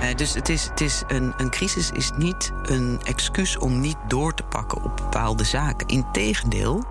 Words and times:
Uh, 0.00 0.14
dus 0.16 0.34
het 0.34 0.48
is, 0.48 0.64
het 0.64 0.80
is 0.80 1.02
een, 1.08 1.32
een 1.36 1.50
crisis 1.50 1.90
is 1.90 2.10
niet 2.16 2.52
een 2.62 3.00
excuus 3.04 3.58
om 3.58 3.80
niet 3.80 3.96
door 4.08 4.34
te 4.34 4.42
pakken 4.42 4.82
op 4.82 4.96
bepaalde 4.96 5.44
zaken. 5.44 5.86
Integendeel. 5.86 6.84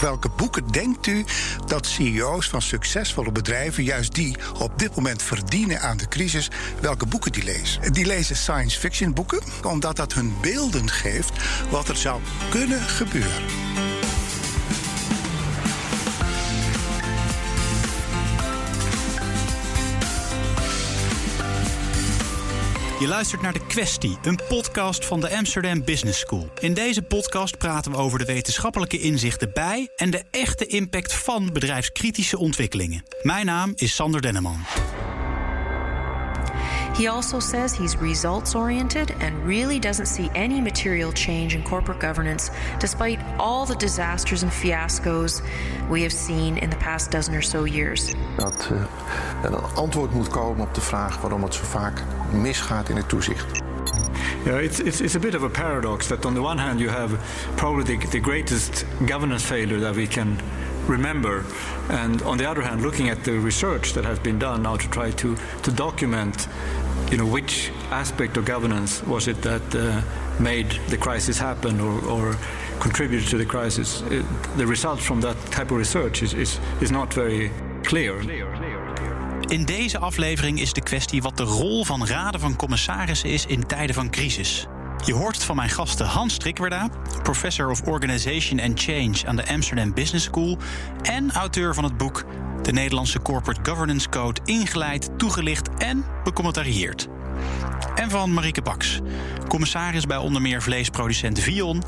Welke 0.00 0.28
boeken 0.28 0.66
denkt 0.70 1.06
u 1.06 1.24
dat 1.66 1.86
CEO's 1.86 2.48
van 2.48 2.62
succesvolle 2.62 3.32
bedrijven, 3.32 3.84
juist 3.84 4.14
die 4.14 4.36
op 4.58 4.78
dit 4.78 4.94
moment 4.94 5.22
verdienen 5.22 5.80
aan 5.80 5.96
de 5.96 6.08
crisis, 6.08 6.50
welke 6.80 7.06
boeken 7.06 7.32
die 7.32 7.44
lezen? 7.44 7.92
Die 7.92 8.06
lezen 8.06 8.36
science 8.36 8.78
fiction 8.78 9.14
boeken, 9.14 9.40
omdat 9.62 9.96
dat 9.96 10.12
hun 10.12 10.34
beelden 10.40 10.90
geeft 10.90 11.32
wat 11.70 11.88
er 11.88 11.96
zou 11.96 12.20
kunnen 12.50 12.80
gebeuren. 12.80 13.89
Je 23.00 23.08
luistert 23.08 23.42
naar 23.42 23.52
De 23.52 23.66
Questie, 23.66 24.18
een 24.22 24.40
podcast 24.48 25.06
van 25.06 25.20
de 25.20 25.36
Amsterdam 25.36 25.84
Business 25.84 26.20
School. 26.20 26.48
In 26.58 26.74
deze 26.74 27.02
podcast 27.02 27.58
praten 27.58 27.92
we 27.92 27.98
over 27.98 28.18
de 28.18 28.24
wetenschappelijke 28.24 28.98
inzichten 28.98 29.50
bij 29.52 29.88
en 29.96 30.10
de 30.10 30.22
echte 30.30 30.66
impact 30.66 31.14
van 31.14 31.52
bedrijfskritische 31.52 32.38
ontwikkelingen. 32.38 33.02
Mijn 33.22 33.46
naam 33.46 33.72
is 33.76 33.94
Sander 33.94 34.22
Denneman. 34.22 34.64
He 37.00 37.06
also 37.06 37.40
says 37.40 37.72
he's 37.72 37.96
results 37.96 38.54
oriented 38.54 39.14
and 39.20 39.46
really 39.46 39.78
doesn't 39.78 40.04
see 40.04 40.30
any 40.34 40.60
material 40.60 41.12
change 41.12 41.54
in 41.54 41.62
corporate 41.62 41.98
governance, 41.98 42.50
despite 42.78 43.18
all 43.38 43.64
the 43.64 43.74
disasters 43.76 44.42
and 44.42 44.52
fiascos 44.52 45.40
we 45.88 46.02
have 46.02 46.12
seen 46.12 46.58
in 46.58 46.68
the 46.68 46.76
past 46.76 47.10
dozen 47.10 47.34
or 47.34 47.40
so 47.42 47.64
years. 47.64 48.14
Dat 48.36 48.68
uh, 48.72 48.80
er 49.44 49.52
een 49.52 49.74
antwoord 49.74 50.14
moet 50.14 50.28
komen 50.28 50.66
op 50.66 50.74
de 50.74 50.80
vraag 50.80 51.20
waarom 51.20 51.42
het 51.42 51.54
zo 51.54 51.64
vaak 51.64 52.02
misgaat 52.32 52.88
in 52.88 52.96
het 52.96 53.08
toezicht. 53.08 53.62
Yeah, 54.44 54.62
it's, 54.62 54.78
it's, 54.78 55.00
it's 55.00 55.14
a 55.14 55.18
bit 55.20 55.34
of 55.34 55.42
a 55.42 55.48
paradox 55.48 56.06
that 56.06 56.24
on 56.24 56.34
the 56.34 56.42
one 56.42 56.60
hand 56.60 56.80
you 56.80 56.90
have 56.90 57.16
probably 57.54 57.96
the, 57.96 58.08
the 58.08 58.20
greatest 58.20 58.84
governance 59.06 59.46
failure 59.46 59.80
that 59.80 59.94
we 59.94 60.06
can 60.06 60.38
remember. 60.90 61.44
And 61.88 62.22
on 62.22 62.38
the 62.38 62.46
other 62.46 62.62
hand, 62.62 62.82
looking 62.82 63.08
at 63.08 63.24
the 63.24 63.38
research 63.38 63.92
that 63.92 64.04
has 64.04 64.18
been 64.18 64.38
done 64.38 64.62
now 64.62 64.76
to 64.76 64.88
try 64.90 65.10
to, 65.10 65.36
to 65.62 65.70
document, 65.72 66.48
you 67.10 67.16
know, 67.16 67.26
which 67.26 67.72
aspect 67.90 68.36
of 68.36 68.44
governance 68.44 69.02
was 69.06 69.26
it 69.26 69.42
that 69.42 69.74
uh, 69.74 70.00
made 70.38 70.80
the 70.88 70.96
crisis 70.96 71.38
happen 71.38 71.80
or, 71.80 72.04
or 72.08 72.36
contributed 72.78 73.28
to 73.28 73.36
the 73.36 73.44
crisis, 73.44 74.02
it, 74.10 74.24
the 74.56 74.66
results 74.66 75.04
from 75.04 75.20
that 75.20 75.36
type 75.50 75.70
of 75.70 75.78
research 75.78 76.22
is, 76.22 76.32
is, 76.32 76.58
is 76.80 76.90
not 76.90 77.14
very 77.14 77.50
clear. 77.82 78.20
In 79.48 79.64
deze 79.64 79.98
aflevering 79.98 80.60
is 80.60 80.72
de 80.72 80.82
kwestie 80.82 81.22
wat 81.22 81.36
de 81.36 81.42
rol 81.42 81.84
van 81.84 82.06
raden 82.06 82.40
van 82.40 82.56
commissarissen 82.56 83.28
is 83.28 83.46
in 83.46 83.66
tijden 83.66 83.94
van 83.94 84.10
crisis. 84.10 84.66
Je 85.04 85.14
hoort 85.14 85.34
het 85.34 85.44
van 85.44 85.56
mijn 85.56 85.68
gasten 85.68 86.06
Hans 86.06 86.34
Strikwerda, 86.34 86.88
professor 87.22 87.70
of 87.70 87.82
Organization 87.82 88.60
and 88.60 88.82
Change 88.82 89.26
aan 89.26 89.36
de 89.36 89.48
Amsterdam 89.48 89.94
Business 89.94 90.24
School 90.24 90.58
en 91.02 91.32
auteur 91.32 91.74
van 91.74 91.84
het 91.84 91.96
boek 91.96 92.24
De 92.62 92.72
Nederlandse 92.72 93.22
Corporate 93.22 93.70
Governance 93.70 94.08
Code 94.08 94.40
ingeleid, 94.44 95.18
toegelicht 95.18 95.68
en 95.78 96.04
becommentarieerd. 96.24 97.08
En 97.94 98.10
van 98.10 98.32
Marieke 98.32 98.62
Baks, 98.62 99.00
commissaris 99.48 100.06
bij 100.06 100.16
onder 100.16 100.42
meer 100.42 100.62
vleesproducent 100.62 101.38
Vion, 101.38 101.82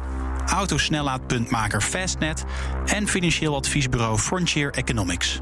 autosnellaadpuntmaker 0.47 1.81
Fastnet 1.81 2.45
en 2.87 3.09
financieel 3.09 3.57
adviesbureau 3.57 4.19
Frontier 4.19 4.71
Economics. 4.71 5.41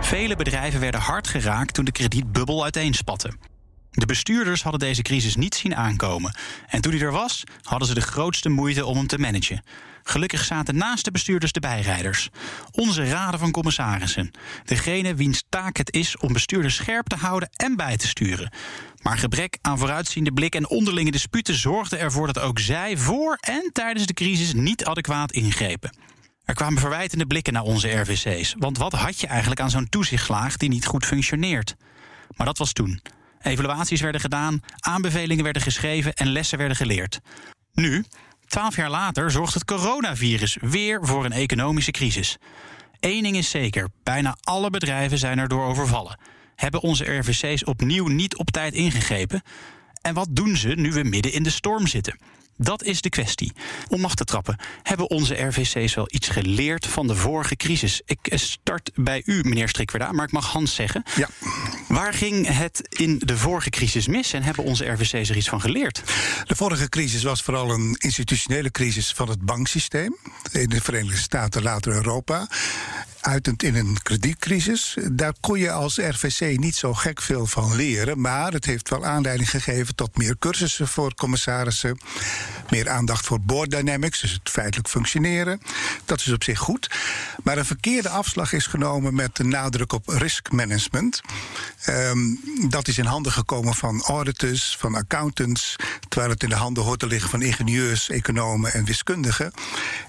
Vele 0.00 0.36
bedrijven 0.36 0.80
werden 0.80 1.00
hard 1.00 1.28
geraakt 1.28 1.74
toen 1.74 1.84
de 1.84 1.92
kredietbubbel 1.92 2.62
uiteenspatte. 2.62 3.32
De 3.90 4.06
bestuurders 4.06 4.62
hadden 4.62 4.80
deze 4.80 5.02
crisis 5.02 5.36
niet 5.36 5.54
zien 5.54 5.76
aankomen. 5.76 6.36
En 6.66 6.80
toen 6.80 6.92
hij 6.92 7.00
er 7.00 7.12
was, 7.12 7.44
hadden 7.62 7.88
ze 7.88 7.94
de 7.94 8.00
grootste 8.00 8.48
moeite 8.48 8.86
om 8.86 8.96
hem 8.96 9.06
te 9.06 9.18
managen. 9.18 9.62
Gelukkig 10.08 10.44
zaten 10.44 10.76
naast 10.76 11.04
de 11.04 11.10
bestuurders 11.10 11.52
de 11.52 11.60
bijrijders. 11.60 12.28
Onze 12.70 13.08
raden 13.08 13.38
van 13.40 13.50
commissarissen. 13.50 14.30
Degene 14.64 15.14
wiens 15.14 15.44
taak 15.48 15.76
het 15.76 15.92
is 15.94 16.16
om 16.16 16.32
bestuurders 16.32 16.74
scherp 16.74 17.06
te 17.06 17.16
houden 17.16 17.48
en 17.56 17.76
bij 17.76 17.96
te 17.96 18.08
sturen. 18.08 18.52
Maar 19.02 19.18
gebrek 19.18 19.58
aan 19.60 19.78
vooruitziende 19.78 20.32
blik 20.32 20.54
en 20.54 20.68
onderlinge 20.68 21.10
disputen 21.10 21.54
zorgden 21.54 21.98
ervoor 21.98 22.26
dat 22.26 22.38
ook 22.38 22.58
zij 22.58 22.96
voor 22.96 23.38
en 23.40 23.70
tijdens 23.72 24.06
de 24.06 24.14
crisis 24.14 24.52
niet 24.52 24.84
adequaat 24.84 25.32
ingrepen. 25.32 25.96
Er 26.44 26.54
kwamen 26.54 26.80
verwijtende 26.80 27.26
blikken 27.26 27.52
naar 27.52 27.62
onze 27.62 28.00
RVC's. 28.00 28.54
Want 28.58 28.78
wat 28.78 28.92
had 28.92 29.20
je 29.20 29.26
eigenlijk 29.26 29.60
aan 29.60 29.70
zo'n 29.70 29.88
toezichtslaag 29.88 30.56
die 30.56 30.68
niet 30.68 30.86
goed 30.86 31.06
functioneert? 31.06 31.74
Maar 32.36 32.46
dat 32.46 32.58
was 32.58 32.72
toen. 32.72 33.02
Evaluaties 33.40 34.00
werden 34.00 34.20
gedaan, 34.20 34.60
aanbevelingen 34.78 35.44
werden 35.44 35.62
geschreven 35.62 36.14
en 36.14 36.28
lessen 36.28 36.58
werden 36.58 36.76
geleerd. 36.76 37.20
Nu, 37.72 38.04
twaalf 38.46 38.76
jaar 38.76 38.90
later, 38.90 39.30
zorgt 39.30 39.54
het 39.54 39.64
coronavirus 39.64 40.56
weer 40.60 41.06
voor 41.06 41.24
een 41.24 41.32
economische 41.32 41.90
crisis. 41.90 42.36
Eén 43.00 43.22
ding 43.22 43.36
is 43.36 43.50
zeker: 43.50 43.88
bijna 44.02 44.36
alle 44.40 44.70
bedrijven 44.70 45.18
zijn 45.18 45.38
erdoor 45.38 45.64
overvallen. 45.64 46.18
Hebben 46.54 46.82
onze 46.82 47.16
RVC's 47.18 47.66
opnieuw 47.66 48.06
niet 48.06 48.36
op 48.36 48.50
tijd 48.50 48.74
ingegrepen? 48.74 49.42
En 50.02 50.14
wat 50.14 50.28
doen 50.30 50.56
ze 50.56 50.68
nu 50.68 50.92
we 50.92 51.02
midden 51.02 51.32
in 51.32 51.42
de 51.42 51.50
storm 51.50 51.86
zitten? 51.86 52.18
Dat 52.56 52.82
is 52.82 53.00
de 53.00 53.08
kwestie. 53.08 53.52
Om 53.88 54.04
af 54.04 54.14
te 54.14 54.24
trappen, 54.24 54.58
hebben 54.82 55.10
onze 55.10 55.34
RVC's 55.34 55.94
wel 55.94 56.08
iets 56.10 56.28
geleerd 56.28 56.86
van 56.86 57.06
de 57.06 57.14
vorige 57.14 57.56
crisis? 57.56 58.02
Ik 58.04 58.18
start 58.34 58.90
bij 58.94 59.22
u, 59.24 59.40
meneer 59.42 59.68
Strikwerda, 59.68 60.12
maar 60.12 60.26
ik 60.26 60.32
mag 60.32 60.52
Hans 60.52 60.74
zeggen. 60.74 61.02
Ja. 61.16 61.28
Waar 61.88 62.14
ging 62.14 62.46
het 62.46 62.86
in 62.88 63.22
de 63.24 63.36
vorige 63.36 63.70
crisis 63.70 64.06
mis 64.06 64.32
en 64.32 64.42
hebben 64.42 64.64
onze 64.64 64.84
RVC's 64.84 65.30
er 65.30 65.36
iets 65.36 65.48
van 65.48 65.60
geleerd? 65.60 66.02
De 66.44 66.56
vorige 66.56 66.88
crisis 66.88 67.22
was 67.22 67.42
vooral 67.42 67.70
een 67.70 67.94
institutionele 67.98 68.70
crisis 68.70 69.12
van 69.12 69.28
het 69.28 69.40
banksysteem. 69.40 70.16
In 70.52 70.68
de 70.68 70.80
Verenigde 70.80 71.20
Staten, 71.20 71.62
later 71.62 71.92
Europa 71.92 72.48
uitend 73.26 73.62
in 73.62 73.74
een 73.74 74.02
kredietcrisis. 74.02 74.96
Daar 75.12 75.32
kon 75.40 75.58
je 75.58 75.70
als 75.70 75.96
RVC 75.96 76.58
niet 76.58 76.74
zo 76.74 76.94
gek 76.94 77.22
veel 77.22 77.46
van 77.46 77.76
leren. 77.76 78.20
Maar 78.20 78.52
het 78.52 78.64
heeft 78.64 78.88
wel 78.88 79.04
aanleiding 79.04 79.50
gegeven 79.50 79.94
tot 79.94 80.18
meer 80.18 80.36
cursussen 80.38 80.88
voor 80.88 81.14
commissarissen. 81.14 81.98
Meer 82.70 82.88
aandacht 82.88 83.26
voor 83.26 83.40
board 83.40 83.70
dynamics, 83.70 84.20
dus 84.20 84.32
het 84.32 84.50
feitelijk 84.50 84.88
functioneren. 84.88 85.60
Dat 86.04 86.20
is 86.20 86.32
op 86.32 86.42
zich 86.42 86.58
goed. 86.58 86.90
Maar 87.42 87.58
een 87.58 87.64
verkeerde 87.64 88.08
afslag 88.08 88.52
is 88.52 88.66
genomen 88.66 89.14
met 89.14 89.36
de 89.36 89.44
nadruk 89.44 89.92
op 89.92 90.08
risk 90.08 90.52
management. 90.52 91.20
Um, 91.88 92.40
dat 92.68 92.88
is 92.88 92.98
in 92.98 93.04
handen 93.04 93.32
gekomen 93.32 93.74
van 93.74 94.02
auditors, 94.02 94.76
van 94.78 94.94
accountants. 94.94 95.76
Terwijl 96.08 96.32
het 96.32 96.42
in 96.42 96.48
de 96.48 96.54
handen 96.54 96.82
hoort 96.84 96.98
te 96.98 97.06
liggen 97.06 97.30
van 97.30 97.42
ingenieurs, 97.42 98.10
economen 98.10 98.72
en 98.72 98.84
wiskundigen. 98.84 99.52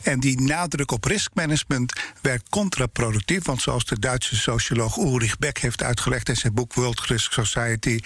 En 0.02 0.20
die 0.20 0.42
nadruk 0.42 0.92
op 0.92 1.04
risk 1.04 1.32
management 1.34 1.94
werkt 2.22 2.50
contraproductief 2.50 3.06
productief. 3.08 3.46
Want 3.46 3.62
zoals 3.62 3.86
de 3.86 4.00
Duitse 4.00 4.36
socioloog 4.36 4.98
Ulrich 4.98 5.38
Beck 5.38 5.58
heeft 5.58 5.84
uitgelegd 5.84 6.30
in 6.30 6.36
zijn 6.36 6.54
boek 6.54 6.74
World 6.74 7.02
Risk 7.02 7.32
Society, 7.32 8.00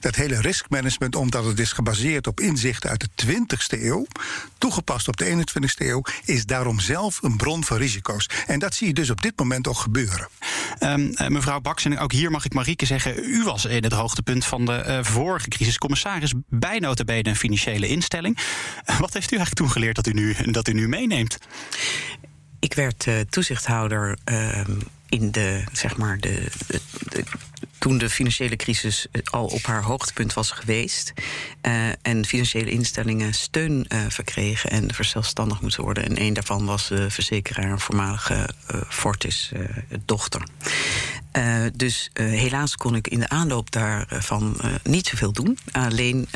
dat 0.00 0.14
hele 0.14 0.40
riskmanagement, 0.40 1.16
omdat 1.16 1.44
het 1.44 1.58
is 1.58 1.72
gebaseerd 1.72 2.26
op 2.26 2.40
inzichten 2.40 2.90
uit 2.90 3.08
de 3.16 3.26
20ste 3.26 3.82
eeuw, 3.82 4.06
toegepast 4.58 5.08
op 5.08 5.16
de 5.16 5.24
21ste 5.24 5.86
eeuw, 5.86 6.02
is 6.24 6.46
daarom 6.46 6.80
zelf 6.80 7.22
een 7.22 7.36
bron 7.36 7.64
van 7.64 7.76
risico's. 7.76 8.28
En 8.46 8.58
dat 8.58 8.74
zie 8.74 8.86
je 8.86 8.92
dus 8.92 9.10
op 9.10 9.22
dit 9.22 9.38
moment 9.38 9.68
ook 9.68 9.78
gebeuren. 9.78 10.28
Um, 10.80 11.14
mevrouw 11.28 11.60
Baks, 11.60 11.84
en 11.84 11.98
ook 11.98 12.12
hier 12.12 12.30
mag 12.30 12.44
ik 12.44 12.54
Marieke 12.54 12.86
zeggen, 12.86 13.18
u 13.18 13.44
was 13.44 13.64
in 13.64 13.82
het 13.82 13.92
hoogtepunt 13.92 14.44
van 14.44 14.64
de 14.64 14.84
uh, 14.86 14.98
vorige 15.02 15.48
crisis 15.48 15.78
commissaris 15.78 16.32
bij 16.48 16.78
notabene 16.78 17.28
een 17.28 17.36
financiële 17.36 17.88
instelling. 17.88 18.38
Wat 19.00 19.12
heeft 19.12 19.32
u 19.32 19.36
eigenlijk 19.36 19.54
toen 19.54 19.70
geleerd 19.70 19.96
dat 19.96 20.06
u 20.06 20.12
nu, 20.12 20.36
dat 20.50 20.68
u 20.68 20.72
nu 20.72 20.88
meeneemt? 20.88 21.38
Ik 22.58 22.74
werd 22.74 23.06
uh, 23.06 23.20
toezichthouder 23.20 24.18
uh, 24.30 24.60
in 25.08 25.30
de, 25.30 25.64
zeg 25.72 25.96
maar, 25.96 26.18
de, 26.18 26.46
de, 27.08 27.24
toen 27.78 27.98
de 27.98 28.10
financiële 28.10 28.56
crisis 28.56 29.06
al 29.24 29.46
op 29.46 29.62
haar 29.62 29.82
hoogtepunt 29.82 30.32
was 30.32 30.50
geweest. 30.50 31.12
Uh, 31.62 31.88
en 32.02 32.26
financiële 32.26 32.70
instellingen 32.70 33.34
steun 33.34 33.86
uh, 33.88 34.00
verkregen 34.08 34.70
en 34.70 34.94
verzelfstandig 34.94 35.60
moeten 35.60 35.82
worden. 35.82 36.04
En 36.04 36.20
een 36.20 36.32
daarvan 36.32 36.64
was 36.64 36.88
de 36.88 37.10
verzekeraar, 37.10 37.80
voormalige 37.80 38.48
uh, 38.74 38.80
Fortis-dochter. 38.88 40.46
dus 41.74 42.10
helaas 42.12 42.76
kon 42.76 42.94
ik 42.94 43.08
in 43.08 43.20
de 43.20 43.28
aanloop 43.28 43.70
daarvan 43.70 44.60
niet 44.82 45.06
zoveel 45.06 45.32
doen. 45.32 45.58
Alleen 45.72 46.28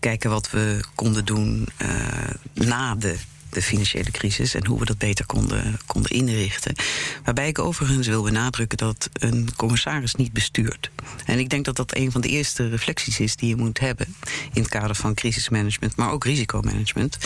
kijken 0.00 0.30
wat 0.30 0.50
we 0.50 0.84
konden 0.94 1.24
doen 1.24 1.68
na 2.54 2.94
de 2.94 3.18
de 3.50 3.62
financiële 3.62 4.10
crisis 4.10 4.54
en 4.54 4.66
hoe 4.66 4.78
we 4.78 4.84
dat 4.84 4.98
beter 4.98 5.26
konden, 5.26 5.78
konden 5.86 6.10
inrichten. 6.10 6.74
Waarbij 7.24 7.48
ik 7.48 7.58
overigens 7.58 8.06
wil 8.06 8.22
benadrukken 8.22 8.78
dat 8.78 9.08
een 9.12 9.48
commissaris 9.56 10.14
niet 10.14 10.32
bestuurt. 10.32 10.90
En 11.24 11.38
ik 11.38 11.48
denk 11.50 11.64
dat 11.64 11.76
dat 11.76 11.96
een 11.96 12.12
van 12.12 12.20
de 12.20 12.28
eerste 12.28 12.68
reflecties 12.68 13.20
is 13.20 13.36
die 13.36 13.48
je 13.48 13.56
moet 13.56 13.80
hebben 13.80 14.14
in 14.52 14.62
het 14.62 14.70
kader 14.70 14.94
van 14.96 15.14
crisismanagement, 15.14 15.96
maar 15.96 16.10
ook 16.10 16.24
risicomanagement. 16.24 17.18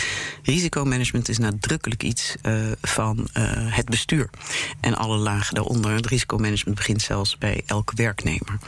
Risicomanagement 0.42 1.28
is 1.28 1.38
nadrukkelijk 1.38 2.02
iets 2.02 2.34
uh, 2.42 2.72
van 2.82 3.18
uh, 3.18 3.52
het 3.54 3.84
bestuur 3.84 4.30
en 4.80 4.94
alle 4.94 5.16
lagen 5.16 5.54
daaronder. 5.54 5.92
Het 5.92 6.06
risicomanagement 6.06 6.76
begint 6.76 7.02
zelfs 7.02 7.38
bij 7.38 7.62
elke 7.66 7.92
werknemer. 7.96 8.58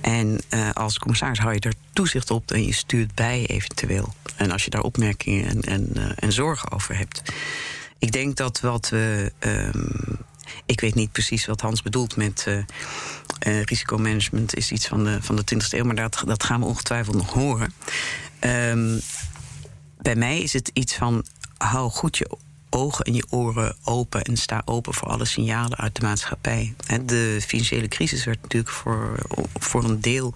En 0.00 0.40
uh, 0.50 0.70
als 0.72 0.98
commissaris 0.98 1.38
hou 1.38 1.54
je 1.54 1.60
er 1.60 1.74
toezicht 1.92 2.30
op 2.30 2.50
en 2.50 2.64
je 2.64 2.74
stuurt 2.74 3.14
bij 3.14 3.46
eventueel. 3.46 4.14
En 4.38 4.50
als 4.50 4.64
je 4.64 4.70
daar 4.70 4.82
opmerkingen 4.82 5.48
en, 5.48 5.60
en, 5.60 5.90
uh, 5.96 6.10
en 6.16 6.32
zorgen 6.32 6.70
over 6.72 6.96
hebt. 6.96 7.22
Ik 7.98 8.12
denk 8.12 8.36
dat 8.36 8.60
wat 8.60 8.88
we. 8.88 9.32
Um, 9.38 10.18
ik 10.66 10.80
weet 10.80 10.94
niet 10.94 11.12
precies 11.12 11.46
wat 11.46 11.60
Hans 11.60 11.82
bedoelt 11.82 12.16
met 12.16 12.44
uh, 12.48 12.56
uh, 13.46 13.62
risicomanagement, 13.62 14.56
is 14.56 14.72
iets 14.72 14.86
van 14.86 15.04
de, 15.04 15.22
van 15.22 15.36
de 15.36 15.42
20e 15.54 15.68
eeuw, 15.70 15.84
maar 15.84 15.94
dat, 15.94 16.22
dat 16.26 16.44
gaan 16.44 16.60
we 16.60 16.66
ongetwijfeld 16.66 17.16
nog 17.16 17.32
horen. 17.32 17.72
Um, 18.40 19.00
bij 19.98 20.14
mij 20.14 20.40
is 20.40 20.52
het 20.52 20.70
iets 20.72 20.94
van 20.94 21.24
hou 21.56 21.90
goed 21.90 22.16
je 22.16 22.30
ogen 22.70 23.04
en 23.04 23.14
je 23.14 23.26
oren 23.30 23.76
open 23.84 24.22
en 24.22 24.36
sta 24.36 24.62
open 24.64 24.94
voor 24.94 25.08
alle 25.08 25.24
signalen 25.24 25.78
uit 25.78 25.94
de 25.94 26.02
maatschappij. 26.02 26.74
De 27.04 27.38
financiële 27.46 27.88
crisis 27.88 28.24
werd 28.24 28.42
natuurlijk 28.42 28.72
voor, 28.72 29.18
voor 29.54 29.84
een 29.84 30.00
deel 30.00 30.34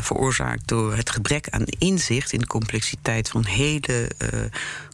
veroorzaakt 0.00 0.68
door 0.68 0.96
het 0.96 1.10
gebrek 1.10 1.48
aan 1.48 1.64
inzicht 1.64 2.32
in 2.32 2.38
de 2.38 2.46
complexiteit 2.46 3.28
van 3.28 3.44
hele 3.44 4.10
uh, 4.22 4.40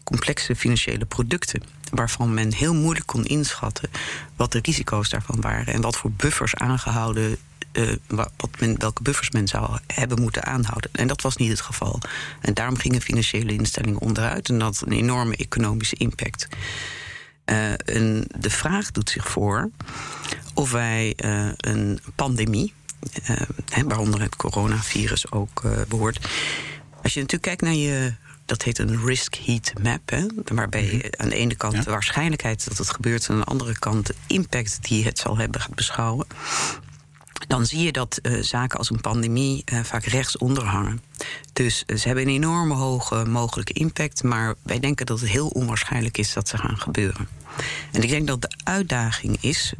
complexe 0.05 0.57
financiële 0.57 1.05
producten. 1.05 1.63
Waarvan 1.91 2.35
men 2.35 2.53
heel 2.53 2.75
moeilijk 2.75 3.07
kon 3.07 3.25
inschatten 3.25 3.91
wat 4.37 4.53
de 4.53 4.59
risico's 4.63 5.09
daarvan 5.09 5.41
waren 5.41 5.75
en 5.75 5.81
wat 5.81 5.97
voor 5.97 6.11
buffers 6.11 6.55
aangehouden 6.55 7.37
uh, 7.73 7.93
wat 8.07 8.31
welke 8.79 9.03
buffers 9.03 9.31
men 9.31 9.49
zou 9.49 9.79
hebben 9.87 10.21
moeten 10.21 10.45
aanhouden. 10.45 10.91
En 10.93 11.07
dat 11.07 11.23
was 11.23 11.37
niet 11.37 11.51
het 11.51 11.61
geval. 11.61 12.01
En 12.41 12.55
daarom 12.55 12.77
gingen 12.77 13.01
financiële 13.01 13.53
instellingen 13.53 14.01
onderuit 14.01 14.49
en 14.49 14.59
dat 14.59 14.79
had 14.79 14.89
een 14.89 14.97
enorme 14.97 15.37
economische 15.37 15.97
impact. 15.97 16.49
De 17.45 18.51
vraag 18.51 18.91
doet 18.91 19.11
zich 19.11 19.29
voor 19.29 19.71
of 20.55 20.71
wij 20.71 21.13
een 21.57 22.01
pandemie, 22.15 22.73
waaronder 23.87 24.21
het 24.21 24.37
coronavirus 24.37 25.31
ook 25.33 25.63
behoort. 25.89 26.29
Als 27.03 27.15
je 27.15 27.21
natuurlijk 27.21 27.43
kijkt 27.43 27.63
naar 27.63 27.75
je 27.75 28.15
dat 28.47 28.63
heet 28.63 28.79
een 28.79 29.05
risk 29.05 29.35
heat 29.35 29.73
map. 29.83 30.11
Hè, 30.11 30.27
waarbij 30.45 30.85
je 30.85 31.13
aan 31.17 31.29
de 31.29 31.35
ene 31.35 31.55
kant 31.55 31.75
ja. 31.75 31.83
de 31.83 31.91
waarschijnlijkheid 31.91 32.69
dat 32.69 32.79
het 32.79 32.91
gebeurt... 32.91 33.27
en 33.29 33.35
aan 33.35 33.41
de 33.41 33.47
andere 33.47 33.79
kant 33.79 34.07
de 34.07 34.15
impact 34.27 34.79
die 34.81 35.05
het 35.05 35.19
zal 35.19 35.37
hebben 35.37 35.61
gaat 35.61 35.75
beschouwen 35.75 36.27
dan 37.47 37.67
zie 37.67 37.83
je 37.83 37.93
dat 37.93 38.19
uh, 38.23 38.43
zaken 38.43 38.79
als 38.79 38.91
een 38.91 39.01
pandemie 39.01 39.65
uh, 39.73 39.81
vaak 39.83 40.05
rechtsonder 40.05 40.65
hangen. 40.65 41.01
Dus 41.53 41.85
uh, 41.87 41.97
ze 41.97 42.07
hebben 42.07 42.25
een 42.25 42.35
enorme 42.35 42.75
hoge 42.75 43.25
mogelijke 43.25 43.73
impact, 43.73 44.23
maar 44.23 44.55
wij 44.63 44.81
denken 44.81 45.07
dat 45.07 45.21
het 45.21 45.29
heel 45.29 45.49
onwaarschijnlijk 45.49 46.19
is 46.19 46.33
dat 46.33 46.49
ze 46.49 46.59
gaan 46.59 46.79
gebeuren. 46.79 47.29
En 47.93 48.03
ik 48.03 48.09
denk 48.09 48.27
dat 48.27 48.43
de 48.43 48.51
uitdaging 48.65 49.37
is 49.41 49.73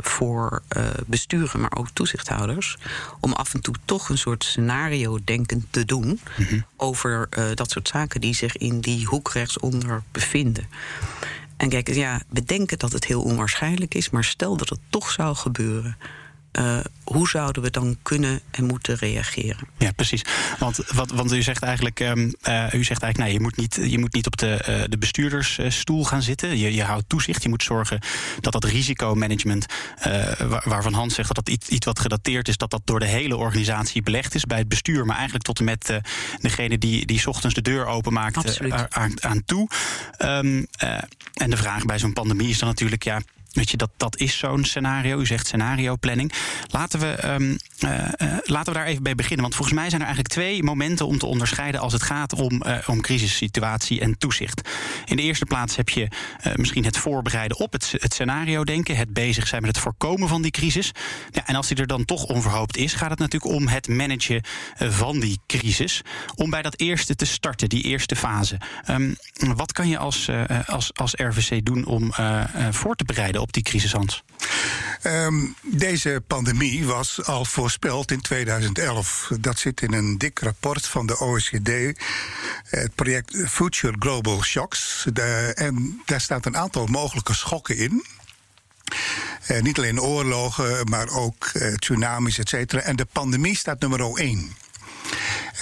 voor 0.00 0.62
besturen, 1.06 1.60
maar 1.60 1.76
ook 1.76 1.88
toezichthouders, 1.92 2.76
om 3.20 3.32
af 3.32 3.54
en 3.54 3.60
toe 3.60 3.74
toch 3.84 4.08
een 4.08 4.18
soort 4.18 4.44
scenario-denken 4.44 5.66
te 5.70 5.84
doen 5.84 6.06
mm 6.06 6.46
-hmm. 6.46 6.64
over 6.76 7.28
dat 7.54 7.70
soort 7.70 7.88
zaken 7.88 8.20
die 8.20 8.34
zich 8.34 8.56
in 8.56 8.80
die 8.80 9.06
hoek 9.06 9.32
rechtsonder 9.32 10.02
bevinden. 10.12 10.66
En 11.56 11.68
kijk, 11.68 11.94
ja, 11.94 12.22
bedenken 12.30 12.78
dat 12.78 12.92
het 12.92 13.04
heel 13.04 13.22
onwaarschijnlijk 13.22 13.94
is, 13.94 14.10
maar 14.10 14.24
stel 14.24 14.56
dat 14.56 14.68
het 14.68 14.80
toch 14.90 15.10
zou 15.10 15.34
gebeuren. 15.34 15.96
Uh, 16.58 16.78
hoe 17.04 17.28
zouden 17.28 17.62
we 17.62 17.70
dan 17.70 17.96
kunnen 18.02 18.40
en 18.50 18.64
moeten 18.64 18.94
reageren? 18.96 19.68
Ja, 19.78 19.92
precies. 19.92 20.24
Want, 20.58 20.76
wat, 20.76 21.10
want 21.10 21.32
u 21.32 21.42
zegt 21.42 21.62
eigenlijk, 21.62 22.00
um, 22.00 22.18
uh, 22.18 22.72
u 22.72 22.84
zegt 22.84 23.02
eigenlijk 23.02 23.16
nee, 23.16 23.32
je, 23.32 23.40
moet 23.40 23.56
niet, 23.56 23.78
je 23.90 23.98
moet 23.98 24.12
niet 24.12 24.26
op 24.26 24.36
de, 24.36 24.64
uh, 24.68 24.82
de 24.88 24.98
bestuurdersstoel 24.98 26.04
gaan 26.04 26.22
zitten. 26.22 26.58
Je, 26.58 26.74
je 26.74 26.82
houdt 26.82 27.08
toezicht. 27.08 27.42
Je 27.42 27.48
moet 27.48 27.62
zorgen 27.62 28.00
dat 28.40 28.52
dat 28.52 28.64
risicomanagement, 28.64 29.66
waar, 30.38 30.62
waarvan 30.64 30.92
Hans 30.92 31.14
zegt 31.14 31.34
dat 31.34 31.44
dat 31.44 31.54
iets, 31.54 31.68
iets 31.68 31.86
wat 31.86 31.98
gedateerd 31.98 32.48
is, 32.48 32.56
dat 32.56 32.70
dat 32.70 32.82
door 32.84 33.00
de 33.00 33.06
hele 33.06 33.36
organisatie 33.36 34.02
belegd 34.02 34.34
is. 34.34 34.44
Bij 34.44 34.58
het 34.58 34.68
bestuur, 34.68 35.06
maar 35.06 35.16
eigenlijk 35.16 35.44
tot 35.44 35.58
en 35.58 35.64
met 35.64 36.00
degene 36.40 36.78
die, 36.78 37.06
die 37.06 37.28
ochtends 37.28 37.54
de 37.54 37.62
deur 37.62 37.86
openmaakt 37.86 38.60
aan, 38.88 39.22
aan 39.22 39.44
toe. 39.44 39.68
Um, 40.18 40.66
en 41.34 41.50
de 41.50 41.56
vraag 41.56 41.84
bij 41.84 41.98
zo'n 41.98 42.12
pandemie 42.12 42.48
is 42.48 42.58
dan 42.58 42.68
natuurlijk, 42.68 43.04
ja. 43.04 43.20
Weet 43.52 43.70
je, 43.70 43.76
dat, 43.76 43.90
dat 43.96 44.16
is 44.16 44.38
zo'n 44.38 44.64
scenario. 44.64 45.18
U 45.18 45.26
zegt 45.26 45.46
scenario 45.46 45.96
planning. 45.96 46.32
Laten 46.68 47.00
we, 47.00 47.26
um, 47.26 47.58
uh, 47.84 47.90
uh, 47.90 48.38
laten 48.44 48.72
we 48.72 48.78
daar 48.78 48.86
even 48.86 49.02
bij 49.02 49.14
beginnen. 49.14 49.40
Want 49.40 49.54
volgens 49.54 49.76
mij 49.78 49.88
zijn 49.88 50.00
er 50.00 50.06
eigenlijk 50.06 50.34
twee 50.34 50.62
momenten 50.62 51.06
om 51.06 51.18
te 51.18 51.26
onderscheiden 51.26 51.80
als 51.80 51.92
het 51.92 52.02
gaat 52.02 52.32
om, 52.32 52.62
uh, 52.66 52.78
om 52.86 53.00
crisissituatie 53.00 54.00
en 54.00 54.18
toezicht. 54.18 54.68
In 55.04 55.16
de 55.16 55.22
eerste 55.22 55.44
plaats 55.44 55.76
heb 55.76 55.88
je 55.88 56.08
misschien 56.54 56.84
het 56.84 56.96
voorbereiden 56.96 57.58
op 57.58 57.72
het, 57.72 57.94
het 57.96 58.12
scenario 58.12 58.64
denken, 58.64 58.96
het 58.96 59.12
bezig 59.12 59.48
zijn 59.48 59.62
met 59.62 59.70
het 59.70 59.84
voorkomen 59.84 60.28
van 60.28 60.42
die 60.42 60.50
crisis. 60.50 60.90
Ja, 61.30 61.46
en 61.46 61.54
als 61.54 61.68
die 61.68 61.76
er 61.76 61.86
dan 61.86 62.04
toch 62.04 62.24
onverhoopt 62.24 62.76
is, 62.76 62.94
gaat 62.94 63.10
het 63.10 63.18
natuurlijk 63.18 63.54
om 63.54 63.68
het 63.68 63.88
managen 63.88 64.40
van 64.76 65.20
die 65.20 65.38
crisis. 65.46 66.02
Om 66.34 66.50
bij 66.50 66.62
dat 66.62 66.78
eerste 66.80 67.14
te 67.14 67.24
starten, 67.24 67.68
die 67.68 67.82
eerste 67.82 68.16
fase. 68.16 68.58
Um, 68.90 69.16
wat 69.54 69.72
kan 69.72 69.88
je 69.88 69.98
als, 69.98 70.30
als, 70.66 70.94
als 70.94 71.14
RVC 71.16 71.64
doen 71.64 71.84
om 71.84 72.12
voor 72.70 72.94
te 72.94 73.04
bereiden? 73.04 73.41
Op 73.42 73.52
die 73.52 73.62
crisis, 73.62 73.92
Hans? 73.92 74.24
Um, 75.06 75.54
deze 75.62 76.22
pandemie 76.26 76.84
was 76.84 77.24
al 77.24 77.44
voorspeld 77.44 78.10
in 78.10 78.20
2011. 78.20 79.30
Dat 79.40 79.58
zit 79.58 79.82
in 79.82 79.92
een 79.92 80.18
dik 80.18 80.38
rapport 80.38 80.86
van 80.86 81.06
de 81.06 81.18
OECD, 81.18 81.98
het 82.64 82.94
project 82.94 83.44
Future 83.48 83.96
Global 83.98 84.42
Shocks. 84.42 85.06
En 85.54 86.02
daar 86.04 86.20
staat 86.20 86.46
een 86.46 86.56
aantal 86.56 86.86
mogelijke 86.86 87.34
schokken 87.34 87.76
in. 87.76 88.04
Uh, 89.50 89.60
niet 89.60 89.78
alleen 89.78 90.00
oorlogen, 90.00 90.88
maar 90.88 91.08
ook 91.08 91.50
uh, 91.52 91.74
tsunamis, 91.74 92.38
et 92.38 92.48
cetera. 92.48 92.82
En 92.82 92.96
de 92.96 93.06
pandemie 93.12 93.56
staat 93.56 93.80
nummer 93.80 94.16
1. 94.16 94.61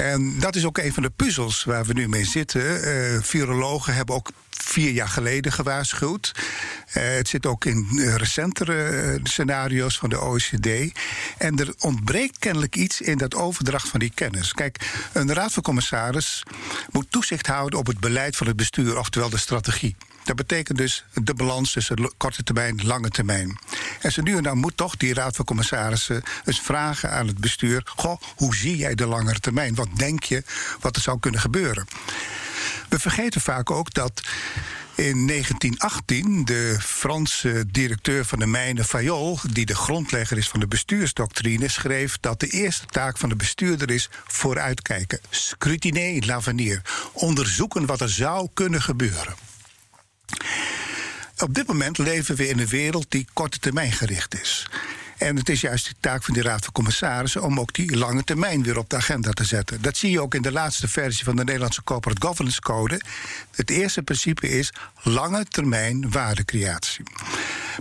En 0.01 0.39
dat 0.39 0.57
is 0.57 0.65
ook 0.65 0.79
een 0.79 0.93
van 0.93 1.03
de 1.03 1.11
puzzels 1.11 1.65
waar 1.65 1.85
we 1.85 1.93
nu 1.93 2.09
mee 2.09 2.25
zitten. 2.25 2.89
Uh, 2.89 3.23
virologen 3.23 3.95
hebben 3.95 4.15
ook 4.15 4.31
vier 4.51 4.91
jaar 4.91 5.09
geleden 5.09 5.53
gewaarschuwd. 5.53 6.33
Uh, 6.35 7.03
het 7.03 7.29
zit 7.29 7.47
ook 7.47 7.65
in 7.65 7.87
recentere 8.17 9.21
scenario's 9.23 9.99
van 9.99 10.09
de 10.09 10.21
OECD. 10.21 10.99
En 11.39 11.59
er 11.59 11.75
ontbreekt 11.79 12.39
kennelijk 12.39 12.77
iets 12.77 13.01
in 13.01 13.19
dat 13.19 13.35
overdracht 13.35 13.89
van 13.89 14.01
die 14.01 14.13
kennis. 14.15 14.53
Kijk, 14.53 14.77
een 15.13 15.33
raad 15.33 15.53
van 15.53 15.63
commissaris 15.63 16.43
moet 16.91 17.11
toezicht 17.11 17.47
houden 17.47 17.79
op 17.79 17.87
het 17.87 18.01
beleid 18.01 18.37
van 18.37 18.47
het 18.47 18.57
bestuur, 18.57 18.99
oftewel 18.99 19.31
de 19.31 19.39
strategie. 19.39 19.97
Dat 20.31 20.39
betekent 20.39 20.79
dus 20.79 21.05
de 21.15 21.35
balans 21.35 21.73
tussen 21.73 22.13
korte 22.17 22.43
termijn 22.43 22.79
en 22.79 22.87
lange 22.87 23.09
termijn. 23.09 23.59
En 24.01 24.13
zo 24.13 24.23
nu 24.23 24.37
en 24.37 24.43
dan 24.43 24.59
moet 24.59 24.77
toch 24.77 24.97
die 24.97 25.15
raad 25.15 25.37
van 25.37 25.45
commissarissen 25.45 26.23
eens 26.45 26.61
vragen 26.61 27.11
aan 27.11 27.27
het 27.27 27.39
bestuur: 27.39 27.83
Goh, 27.97 28.21
hoe 28.37 28.55
zie 28.55 28.77
jij 28.77 28.95
de 28.95 29.07
langere 29.07 29.41
termijn? 29.41 29.75
Wat 29.75 29.89
denk 29.97 30.23
je 30.23 30.43
wat 30.81 30.97
er 30.97 31.03
zou 31.03 31.21
kunnen 31.21 31.41
gebeuren? 31.41 31.87
We 32.89 32.99
vergeten 32.99 33.41
vaak 33.41 33.71
ook 33.71 33.95
dat 33.95 34.23
in 34.95 35.27
1918 35.27 36.45
de 36.45 36.77
Franse 36.81 37.65
directeur 37.71 38.25
van 38.25 38.39
de 38.39 38.47
mijnen 38.47 38.85
Fayol, 38.85 39.39
die 39.53 39.67
de 39.67 39.75
grondlegger 39.75 40.39
is 40.39 40.49
van 40.49 40.61
de 40.61 40.69
bestuursdoctrine, 40.69 41.69
schreef 41.69 42.19
dat 42.21 42.41
de 42.41 42.49
eerste 42.49 42.87
taak 42.87 43.19
van 43.19 43.29
de 43.29 43.37
bestuurder 43.37 43.91
is 43.91 44.09
vooruitkijken, 44.27 45.21
scrutiner 45.31 46.27
l'avenir, 46.27 46.83
onderzoeken 47.13 47.87
wat 47.87 48.01
er 48.01 48.11
zou 48.11 48.49
kunnen 48.55 48.83
gebeuren. 48.83 49.50
Op 51.39 51.55
dit 51.55 51.67
moment 51.67 51.99
leven 51.99 52.37
we 52.37 52.49
in 52.49 52.59
een 52.59 52.67
wereld 52.67 53.07
die 53.09 53.27
korte 53.33 53.59
termijn 53.59 53.93
gericht 53.93 54.41
is. 54.41 54.67
En 55.21 55.37
het 55.37 55.49
is 55.49 55.61
juist 55.61 55.87
de 55.87 55.95
taak 56.01 56.23
van 56.23 56.35
de 56.35 56.43
Raad 56.43 56.65
van 56.65 56.73
Commissarissen 56.73 57.43
om 57.43 57.61
ook 57.61 57.73
die 57.73 57.97
lange 57.97 58.25
termijn 58.25 58.63
weer 58.63 58.79
op 58.79 58.91
de 58.91 58.97
agenda 58.97 59.31
te 59.31 59.45
zetten. 59.45 59.83
Dat 59.83 59.97
zie 59.97 60.11
je 60.11 60.21
ook 60.21 60.35
in 60.35 60.43
de 60.43 60.53
laatste 60.53 60.89
versie 60.89 61.25
van 61.25 61.37
de 61.37 61.45
Nederlandse 61.45 61.83
Corporate 61.83 62.27
Governance 62.27 62.61
Code. 62.61 63.01
Het 63.55 63.71
eerste 63.71 64.03
principe 64.03 64.49
is 64.49 64.73
lange 65.03 65.45
termijn 65.45 66.11
waardecreatie. 66.11 67.05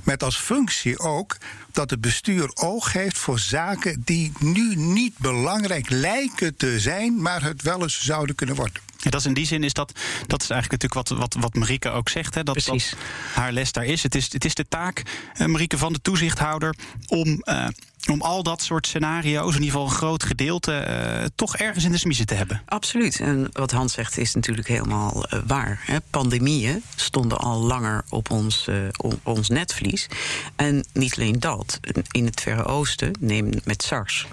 Met 0.04 0.24
als 0.24 0.38
functie 0.38 1.00
ook 1.00 1.38
dat 1.72 1.90
het 1.90 2.02
bestuur 2.02 2.52
oog 2.54 2.94
heeft 2.94 3.18
voor 3.18 3.40
zaken 3.40 4.02
die 4.06 4.32
nu 4.40 4.76
niet 4.76 5.18
belangrijk 5.18 5.90
lijken 5.90 6.56
te 6.56 6.80
zijn, 6.80 7.22
maar 7.22 7.44
het 7.44 7.62
wel 7.62 7.82
eens 7.82 8.02
zouden 8.02 8.36
kunnen 8.36 8.56
worden. 8.56 8.89
Ja, 9.02 9.10
dat 9.10 9.20
is 9.20 9.26
in 9.26 9.34
die 9.34 9.46
zin 9.46 9.64
is 9.64 9.74
dat, 9.74 9.92
dat 10.28 10.42
is 10.42 10.50
eigenlijk 10.50 10.82
natuurlijk 10.82 11.10
wat, 11.10 11.20
wat, 11.20 11.36
wat 11.40 11.54
Marieke 11.54 11.90
ook 11.90 12.10
zegt. 12.10 12.36
Hè, 12.36 12.44
dat, 12.44 12.64
dat 12.66 12.96
haar 13.34 13.52
les 13.52 13.72
daar 13.72 13.86
is. 13.86 14.04
Het 14.04 14.16
is, 14.16 14.34
het 14.34 14.46
is 14.46 14.56
de 14.56 14.68
taak, 14.68 15.04
uh, 15.38 15.48
Marieke, 15.48 15.78
van 15.78 15.94
de 15.94 16.02
toezichthouder 16.02 16.76
om. 17.08 17.42
Uh, 17.44 17.68
om 18.10 18.22
al 18.22 18.44
dat 18.44 18.62
soort 18.62 18.88
scenario's, 18.88 19.56
in 19.56 19.62
ieder 19.62 19.72
geval 19.72 19.86
een 19.86 19.98
groot 19.98 20.24
gedeelte, 20.24 20.86
uh, 20.88 21.26
toch 21.36 21.58
ergens 21.58 21.84
in 21.84 21.92
de 21.92 21.98
smiezen 21.98 22.26
te 22.26 22.34
hebben. 22.34 22.62
Absoluut. 22.66 23.20
En 23.20 23.50
wat 23.52 23.72
Hans 23.72 23.94
zegt 23.94 24.18
is 24.18 24.34
natuurlijk 24.34 24.68
helemaal 24.68 25.26
uh, 25.34 25.40
waar. 25.48 25.82
Hè. 25.86 25.98
Pandemieën 26.10 26.84
stonden 26.96 27.38
al 27.38 27.60
langer 27.60 28.04
op 28.10 28.32
ons, 28.32 28.66
uh, 28.70 28.78
ons 29.24 29.50
netvlies. 29.50 30.08
En 30.56 30.86
niet 30.94 31.16
alleen 31.16 31.40
dat. 31.40 31.80
In 32.12 32.26
het 32.26 32.42
Verre 32.42 32.64
Oosten, 32.64 33.12
neem 33.20 33.50
met 33.64 33.84
SARS, 33.84 34.26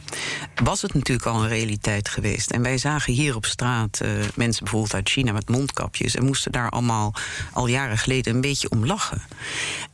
was 0.63 0.83
het 0.83 0.95
natuurlijk 0.95 1.27
al 1.27 1.43
een 1.43 1.49
realiteit 1.49 2.09
geweest. 2.09 2.51
En 2.51 2.63
wij 2.63 2.79
zagen 2.79 3.13
hier 3.13 3.37
op 3.37 3.45
straat 3.45 4.01
mensen 4.35 4.63
bijvoorbeeld 4.63 4.95
uit 4.95 5.09
China 5.09 5.33
met 5.33 5.49
mondkapjes 5.49 6.15
en 6.15 6.25
moesten 6.25 6.53
daar 6.53 6.71
allemaal 6.71 7.15
al 7.53 7.67
jaren 7.67 7.99
geleden 7.99 8.35
een 8.35 8.41
beetje 8.41 8.71
om 8.71 8.87
lachen. 8.87 9.23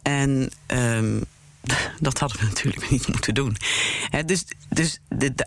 En. 0.03 0.51
Um, 0.67 1.25
dat 2.01 2.19
hadden 2.19 2.39
we 2.39 2.45
natuurlijk 2.45 2.91
niet 2.91 3.09
moeten 3.09 3.35
doen. 3.35 3.57
dus, 4.27 4.45
dus 4.69 4.99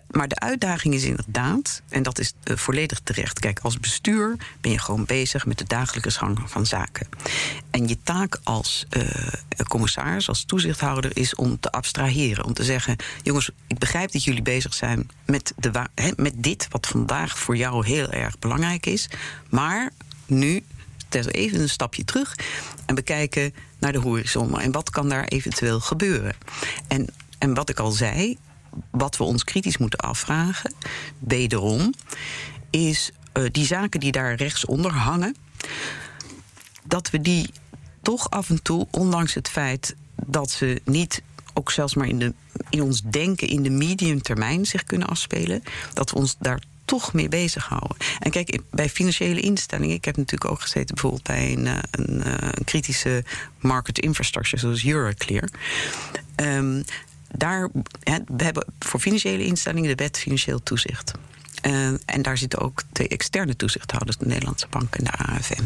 maar 0.10 0.27
de 0.27 0.39
uitdaging 0.39 0.93
is 0.93 1.03
inderdaad, 1.03 1.81
en 1.89 2.03
dat 2.03 2.19
is 2.19 2.34
uh, 2.43 2.57
volledig 2.57 3.00
terecht. 3.03 3.39
Kijk, 3.39 3.60
als 3.60 3.79
bestuur 3.79 4.36
ben 4.62 4.72
je 4.72 4.79
gewoon 4.79 5.05
bezig 5.05 5.45
met 5.45 5.57
de 5.57 5.63
dagelijkse 5.63 6.19
gang 6.19 6.39
van 6.45 6.65
zaken. 6.65 7.07
En 7.72 7.88
je 7.88 7.98
taak 8.03 8.39
als 8.43 8.86
uh, 8.89 9.03
commissaris, 9.67 10.27
als 10.27 10.43
toezichthouder, 10.45 11.17
is 11.17 11.36
om 11.36 11.60
te 11.60 11.72
abstraheren. 11.72 12.45
Om 12.45 12.53
te 12.53 12.63
zeggen: 12.63 12.95
jongens, 13.24 13.50
ik 13.67 13.77
begrijp 13.77 14.12
dat 14.12 14.24
jullie 14.24 14.41
bezig 14.41 14.74
zijn 14.74 15.10
met, 15.25 15.53
de, 15.57 15.72
met 16.15 16.34
dit, 16.36 16.67
wat 16.69 16.88
vandaag 16.88 17.39
voor 17.39 17.57
jou 17.57 17.86
heel 17.86 18.12
erg 18.12 18.39
belangrijk 18.39 18.86
is. 18.86 19.10
Maar 19.50 19.91
nu 20.25 20.63
even 21.24 21.62
een 21.62 21.69
stapje 21.69 22.03
terug 22.03 22.36
en 22.86 22.95
bekijken 22.95 23.53
naar 23.79 23.91
de 23.91 24.00
horizon. 24.00 24.60
En 24.60 24.72
wat 24.72 24.89
kan 24.89 25.10
daar 25.10 25.25
eventueel 25.25 25.79
gebeuren? 25.79 26.36
En, 26.88 27.07
en 27.38 27.53
wat 27.53 27.69
ik 27.69 27.79
al 27.79 27.91
zei, 27.91 28.38
wat 28.91 29.17
we 29.17 29.24
ons 29.24 29.43
kritisch 29.43 29.77
moeten 29.77 30.00
afvragen, 30.00 30.74
wederom, 31.19 31.93
is 32.69 33.12
uh, 33.34 33.43
die 33.51 33.65
zaken 33.65 34.00
die 34.00 34.12
daar 34.12 34.36
rechtsonder 34.36 34.93
hangen, 34.93 35.36
dat 36.84 37.10
we 37.10 37.22
die 37.22 37.50
toch 38.01 38.29
af 38.29 38.50
en 38.50 38.62
toe, 38.62 38.88
ondanks 38.91 39.34
het 39.34 39.50
feit 39.50 39.95
dat 40.25 40.51
ze 40.51 40.81
niet 40.84 41.22
ook 41.53 41.72
zelfs 41.72 41.95
maar 41.95 42.07
in, 42.07 42.19
de, 42.19 42.34
in 42.69 42.81
ons 42.81 43.01
denken 43.01 43.48
in 43.48 43.63
de 43.63 43.69
medium 43.69 44.22
termijn 44.22 44.65
zich 44.65 44.84
kunnen 44.84 45.07
afspelen, 45.07 45.63
dat 45.93 46.10
we 46.10 46.15
ons 46.15 46.36
daar 46.39 46.63
toch 46.86 47.13
mee 47.13 47.30
bezighouden. 47.30 47.98
En 48.20 48.32
kijk, 48.32 48.60
bij 48.72 48.89
financiële 48.89 49.39
instellingen, 49.39 49.96
ik 49.96 50.06
heb 50.06 50.18
natuurlijk 50.18 50.51
ook 50.51 50.62
gezeten 50.62 50.96
bijvoorbeeld 50.96 51.24
bij 51.24 51.54
een, 51.54 51.68
eh, 51.68 51.77
eh, 51.77 52.50
een 52.51 52.63
kritische 52.63 53.24
market 53.60 54.00
infrastructure 54.00 54.60
zoals 54.60 54.86
Euroclear. 54.86 55.50
Um, 56.36 56.84
daar, 57.32 57.70
we 58.27 58.44
hebben 58.44 58.65
voor 58.80 59.00
financiële 59.00 59.46
instellingen 59.46 59.89
de 59.89 60.04
wet 60.04 60.18
financieel 60.18 60.63
toezicht. 60.63 61.12
Uh, 61.62 61.88
en 61.88 62.22
daar 62.22 62.38
zitten 62.38 62.60
ook 62.60 62.82
twee 62.92 63.08
externe 63.08 63.56
toezichthouders, 63.56 64.18
de 64.18 64.25
Nederlandse 64.25 64.68
Bank 64.70 64.96
en 64.96 65.04
de 65.04 65.12
AFM. 65.12 65.63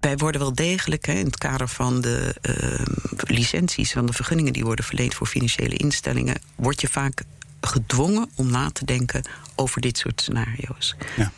Wij 0.00 0.16
worden 0.16 0.40
wel 0.40 0.54
degelijk 0.54 1.06
in 1.06 1.26
het 1.26 1.38
kader 1.38 1.68
van 1.68 2.00
de 2.00 2.34
uh, 2.42 2.86
licenties, 3.26 3.92
van 3.92 4.06
de 4.06 4.12
vergunningen 4.12 4.52
die 4.52 4.64
worden 4.64 4.84
verleend 4.84 5.14
voor 5.14 5.26
financiële 5.26 5.76
instellingen, 5.76 6.40
word 6.54 6.80
je 6.80 6.88
vaak 6.88 7.22
gedwongen 7.66 8.30
om 8.34 8.50
na 8.50 8.70
te 8.70 8.84
denken 8.84 9.28
over 9.54 9.80
dit 9.80 9.98
soort 9.98 10.20
scenario's. 10.20 10.94
Ja. 11.16 11.32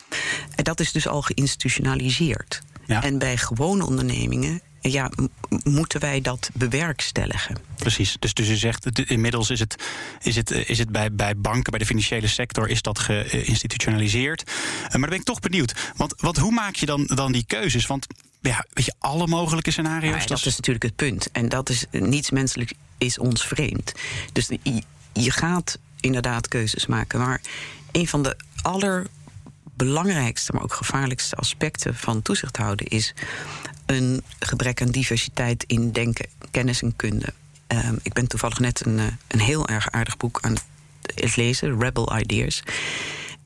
En 0.55 0.63
dat 0.63 0.79
is 0.79 0.91
dus 0.91 1.07
al 1.07 1.21
geïnstitutionaliseerd. 1.21 2.61
Ja. 2.85 3.03
En 3.03 3.17
bij 3.17 3.37
gewone 3.37 3.85
ondernemingen 3.85 4.61
ja, 4.81 5.11
moeten 5.63 5.99
wij 5.99 6.21
dat 6.21 6.49
bewerkstelligen. 6.53 7.57
Precies. 7.75 8.15
Dus, 8.19 8.33
dus 8.33 8.49
u 8.49 8.55
zegt, 8.55 8.99
inmiddels 9.09 9.49
is 9.49 9.59
het, 9.59 9.75
is 10.21 10.35
het, 10.35 10.51
is 10.51 10.77
het 10.77 10.91
bij, 10.91 11.13
bij 11.13 11.37
banken, 11.37 11.71
bij 11.71 11.79
de 11.79 11.85
financiële 11.85 12.27
sector, 12.27 12.69
is 12.69 12.81
dat 12.81 12.99
geïnstitutionaliseerd. 12.99 14.43
Maar 14.45 14.89
dan 14.91 15.01
ben 15.01 15.11
ik 15.11 15.23
toch 15.23 15.39
benieuwd. 15.39 15.91
Want, 15.95 16.13
want 16.17 16.37
hoe 16.37 16.51
maak 16.51 16.75
je 16.75 16.85
dan, 16.85 17.05
dan 17.05 17.31
die 17.31 17.45
keuzes? 17.47 17.85
Want 17.85 18.07
ja, 18.41 18.65
weet 18.73 18.85
je, 18.85 18.93
alle 18.99 19.27
mogelijke 19.27 19.71
scenario's. 19.71 20.21
Ja, 20.21 20.27
dat, 20.27 20.45
is 20.45 20.55
natuurlijk 20.55 20.83
het 20.83 20.95
punt. 20.95 21.31
En 21.31 21.49
dat 21.49 21.69
is 21.69 21.85
niets 21.91 22.29
menselijk 22.31 22.73
is 22.97 23.17
ons 23.17 23.45
vreemd. 23.45 23.93
Dus 24.31 24.49
je 25.13 25.31
gaat 25.31 25.79
inderdaad 25.99 26.47
keuzes 26.47 26.85
maken. 26.85 27.19
Maar 27.19 27.41
een 27.91 28.07
van 28.07 28.23
de 28.23 28.35
allerbelangrijkste, 28.61 30.53
maar 30.53 30.63
ook 30.63 30.73
gevaarlijkste 30.73 31.35
aspecten 31.35 31.95
van 31.95 32.21
toezicht 32.21 32.57
houden 32.57 32.87
is 32.87 33.13
een 33.85 34.23
gebrek 34.39 34.81
aan 34.81 34.91
diversiteit 34.91 35.63
in 35.63 35.91
denken, 35.91 36.25
kennis 36.51 36.81
en 36.81 36.95
kunde. 36.95 37.33
Uh, 37.73 37.89
ik 38.01 38.13
ben 38.13 38.27
toevallig 38.27 38.59
net 38.59 38.85
een, 38.85 38.99
eh, 38.99 39.05
een 39.27 39.39
heel 39.39 39.67
erg 39.67 39.91
aardig 39.91 40.17
boek 40.17 40.39
aan 40.41 40.55
het 41.15 41.35
lezen, 41.35 41.79
Rebel 41.79 42.19
Ideas. 42.19 42.63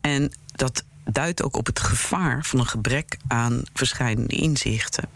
En 0.01 0.31
dat 0.51 0.84
duidt 1.03 1.43
ook 1.43 1.55
op 1.58 1.65
het 1.65 1.79
gevaar 1.79 2.46
van 2.46 2.60
een 2.60 2.67
gebrek 2.67 3.17
aan 3.27 3.62
verschillende 3.74 4.36
inzichten. 4.36 5.10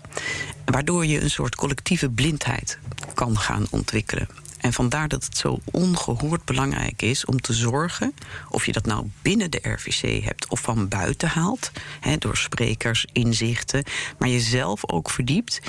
Waardoor 0.65 1.05
je 1.05 1.21
een 1.21 1.31
soort 1.31 1.55
collectieve 1.55 2.09
blindheid 2.09 2.77
kan 3.13 3.37
gaan 3.37 3.67
ontwikkelen. 3.69 4.27
En 4.65 4.73
vandaar 4.73 5.07
dat 5.07 5.23
het 5.23 5.37
zo 5.37 5.59
ongehoord 5.71 6.45
belangrijk 6.45 7.01
is 7.01 7.25
om 7.25 7.41
te 7.41 7.53
zorgen, 7.53 8.13
of 8.49 8.65
je 8.65 8.71
dat 8.71 8.85
nou 8.85 9.09
binnen 9.21 9.51
de 9.51 9.59
RVC 9.61 10.23
hebt 10.23 10.47
of 10.49 10.59
van 10.59 10.87
buiten 10.87 11.29
haalt, 11.29 11.71
door 12.19 12.37
sprekers, 12.37 13.05
inzichten, 13.11 13.83
maar 14.17 14.29
jezelf 14.29 14.89
ook 14.89 15.09
verdiept 15.09 15.61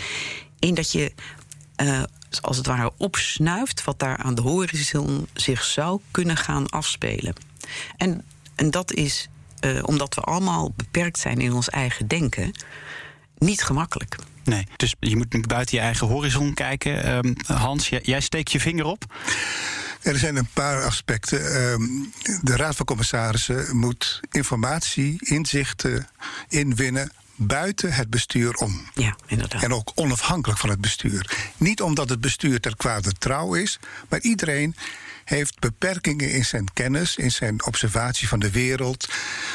in 0.58 0.74
dat 0.74 0.92
je. 0.92 1.12
Uh, 1.82 2.02
als 2.40 2.56
het 2.56 2.66
ware 2.66 2.92
opsnuift 2.96 3.84
wat 3.84 3.98
daar 3.98 4.16
aan 4.16 4.34
de 4.34 4.42
horizon 4.42 5.28
zich 5.32 5.64
zou 5.64 6.00
kunnen 6.10 6.36
gaan 6.36 6.68
afspelen. 6.68 7.34
En, 7.96 8.24
en 8.54 8.70
dat 8.70 8.92
is 8.92 9.28
uh, 9.60 9.82
omdat 9.82 10.14
we 10.14 10.20
allemaal 10.20 10.72
beperkt 10.76 11.18
zijn 11.18 11.40
in 11.40 11.52
ons 11.52 11.68
eigen 11.68 12.08
denken, 12.08 12.52
niet 13.38 13.62
gemakkelijk. 13.62 14.16
Nee, 14.46 14.66
dus 14.76 14.94
je 15.00 15.16
moet 15.16 15.46
buiten 15.46 15.76
je 15.76 15.82
eigen 15.82 16.06
horizon 16.06 16.54
kijken. 16.54 17.02
Ehm, 17.02 17.34
Hans, 17.58 17.88
jij, 17.88 18.20
steekt 18.20 18.52
je 18.52 18.60
vinger 18.60 18.84
op. 18.84 19.04
Er 20.02 20.18
zijn 20.18 20.36
een 20.36 20.48
paar 20.52 20.84
aspecten. 20.84 21.54
Ehm, 21.54 21.82
de 22.42 22.56
Raad 22.56 22.76
van 22.76 22.86
Commissarissen 22.86 23.76
moet 23.76 24.20
informatie, 24.30 25.16
inzichten 25.18 26.08
inwinnen 26.48 27.12
buiten 27.36 27.92
het 27.92 28.10
bestuur 28.10 28.54
om. 28.54 28.86
Ja, 28.94 29.16
inderdaad. 29.26 29.62
En 29.62 29.72
ook 29.72 29.92
onafhankelijk 29.94 30.60
van 30.60 30.70
het 30.70 30.80
bestuur. 30.80 31.50
Niet 31.56 31.82
omdat 31.82 32.08
het 32.08 32.20
bestuur 32.20 32.60
ter 32.60 32.76
kwade 32.76 33.12
trouw 33.12 33.54
is, 33.54 33.78
maar 34.08 34.20
iedereen 34.20 34.76
heeft 35.26 35.58
beperkingen 35.58 36.30
in 36.30 36.44
zijn 36.44 36.72
kennis, 36.72 37.16
in 37.16 37.30
zijn 37.30 37.64
observatie 37.64 38.28
van 38.28 38.38
de 38.38 38.50
wereld. 38.50 39.08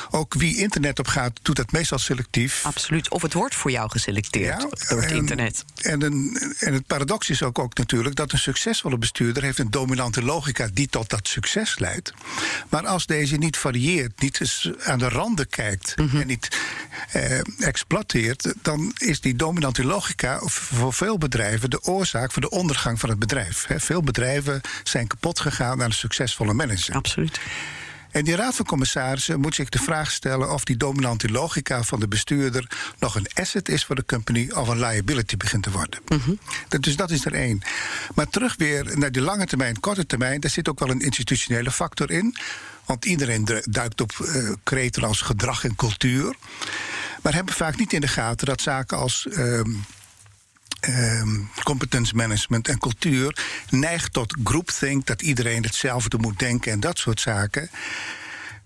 Ook 0.09 0.33
wie 0.33 0.57
internet 0.57 0.99
op 0.99 1.07
gaat, 1.07 1.39
doet 1.41 1.55
dat 1.55 1.71
meestal 1.71 1.97
selectief. 1.97 2.65
Absoluut. 2.65 3.09
Of 3.09 3.21
het 3.21 3.33
wordt 3.33 3.55
voor 3.55 3.71
jou 3.71 3.89
geselecteerd 3.89 4.89
door 4.89 5.01
het 5.01 5.11
internet. 5.11 5.65
En, 5.75 6.01
een, 6.01 6.37
en 6.59 6.73
het 6.73 6.87
paradox 6.87 7.29
is 7.29 7.43
ook, 7.43 7.59
ook 7.59 7.77
natuurlijk 7.77 8.15
dat 8.15 8.31
een 8.31 8.39
succesvolle 8.39 8.97
bestuurder 8.97 9.43
heeft 9.43 9.59
een 9.59 9.71
dominante 9.71 10.23
logica 10.23 10.69
die 10.73 10.87
tot 10.87 11.09
dat 11.09 11.27
succes 11.27 11.79
leidt. 11.79 12.13
Maar 12.69 12.85
als 12.85 13.05
deze 13.05 13.35
niet 13.35 13.57
varieert, 13.57 14.21
niet 14.21 14.41
eens 14.41 14.71
aan 14.83 14.99
de 14.99 15.09
randen 15.09 15.49
kijkt 15.49 15.97
mhm. 15.97 16.17
en 16.17 16.27
niet 16.27 16.57
eh, 17.11 17.39
exploiteert, 17.59 18.53
dan 18.61 18.93
is 18.97 19.21
die 19.21 19.35
dominante 19.35 19.85
logica 19.85 20.39
voor 20.43 20.93
veel 20.93 21.17
bedrijven 21.17 21.69
de 21.69 21.83
oorzaak 21.83 22.31
voor 22.31 22.41
de 22.41 22.49
ondergang 22.49 22.99
van 22.99 23.09
het 23.09 23.19
bedrijf. 23.19 23.67
veel 23.77 24.01
bedrijven 24.01 24.61
zijn 24.83 25.07
kapot 25.07 25.39
gegaan 25.39 25.59
naar 25.61 25.85
een 25.85 25.91
succesvolle 25.91 26.53
manager. 26.53 26.95
Absoluut. 26.95 27.39
En 28.11 28.23
die 28.23 28.35
raad 28.35 28.55
van 28.55 28.65
commissarissen 28.65 29.39
moet 29.39 29.55
zich 29.55 29.69
de 29.69 29.79
vraag 29.79 30.11
stellen 30.11 30.53
of 30.53 30.63
die 30.63 30.77
dominante 30.77 31.29
logica 31.29 31.83
van 31.83 31.99
de 31.99 32.07
bestuurder 32.07 32.71
nog 32.99 33.15
een 33.15 33.27
asset 33.33 33.69
is 33.69 33.85
voor 33.85 33.95
de 33.95 34.05
company 34.05 34.49
of 34.53 34.67
een 34.67 34.79
liability 34.79 35.37
begint 35.37 35.63
te 35.63 35.71
worden. 35.71 35.99
Mm 36.07 36.39
Dus 36.79 36.95
dat 36.95 37.11
is 37.11 37.25
er 37.25 37.33
één. 37.33 37.61
Maar 38.15 38.29
terug 38.29 38.55
weer 38.57 38.97
naar 38.97 39.11
die 39.11 39.21
lange 39.21 39.45
termijn, 39.45 39.79
korte 39.79 40.05
termijn, 40.05 40.39
daar 40.39 40.51
zit 40.51 40.69
ook 40.69 40.79
wel 40.79 40.89
een 40.89 41.01
institutionele 41.01 41.71
factor 41.71 42.11
in. 42.11 42.35
Want 42.85 43.05
iedereen 43.05 43.61
duikt 43.63 44.01
op 44.01 44.11
uh, 44.21 44.51
kreten 44.63 45.03
als 45.03 45.21
gedrag 45.21 45.63
en 45.63 45.75
cultuur. 45.75 46.35
Maar 47.21 47.33
hebben 47.33 47.53
vaak 47.53 47.77
niet 47.77 47.93
in 47.93 48.01
de 48.01 48.07
gaten 48.07 48.47
dat 48.47 48.61
zaken 48.61 48.97
als. 48.97 49.27
Uh, 49.29 49.61
um, 50.89 51.49
competence 51.63 52.15
management 52.15 52.67
en 52.67 52.77
cultuur 52.77 53.37
neigt 53.69 54.13
tot 54.13 54.35
groupthink, 54.43 55.05
dat 55.05 55.21
iedereen 55.21 55.63
hetzelfde 55.63 56.17
moet 56.17 56.39
denken 56.39 56.71
en 56.71 56.79
dat 56.79 56.97
soort 56.97 57.19
zaken. 57.19 57.69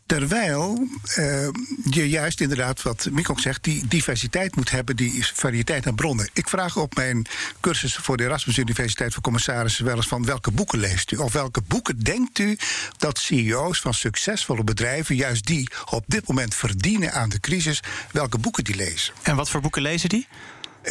Terwijl 0.05 0.87
uh, 1.17 1.47
je 1.89 2.09
juist 2.09 2.41
inderdaad, 2.41 2.81
wat 2.81 3.07
Mick 3.11 3.29
ook 3.29 3.39
zegt, 3.39 3.63
die 3.63 3.87
diversiteit 3.87 4.55
moet 4.55 4.71
hebben, 4.71 4.95
die 4.95 5.25
variëteit 5.33 5.87
aan 5.87 5.95
bronnen. 5.95 6.29
Ik 6.33 6.49
vraag 6.49 6.77
op 6.77 6.95
mijn 6.95 7.25
cursus 7.59 7.95
voor 7.95 8.17
de 8.17 8.23
Erasmus 8.23 8.57
Universiteit 8.57 9.13
voor 9.13 9.21
Commissarissen 9.21 9.85
wel 9.85 9.95
eens 9.95 10.07
van 10.07 10.25
welke 10.25 10.51
boeken 10.51 10.79
leest 10.79 11.11
u? 11.11 11.17
Of 11.17 11.33
welke 11.33 11.61
boeken 11.67 11.99
denkt 11.99 12.39
u 12.39 12.57
dat 12.97 13.19
CEO's 13.19 13.79
van 13.79 13.93
succesvolle 13.93 14.63
bedrijven, 14.63 15.15
juist 15.15 15.45
die 15.45 15.69
op 15.89 16.03
dit 16.07 16.27
moment 16.27 16.55
verdienen 16.55 17.13
aan 17.13 17.29
de 17.29 17.39
crisis, 17.39 17.79
welke 18.11 18.37
boeken 18.37 18.63
die 18.63 18.75
lezen? 18.75 19.13
En 19.21 19.35
wat 19.35 19.49
voor 19.49 19.61
boeken 19.61 19.81
lezen 19.81 20.09
die? 20.09 20.27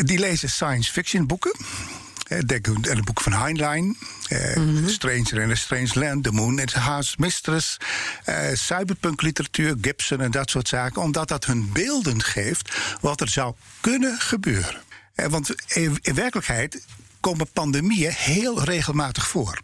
Die 0.03 0.19
lezen 0.19 0.49
science 0.49 0.93
fiction 0.93 1.27
boeken. 1.27 1.57
Denk 2.47 2.69
aan 2.69 2.83
het 2.83 3.05
boek 3.05 3.21
van 3.21 3.33
Heinlein. 3.33 3.97
Uh, 4.29 4.89
Stranger 4.89 5.39
in 5.39 5.51
a 5.51 5.55
Strange 5.55 5.91
Land, 5.93 6.25
The 6.25 6.33
Moon 6.33 6.61
and 6.61 6.73
House 6.73 7.15
Mistress. 7.19 7.77
Uh, 8.29 8.37
cyberpunk 8.53 9.23
literatuur, 9.23 9.77
Gibson 9.81 10.21
en 10.21 10.31
dat 10.31 10.51
soort 10.51 10.69
zaken. 10.69 11.03
Omdat 11.03 11.29
dat 11.29 11.45
hun 11.45 11.73
beelden 11.73 12.23
geeft 12.23 12.77
wat 13.01 13.21
er 13.21 13.29
zou 13.29 13.55
kunnen 13.81 14.19
gebeuren. 14.21 14.83
Uh, 15.17 15.27
want 15.27 15.55
in, 15.67 15.99
in 16.03 16.15
werkelijkheid 16.15 16.85
komen 17.21 17.49
pandemieën 17.53 18.13
heel 18.13 18.65
regelmatig 18.65 19.29
voor. 19.29 19.61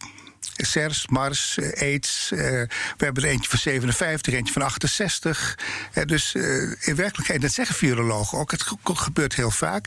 SARS, 0.67 1.07
MARS, 1.09 1.59
AIDS. 1.75 2.31
Uh, 2.33 2.41
we 2.41 3.05
hebben 3.05 3.23
er 3.23 3.29
eentje 3.29 3.51
van 3.51 3.59
57, 3.59 4.35
eentje 4.35 4.53
van 4.53 4.63
68. 4.63 5.59
Uh, 5.95 6.05
dus 6.05 6.35
in 6.81 6.97
werkelijkheid, 6.97 7.41
dat 7.41 7.53
zeggen 7.53 7.75
virologen 7.75 8.39
ook, 8.39 8.51
het 8.51 8.65
gebeurt 8.85 9.35
heel 9.35 9.51
vaak. 9.51 9.87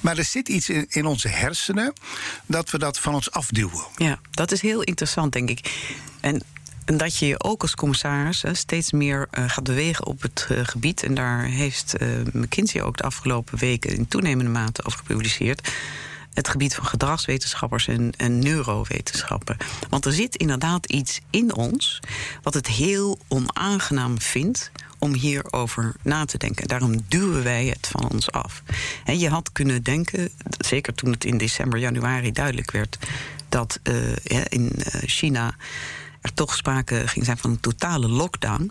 Maar 0.00 0.18
er 0.18 0.24
zit 0.24 0.48
iets 0.48 0.68
in, 0.68 1.06
onze 1.06 1.28
hersenen 1.28 1.92
dat 2.46 2.70
we 2.70 2.78
dat 2.78 2.98
van 2.98 3.14
ons 3.14 3.30
afduwen. 3.30 3.84
Ja, 3.96 4.18
dat 4.30 4.52
is 4.52 4.60
heel 4.60 4.82
interessant, 4.82 5.32
denk 5.32 5.50
ik. 5.50 5.72
En 6.20 6.42
en 6.84 6.96
dat 6.96 7.16
je 7.16 7.26
je 7.26 7.42
ook 7.42 7.62
als 7.62 7.74
commissaris 7.74 8.44
steeds 8.52 8.92
meer 8.92 9.28
gaat 9.30 9.64
bewegen 9.64 10.06
op 10.06 10.22
het 10.22 10.46
gebied. 10.62 11.02
En 11.02 11.14
daar 11.14 11.44
heeft 11.44 11.94
McKinsey 12.32 12.82
ook 12.82 12.96
de 12.96 13.02
afgelopen 13.02 13.58
weken 13.58 13.90
in 13.90 14.08
toenemende 14.08 14.50
mate 14.50 14.84
over 14.84 14.98
gepubliceerd 14.98 15.68
het 16.34 16.48
gebied 16.48 16.74
van 16.74 16.86
gedragswetenschappers 16.86 17.88
en, 17.88 18.12
en 18.16 18.38
neurowetenschappen. 18.38 19.56
Want 19.88 20.04
er 20.04 20.12
zit 20.12 20.36
inderdaad 20.36 20.86
iets 20.86 21.20
in 21.30 21.54
ons 21.54 22.00
wat 22.42 22.54
het 22.54 22.66
heel 22.66 23.18
onaangenaam 23.28 24.20
vindt 24.20 24.70
om 24.98 25.14
hierover 25.14 25.94
na 26.02 26.24
te 26.24 26.38
denken. 26.38 26.68
Daarom 26.68 27.04
duwen 27.08 27.42
wij 27.42 27.66
het 27.66 27.86
van 27.86 28.10
ons 28.10 28.30
af. 28.30 28.62
En 29.04 29.18
je 29.18 29.28
had 29.28 29.52
kunnen 29.52 29.82
denken, 29.82 30.28
zeker 30.58 30.94
toen 30.94 31.10
het 31.10 31.24
in 31.24 31.38
december, 31.38 31.78
januari 31.78 32.32
duidelijk 32.32 32.70
werd, 32.70 32.98
dat 33.48 33.80
uh, 33.82 33.96
in 34.48 34.72
China 35.00 35.54
er 36.20 36.34
toch 36.34 36.56
sprake 36.56 37.02
ging 37.06 37.24
zijn 37.24 37.38
van 37.38 37.50
een 37.50 37.60
totale 37.60 38.08
lockdown, 38.08 38.70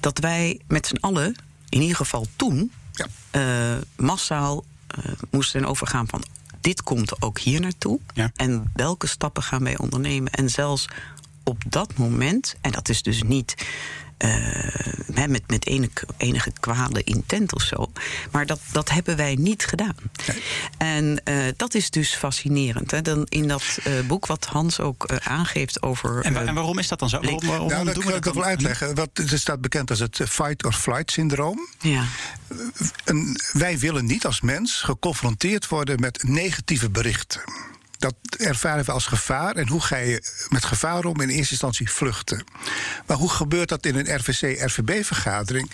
dat 0.00 0.18
wij 0.18 0.60
met 0.68 0.86
z'n 0.86 0.96
allen, 1.00 1.36
in 1.68 1.80
ieder 1.80 1.96
geval 1.96 2.26
toen, 2.36 2.72
ja. 2.92 3.06
uh, 3.76 3.82
massaal 3.96 4.64
uh, 4.98 5.12
moesten 5.30 5.64
overgaan 5.64 6.08
van 6.08 6.22
dit 6.66 6.82
komt 6.82 7.22
ook 7.22 7.38
hier 7.38 7.60
naartoe. 7.60 7.98
Ja. 8.14 8.30
En 8.36 8.70
welke 8.74 9.06
stappen 9.06 9.42
gaan 9.42 9.62
wij 9.62 9.78
ondernemen? 9.78 10.32
En 10.32 10.50
zelfs 10.50 10.88
op 11.44 11.62
dat 11.68 11.96
moment, 11.96 12.56
en 12.60 12.70
dat 12.70 12.88
is 12.88 13.02
dus 13.02 13.22
niet 13.22 13.54
uh, 14.24 15.26
met, 15.26 15.42
met 15.46 15.66
enige, 15.66 16.06
enige 16.16 16.52
kwade 16.60 17.02
intent 17.02 17.54
of 17.54 17.62
zo. 17.62 17.90
Maar 18.30 18.46
dat, 18.46 18.60
dat 18.72 18.90
hebben 18.90 19.16
wij 19.16 19.34
niet 19.34 19.66
gedaan. 19.66 19.96
Nee. 20.26 20.42
En 20.78 21.20
uh, 21.24 21.44
dat 21.56 21.74
is 21.74 21.90
dus 21.90 22.14
fascinerend. 22.14 22.90
Hè? 22.90 23.02
Dan 23.02 23.26
in 23.28 23.48
dat 23.48 23.78
uh, 23.86 24.06
boek 24.06 24.26
wat 24.26 24.44
Hans 24.44 24.80
ook 24.80 25.06
aangeeft 25.24 25.82
over. 25.82 26.24
En, 26.24 26.36
en, 26.36 26.54
waarom 26.54 26.78
is 26.78 26.88
dat 26.88 26.98
dan 26.98 27.08
zo? 27.08 27.20
Waarom, 27.20 27.46
waarom 27.46 27.68
nou, 27.68 27.84
dat 27.84 27.94
doen 27.94 28.04
we 28.04 28.10
dat 28.10 28.26
ik 28.26 28.32
wel 28.32 28.44
uitleggen. 28.44 28.94
Wat, 28.94 29.10
het 29.12 29.40
staat 29.40 29.60
bekend 29.60 29.90
als 29.90 29.98
het 29.98 30.20
fight-or-flight 30.28 31.10
syndroom. 31.10 31.68
Ja. 31.80 32.04
En 33.04 33.40
wij 33.52 33.78
willen 33.78 34.06
niet 34.06 34.26
als 34.26 34.40
mens 34.40 34.80
geconfronteerd 34.80 35.68
worden 35.68 36.00
met 36.00 36.22
negatieve 36.22 36.90
berichten 36.90 37.40
dat 37.98 38.14
ervaren 38.38 38.84
we 38.84 38.92
als 38.92 39.06
gevaar. 39.06 39.56
En 39.56 39.68
hoe 39.68 39.80
ga 39.80 39.96
je 39.96 40.22
met 40.48 40.64
gevaar 40.64 41.04
om? 41.04 41.20
In 41.20 41.28
eerste 41.28 41.52
instantie 41.52 41.90
vluchten. 41.90 42.44
Maar 43.06 43.16
hoe 43.16 43.30
gebeurt 43.30 43.68
dat 43.68 43.86
in 43.86 43.96
een 43.96 44.16
RVC-RVB-vergadering? 44.16 45.70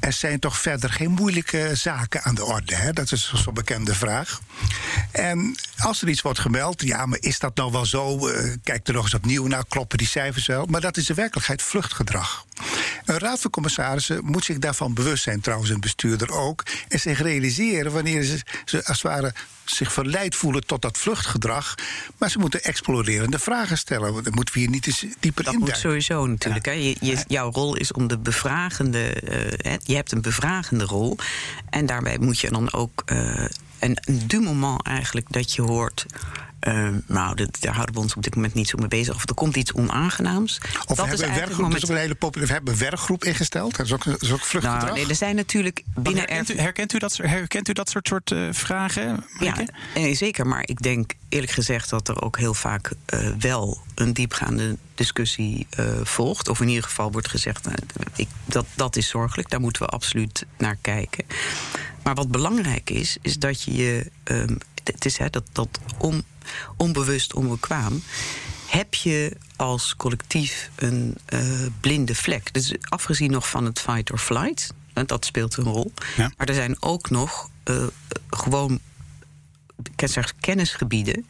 er 0.00 0.12
zijn 0.12 0.38
toch 0.38 0.58
verder 0.58 0.92
geen 0.92 1.10
moeilijke 1.10 1.70
zaken 1.74 2.22
aan 2.22 2.34
de 2.34 2.44
orde. 2.44 2.74
Hè? 2.74 2.92
Dat 2.92 3.12
is 3.12 3.32
zo'n 3.34 3.54
bekende 3.54 3.94
vraag. 3.94 4.40
En 5.10 5.54
als 5.78 6.02
er 6.02 6.08
iets 6.08 6.22
wordt 6.22 6.38
gemeld, 6.38 6.82
ja, 6.82 7.06
maar 7.06 7.18
is 7.20 7.38
dat 7.38 7.56
nou 7.56 7.72
wel 7.72 7.86
zo? 7.86 8.28
Uh, 8.28 8.54
kijk 8.62 8.88
er 8.88 8.94
nog 8.94 9.04
eens 9.04 9.14
opnieuw 9.14 9.46
naar, 9.46 9.64
kloppen 9.68 9.98
die 9.98 10.06
cijfers 10.06 10.46
wel? 10.46 10.66
Maar 10.66 10.80
dat 10.80 10.96
is 10.96 11.08
in 11.08 11.14
werkelijkheid 11.14 11.62
vluchtgedrag. 11.62 12.45
Een 13.04 13.18
raad 13.18 13.40
van 13.40 13.50
commissarissen 13.50 14.24
moet 14.24 14.44
zich 14.44 14.58
daarvan 14.58 14.94
bewust 14.94 15.22
zijn, 15.22 15.40
trouwens 15.40 15.70
een 15.70 15.80
bestuurder 15.80 16.30
ook, 16.30 16.62
en 16.88 17.00
zich 17.00 17.22
realiseren 17.22 17.92
wanneer 17.92 18.22
ze, 18.22 18.40
ze 18.64 18.84
als 18.84 19.02
het 19.02 19.12
ware 19.12 19.32
zich 19.64 19.92
verleid 19.92 20.34
voelen 20.34 20.66
tot 20.66 20.82
dat 20.82 20.98
vluchtgedrag. 20.98 21.74
Maar 22.18 22.30
ze 22.30 22.38
moeten 22.38 22.62
explorerende 22.62 23.38
vragen 23.38 23.78
stellen. 23.78 24.24
Dat 24.24 24.34
moeten 24.34 24.54
we 24.54 24.60
hier 24.60 24.68
niet 24.68 24.86
eens 24.86 25.04
dieper 25.20 25.46
in. 25.46 25.52
Dat 25.52 25.60
moet 25.60 25.76
sowieso 25.76 26.26
natuurlijk. 26.26 26.66
Ja. 26.66 26.72
Hè. 26.72 26.78
Je, 26.78 26.96
je, 27.00 27.24
jouw 27.28 27.50
rol 27.50 27.76
is 27.76 27.92
om 27.92 28.06
de 28.06 28.18
bevragende. 28.18 29.22
Uh, 29.64 29.74
je 29.82 29.94
hebt 29.94 30.12
een 30.12 30.22
bevragende 30.22 30.84
rol. 30.84 31.16
En 31.70 31.86
daarbij 31.86 32.18
moet 32.18 32.38
je 32.38 32.50
dan 32.50 32.72
ook. 32.72 33.02
Uh, 33.12 33.44
en 33.78 34.02
du 34.26 34.40
moment 34.40 34.82
eigenlijk 34.82 35.32
dat 35.32 35.52
je 35.52 35.62
hoort. 35.62 36.06
Uh, 36.60 36.88
nou, 37.06 37.34
dat, 37.34 37.56
daar 37.60 37.74
houden 37.74 37.94
we 37.94 38.00
ons 38.00 38.14
op 38.14 38.22
dit 38.22 38.34
moment 38.34 38.54
niet 38.54 38.68
zo 38.68 38.78
mee 38.78 38.88
bezig. 38.88 39.14
Of 39.14 39.28
er 39.28 39.34
komt 39.34 39.56
iets 39.56 39.72
onaangenaams. 39.72 40.60
Of 40.86 40.96
dat 40.96 40.96
we 40.96 41.02
hebben, 41.02 41.28
een 41.28 41.34
werkgroep, 41.34 41.56
moment... 41.56 41.72
dat 41.72 41.82
is 41.82 41.88
een 41.88 42.02
hele 42.02 42.14
populaire, 42.14 42.46
we 42.46 42.52
hebben 42.52 42.72
een 42.72 42.90
werkgroep 42.90 43.24
ingesteld. 43.24 43.76
Dat 43.76 43.86
is 43.86 43.92
ook, 43.92 44.04
dat 44.04 44.22
is 44.22 44.32
ook 44.32 44.40
vluchtgedrag. 44.40 44.82
Nou, 44.82 44.94
nee, 44.94 45.08
er 45.08 45.14
zijn 45.14 45.36
natuurlijk 45.36 45.82
binnen... 45.94 46.22
Herkent 46.22 46.50
u, 46.50 46.58
herkent 46.58 46.92
u, 46.92 46.98
dat, 46.98 47.16
herkent 47.16 47.68
u 47.68 47.72
dat 47.72 47.90
soort, 47.90 48.08
soort 48.08 48.30
uh, 48.30 48.48
vragen? 48.52 49.24
Ja, 49.38 49.54
nee, 49.94 50.14
zeker. 50.14 50.46
Maar 50.46 50.62
ik 50.66 50.82
denk 50.82 51.14
eerlijk 51.28 51.52
gezegd 51.52 51.90
dat 51.90 52.08
er 52.08 52.22
ook 52.22 52.38
heel 52.38 52.54
vaak 52.54 52.92
uh, 53.14 53.28
wel 53.38 53.82
een 53.94 54.12
diepgaande 54.12 54.76
discussie 54.94 55.66
uh, 55.78 55.86
volgt. 56.02 56.48
Of 56.48 56.60
in 56.60 56.68
ieder 56.68 56.84
geval 56.84 57.12
wordt 57.12 57.28
gezegd, 57.28 57.68
ik, 58.14 58.28
dat, 58.44 58.66
dat 58.74 58.96
is 58.96 59.08
zorgelijk. 59.08 59.50
Daar 59.50 59.60
moeten 59.60 59.82
we 59.82 59.88
absoluut 59.88 60.46
naar 60.58 60.76
kijken. 60.80 61.24
Maar 62.02 62.14
wat 62.14 62.30
belangrijk 62.30 62.90
is, 62.90 63.16
is 63.22 63.38
dat 63.38 63.62
je 63.62 63.74
je... 63.74 64.10
Um, 64.24 64.58
het 64.84 65.04
is 65.04 65.18
hè, 65.18 65.30
dat, 65.30 65.44
dat 65.52 65.68
om 65.98 66.22
onbewust 66.76 67.34
onbekwaam, 67.34 68.02
heb 68.66 68.94
je 68.94 69.36
als 69.56 69.96
collectief 69.96 70.70
een 70.74 71.14
uh, 71.34 71.66
blinde 71.80 72.14
vlek. 72.14 72.52
Dus 72.52 72.74
afgezien 72.80 73.30
nog 73.30 73.48
van 73.48 73.64
het 73.64 73.80
fight 73.80 74.12
or 74.12 74.18
flight, 74.18 74.74
dat 74.92 75.24
speelt 75.24 75.56
een 75.56 75.64
rol. 75.64 75.92
Ja. 76.16 76.32
Maar 76.36 76.48
er 76.48 76.54
zijn 76.54 76.82
ook 76.82 77.10
nog 77.10 77.50
uh, 77.64 77.86
gewoon 78.30 78.80
kennisgebieden 80.40 81.26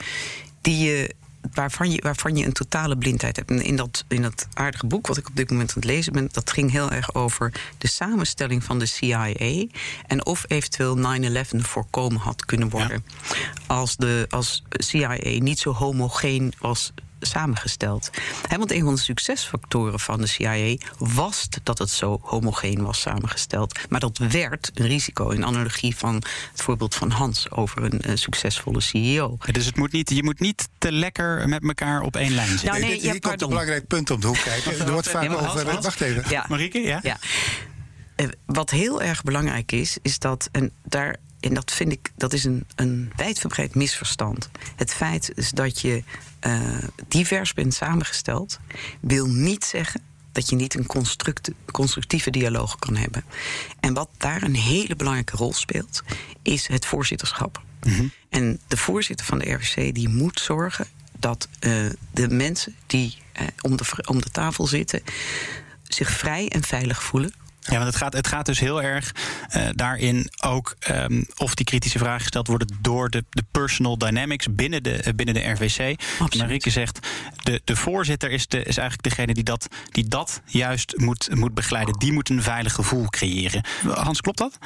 die 0.61 0.79
je 0.79 1.15
waarvan 1.53 1.91
je, 1.91 2.01
waarvan 2.03 2.37
je 2.37 2.45
een 2.45 2.53
totale 2.53 2.97
blindheid 2.97 3.37
hebt. 3.37 3.51
En 3.51 3.63
in 3.63 3.77
dat, 3.77 4.05
in 4.09 4.23
dat 4.23 4.49
aardige 4.53 4.87
boek 4.87 5.07
wat 5.07 5.17
ik 5.17 5.29
op 5.29 5.37
dit 5.37 5.51
moment 5.51 5.69
aan 5.69 5.75
het 5.77 5.85
lezen 5.85 6.13
ben, 6.13 6.29
dat 6.33 6.51
ging 6.51 6.71
heel 6.71 6.91
erg 6.91 7.15
over 7.15 7.53
de 7.79 7.89
samenstelling 7.89 8.65
van 8.65 8.79
de 8.79 8.87
CIA 8.87 9.33
en 10.07 10.27
of 10.27 10.45
eventueel 10.49 10.99
9-11 11.21 11.57
voorkomen 11.57 12.21
had 12.21 12.45
kunnen 12.45 12.69
worden. 12.69 13.05
Ja. 13.29 13.35
Als 13.67 13.97
de 13.97 14.27
als 14.31 14.63
CIA 14.71 15.19
niet 15.39 15.59
zo 15.59 15.73
homogeen 15.73 16.53
was 16.59 16.93
samengesteld. 17.21 18.11
want 18.49 18.73
een 18.73 18.85
van 18.85 18.95
de 18.95 19.01
succesfactoren 19.01 20.01
van 20.01 20.21
de 20.21 20.27
CIA 20.27 20.77
was 20.99 21.49
dat 21.63 21.79
het 21.79 21.91
zo 21.91 22.21
homogeen 22.23 22.83
was 22.83 23.01
samengesteld. 23.01 23.79
Maar 23.89 24.01
dat 24.01 24.19
werd 24.19 24.71
een 24.75 24.87
risico 24.87 25.29
in 25.29 25.45
analogie 25.45 25.97
van 25.97 26.15
het 26.53 26.63
voorbeeld 26.63 26.95
van 26.95 27.11
Hans 27.11 27.51
over 27.51 27.83
een, 27.83 28.11
een 28.11 28.19
succesvolle 28.19 28.81
CEO. 28.81 29.39
dus 29.53 29.67
het 29.67 29.77
moet 29.77 29.93
niet, 29.93 30.11
je 30.11 30.23
moet 30.23 30.41
niet 30.41 30.69
te 30.79 30.93
lekker 30.93 31.49
met 31.49 31.63
elkaar 31.63 32.01
op 32.01 32.17
één 32.17 32.35
lijn 32.35 32.49
zitten. 32.49 32.69
Nou, 32.69 32.81
nee, 32.81 32.91
nee, 32.91 33.01
hier 33.01 33.21
komt 33.21 33.43
een 33.43 33.49
belangrijk 33.49 33.87
punt 33.87 34.11
om 34.11 34.21
de 34.21 34.27
hoek 34.27 34.43
kijken. 34.45 34.79
Er 34.79 34.93
wordt 34.93 35.09
vaak 35.09 35.33
over. 35.33 35.81
Wacht 35.83 36.01
even. 36.01 36.25
Ja. 36.29 36.47
Marieke, 36.49 36.79
ja? 36.79 37.01
ja. 37.03 37.19
Eh, 38.17 38.27
wat 38.47 38.71
heel 38.71 39.03
erg 39.03 39.23
belangrijk 39.23 39.73
is, 39.73 39.99
is 40.03 40.19
dat, 40.19 40.49
en 40.53 40.73
daar 40.85 41.17
en 41.47 41.55
dat 41.55 41.73
vind 41.73 41.93
ik, 41.93 42.11
dat 42.17 42.33
is 42.33 42.45
een, 42.45 42.67
een 42.75 43.13
wijdverbreid 43.17 43.75
misverstand. 43.75 44.51
Het 44.77 44.93
feit 44.93 45.33
is 45.35 45.51
dat 45.51 45.81
je 45.81 46.03
uh, 46.47 46.79
divers 47.09 47.53
bent 47.53 47.75
samengesteld, 47.75 48.59
wil 49.01 49.27
niet 49.27 49.65
zeggen 49.65 50.01
dat 50.33 50.49
je 50.49 50.57
niet 50.57 50.75
een 50.75 50.87
constructieve 51.73 52.31
dialoog 52.31 52.79
kan 52.79 52.97
hebben. 52.97 53.25
En 53.81 53.95
wat 53.95 54.09
daar 54.17 54.43
een 54.43 54.57
hele 54.57 54.97
belangrijke 54.97 55.37
rol 55.37 55.53
speelt, 55.53 56.03
is 56.43 56.67
het 56.67 56.87
voorzitterschap. 56.87 57.63
Mm 57.83 57.93
-hmm. 57.93 58.13
En 58.29 58.61
de 58.67 58.77
voorzitter 58.77 59.27
van 59.27 59.39
de 59.39 59.53
RVC 59.53 59.95
die 59.95 60.09
moet 60.09 60.41
zorgen 60.41 60.87
dat 61.19 61.49
uh, 61.61 61.91
de 62.13 62.29
mensen 62.29 62.75
die 62.87 63.17
uh, 63.41 63.47
om, 63.61 63.77
de, 63.77 63.85
om 64.09 64.21
de 64.21 64.31
tafel 64.31 64.67
zitten 64.67 65.03
zich 65.83 66.11
vrij 66.11 66.49
en 66.49 66.63
veilig 66.63 67.03
voelen 67.03 67.33
ja, 67.67 67.77
want 67.77 67.85
het 67.85 67.97
gaat, 67.97 68.13
het 68.13 68.27
gaat 68.27 68.47
dus 68.47 68.61
heel 68.61 68.83
erg 68.83 69.15
uh, 69.57 69.69
daarin 69.75 70.31
ook 70.45 70.77
um, 70.91 71.27
of 71.37 71.55
die 71.55 71.65
kritische 71.65 71.99
vragen 71.99 72.21
gesteld 72.21 72.47
worden 72.47 72.77
door 72.81 73.11
de, 73.11 73.25
de 73.31 73.45
personal 73.51 73.99
dynamics 73.99 74.47
binnen 74.51 74.83
de, 74.83 75.05
uh, 75.07 75.15
binnen 75.15 75.35
de 75.35 75.51
RVC. 75.51 76.01
Absoluut. 76.19 76.37
Marieke 76.37 76.71
zegt, 76.71 76.99
de, 77.43 77.61
de 77.65 77.77
voorzitter 77.77 78.31
is, 78.31 78.47
de, 78.47 78.59
is 78.59 78.77
eigenlijk 78.77 79.03
degene 79.03 79.35
die 79.35 79.45
dat, 79.45 79.69
die 79.91 80.09
dat 80.09 80.41
juist 80.45 80.97
moet, 80.97 81.35
moet 81.35 81.55
begeleiden. 81.55 81.99
Die 81.99 82.13
moet 82.13 82.29
een 82.29 82.43
veilig 82.43 82.73
gevoel 82.73 83.09
creëren. 83.09 83.65
Hans, 83.89 84.21
klopt 84.21 84.39
dat? 84.39 84.59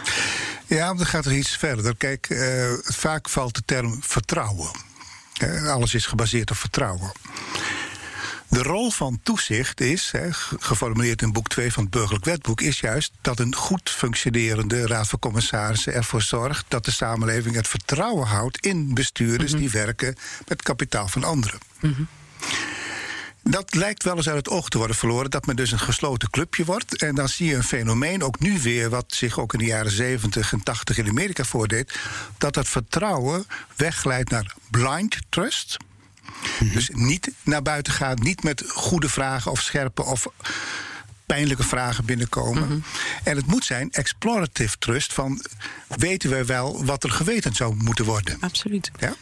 Ja, 0.67 0.95
dan 0.95 1.07
gaat 1.07 1.25
er 1.25 1.35
iets 1.35 1.57
verder. 1.57 1.97
Kijk, 1.97 2.29
uh, 2.29 2.73
vaak 2.83 3.29
valt 3.29 3.55
de 3.55 3.63
term 3.65 3.99
vertrouwen. 4.03 4.71
alles 5.67 5.95
is 5.95 6.07
gebaseerd 6.07 6.51
op 6.51 6.57
vertrouwen. 6.57 7.13
De 8.51 8.63
rol 8.63 8.91
van 8.91 9.21
toezicht 9.23 9.81
is, 9.81 10.13
geformuleerd 10.59 11.23
in 11.23 11.33
boek 11.33 11.49
2 11.49 11.73
van 11.73 11.83
het 11.83 11.93
Burgerlijk 11.93 12.25
Wetboek, 12.25 12.61
is 12.61 12.81
juist 12.81 13.13
dat 13.21 13.39
een 13.39 13.55
goed 13.55 13.91
functionerende 13.91 14.87
Raad 14.87 15.09
van 15.09 15.19
Commissarissen 15.19 15.95
ervoor 15.95 16.23
zorgt 16.23 16.65
dat 16.69 16.85
de 16.85 16.91
samenleving 16.91 17.55
het 17.55 17.69
vertrouwen 17.69 18.27
houdt 18.27 18.67
in 18.67 18.95
bestuurders 18.95 19.53
die 19.53 19.71
werken 19.71 20.17
met 20.49 20.63
kapitaal 20.63 21.09
van 21.09 21.25
anderen. 21.25 21.59
Dat 23.43 23.75
lijkt 23.75 24.03
wel 24.03 24.17
eens 24.17 24.29
uit 24.29 24.37
het 24.37 24.49
oog 24.49 24.69
te 24.69 24.79
worden 24.79 24.97
verloren, 24.97 25.31
dat 25.31 25.47
men 25.47 25.57
dus 25.57 25.73
een 25.73 25.79
gesloten 25.79 26.31
clubje 26.31 26.65
wordt. 26.65 27.03
En 27.03 27.15
dan 27.15 27.29
zie 27.29 27.47
je 27.47 27.55
een 27.55 27.63
fenomeen, 27.63 28.23
ook 28.23 28.39
nu 28.39 28.61
weer, 28.61 28.91
wat 28.91 29.05
zich 29.07 29.39
ook 29.39 29.53
in 29.53 29.59
de 29.59 29.65
jaren 29.65 29.91
70 29.91 30.53
en 30.53 30.63
80 30.63 30.99
in 30.99 31.09
Amerika 31.09 31.45
voordeed, 31.45 31.99
dat 32.39 32.55
het 32.55 32.69
vertrouwen 32.69 33.47
wegglijdt 33.77 34.31
naar 34.31 34.55
blind 34.71 35.17
trust. 35.29 35.77
Dus 36.73 36.91
niet 36.93 37.31
naar 37.43 37.63
buiten 37.63 37.93
gaan, 37.93 38.19
niet 38.23 38.43
met 38.43 38.65
goede 38.69 39.09
vragen 39.09 39.51
of 39.51 39.61
scherpe 39.61 40.03
of 40.03 40.27
pijnlijke 41.35 41.63
vragen 41.63 42.05
binnenkomen. 42.05 42.85
En 43.25 43.37
het 43.37 43.47
moet 43.47 43.65
zijn 43.65 43.91
explorative 43.91 44.79
trust 44.79 45.13
van 45.13 45.45
weten 45.89 46.31
we 46.31 46.45
wel 46.45 46.85
wat 46.85 47.05
er 47.05 47.11
geweten 47.11 47.55
zou 47.55 47.75
moeten 47.75 48.05
worden. 48.05 48.37
Absoluut. 48.41 48.91
Ja? 48.99 49.15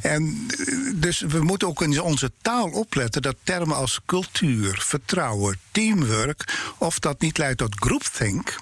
En 0.00 0.46
eh, 0.48 0.74
dus 0.94 1.20
we 1.20 1.40
moeten 1.40 1.68
ook 1.68 1.82
in 1.82 2.00
onze 2.00 2.32
taal 2.42 2.68
opletten 2.70 3.22
dat 3.22 3.36
termen 3.42 3.76
als 3.76 4.00
cultuur, 4.06 4.82
vertrouwen, 4.84 5.58
teamwork, 5.70 6.56
of 6.78 6.98
dat 6.98 7.20
niet 7.20 7.38
leidt 7.38 7.58
tot 7.58 7.74
groupthink. 7.78 8.56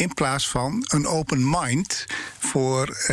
In 0.00 0.14
plaats 0.14 0.48
van 0.48 0.84
een 0.88 1.06
open 1.06 1.50
mind 1.50 2.06
voor 2.38 2.88
eh, 2.88 3.06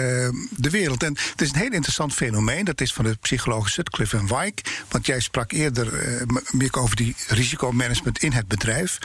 de 0.49 0.69
wereld. 0.69 1.03
En 1.03 1.17
het 1.31 1.41
is 1.41 1.49
een 1.49 1.59
heel 1.59 1.71
interessant 1.71 2.13
fenomeen. 2.13 2.65
Dat 2.65 2.81
is 2.81 2.93
van 2.93 3.05
de 3.05 3.17
psychologen 3.21 3.71
Sutcliffe 3.71 4.17
en 4.17 4.27
Wyke. 4.27 4.63
Want 4.89 5.05
jij 5.05 5.19
sprak 5.19 5.51
eerder 5.51 5.93
eh, 5.93 6.27
meer 6.51 6.77
over 6.77 6.95
die 6.95 7.15
risicomanagement 7.27 8.17
in 8.23 8.31
het 8.31 8.47
bedrijf. 8.47 8.97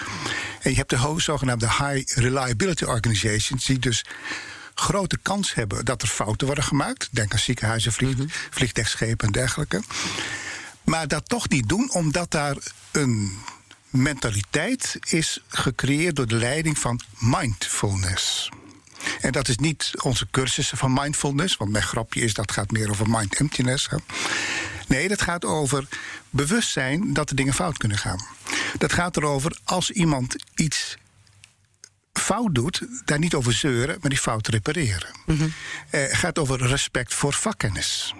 En 0.61 0.71
je 0.71 0.77
hebt 0.77 0.91
de 0.91 1.15
zogenaamde 1.17 1.67
High 1.67 2.19
Reliability 2.19 2.85
Organizations, 2.85 3.67
die 3.67 3.79
dus 3.79 4.05
grote 4.75 5.19
kans 5.23 5.55
hebben 5.55 5.85
dat 5.85 6.03
er 6.03 6.09
fouten 6.09 6.47
worden 6.47 6.65
gemaakt. 6.65 7.09
Denk 7.11 7.33
aan 7.33 7.39
ziekenhuizen, 7.39 7.93
vlieg, 7.93 8.17
vliegtuigschepen 8.51 9.27
en 9.27 9.33
dergelijke. 9.33 9.83
Maar 10.85 11.09
dat 11.09 11.29
toch 11.29 11.49
niet 11.49 11.69
doen, 11.69 11.93
omdat 11.93 12.31
daar 12.31 12.57
een 12.91 13.39
mentaliteit 13.93 14.97
is 15.09 15.41
gecreëerd 15.49 16.17
door 16.17 16.27
de 16.27 16.37
leiding 16.37 16.79
van 16.79 17.01
mindfulness. 17.19 18.49
En 19.21 19.33
dat 19.33 19.49
is 19.49 19.57
niet 19.57 19.93
onze 20.03 20.27
cursussen 20.31 20.79
van 20.79 20.93
mindfulness, 20.93 21.57
want 21.57 21.71
mijn 21.71 21.85
grapje 21.85 22.21
is 22.21 22.35
dat 22.35 22.53
gaat 22.53 22.71
meer 22.71 22.91
over 22.91 23.11
mind 23.11 23.35
emptiness. 23.35 23.89
Hè. 23.91 23.97
Nee, 24.87 25.09
dat 25.09 25.23
gaat 25.23 25.45
over 25.45 25.89
bewustzijn 26.31 27.13
dat 27.13 27.31
er 27.31 27.37
dingen 27.37 27.55
fout 27.55 27.79
kunnen 27.79 27.99
gaan. 27.99 28.27
Dat 28.79 28.93
gaat 28.93 29.17
erover 29.17 29.59
als 29.65 29.91
iemand 29.91 30.37
iets 30.55 30.97
fout 32.13 32.55
doet, 32.55 32.83
daar 33.05 33.19
niet 33.19 33.35
over 33.35 33.53
zeuren, 33.53 33.99
maar 34.01 34.11
die 34.11 34.19
fout 34.19 34.47
repareren. 34.49 35.09
Eh, 35.91 36.01
Het 36.01 36.15
gaat 36.15 36.39
over 36.39 36.67
respect 36.67 37.15
voor 37.15 37.33
vakkennis. 37.33 38.15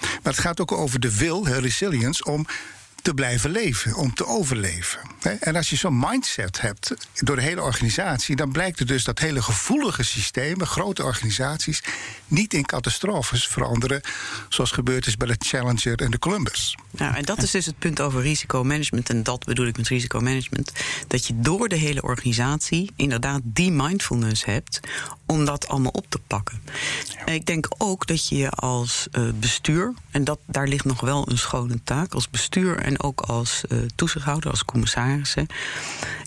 Maar 0.00 0.32
het 0.32 0.38
gaat 0.38 0.60
ook 0.60 0.72
over 0.72 1.00
de 1.00 1.16
wil, 1.16 1.46
resilience, 1.48 2.24
om 2.24 2.46
te 3.04 3.14
blijven 3.14 3.50
leven, 3.50 3.94
om 3.94 4.14
te 4.14 4.26
overleven. 4.26 5.00
En 5.40 5.56
als 5.56 5.70
je 5.70 5.76
zo'n 5.76 5.98
mindset 5.98 6.60
hebt 6.60 6.94
door 7.14 7.36
de 7.36 7.42
hele 7.42 7.62
organisatie, 7.62 8.36
dan 8.36 8.52
blijkt 8.52 8.78
het 8.78 8.88
dus 8.88 9.04
dat 9.04 9.18
hele 9.18 9.42
gevoelige 9.42 10.02
systemen, 10.02 10.66
grote 10.66 11.02
organisaties, 11.02 11.82
niet 12.26 12.54
in 12.54 12.66
catastrofes 12.66 13.46
veranderen, 13.46 14.00
zoals 14.48 14.70
gebeurd 14.70 15.06
is 15.06 15.16
bij 15.16 15.28
de 15.28 15.36
Challenger 15.38 16.00
en 16.00 16.10
de 16.10 16.18
Columbus. 16.18 16.76
Nou, 16.90 17.14
en 17.14 17.22
dat 17.22 17.42
is 17.42 17.50
dus 17.50 17.66
het 17.66 17.78
punt 17.78 18.00
over 18.00 18.22
risicomanagement. 18.22 19.10
En 19.10 19.22
dat 19.22 19.44
bedoel 19.44 19.66
ik 19.66 19.76
met 19.76 19.88
risicomanagement. 19.88 20.72
Dat 21.06 21.26
je 21.26 21.40
door 21.40 21.68
de 21.68 21.76
hele 21.76 22.02
organisatie 22.02 22.92
inderdaad 22.96 23.40
die 23.44 23.70
mindfulness 23.70 24.44
hebt 24.44 24.80
om 25.26 25.44
dat 25.44 25.68
allemaal 25.68 25.92
op 25.92 26.06
te 26.08 26.18
pakken. 26.26 26.62
En 27.24 27.34
ik 27.34 27.46
denk 27.46 27.66
ook 27.78 28.06
dat 28.06 28.28
je 28.28 28.50
als 28.50 29.06
eh, 29.10 29.28
bestuur, 29.40 29.94
en 30.10 30.24
dat, 30.24 30.38
daar 30.46 30.68
ligt 30.68 30.84
nog 30.84 31.00
wel 31.00 31.30
een 31.30 31.38
schone 31.38 31.82
taak, 31.84 32.14
als 32.14 32.30
bestuur 32.30 32.78
en 32.78 33.02
ook 33.02 33.20
als 33.20 33.64
eh, 33.68 33.78
toezichthouder, 33.94 34.50
als 34.50 34.64
commissarissen, 34.64 35.46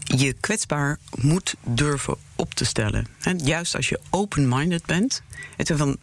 je 0.03 0.33
kwetsbaar 0.33 0.97
moet 1.19 1.55
durven 1.63 2.15
op 2.35 2.53
te 2.53 2.65
stellen. 2.65 3.07
Juist 3.37 3.75
als 3.75 3.89
je 3.89 3.99
open-minded 4.09 4.85
bent. 4.85 5.21
Het 5.55 5.71
van, 5.75 5.97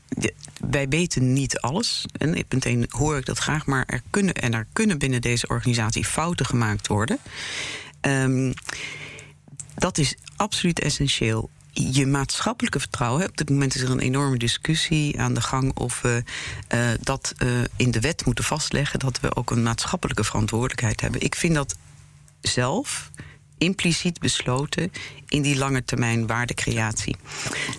wij 0.69 0.89
weten 0.89 1.33
niet 1.33 1.59
alles. 1.59 2.05
En 2.19 2.35
ik 2.35 2.45
meteen 2.49 2.87
hoor 2.89 3.17
ik 3.17 3.27
dat 3.27 3.39
graag, 3.39 3.67
maar 3.67 3.85
er 3.87 4.03
kunnen, 4.11 4.35
en 4.35 4.55
er 4.55 4.67
kunnen 4.73 4.99
binnen 4.99 5.21
deze 5.21 5.47
organisatie 5.47 6.05
fouten 6.05 6.47
gemaakt 6.47 6.87
worden. 6.87 7.19
Ehm, 8.01 8.53
dat 9.75 9.99
is 9.99 10.15
absoluut 10.37 10.81
essentieel. 10.81 11.51
Je 11.75 12.07
maatschappelijke 12.07 12.81
vertrouwen. 12.81 13.29
Op 13.29 13.37
dit 13.37 13.51
moment 13.51 13.75
is 13.75 13.81
er 13.81 13.91
een 13.91 13.99
enorme 13.99 14.39
discussie 14.39 15.21
aan 15.21 15.35
de 15.35 15.41
gang 15.41 15.77
of 15.77 16.01
we 16.01 16.23
eh, 16.69 16.89
dat 17.01 17.33
eh, 17.37 17.49
in 17.77 17.91
de 17.91 18.01
wet 18.01 18.25
moeten 18.25 18.45
vastleggen. 18.45 18.99
Dat 18.99 19.21
we 19.21 19.37
ook 19.37 19.51
een 19.51 19.63
maatschappelijke 19.63 20.25
verantwoordelijkheid 20.25 21.01
hebben. 21.01 21.21
Ik 21.21 21.35
vind 21.35 21.55
dat 21.55 21.77
zelf 22.41 23.11
impliciet 23.65 24.19
besloten 24.21 24.93
in 25.29 25.43
die 25.43 25.57
lange 25.57 25.85
termijn 25.85 26.27
waardecreatie. 26.27 27.17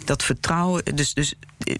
Dat 0.05 0.23
vertrouwen, 0.23 0.95
dus, 0.95 1.13
dus 1.13 1.33
eh, 1.59 1.75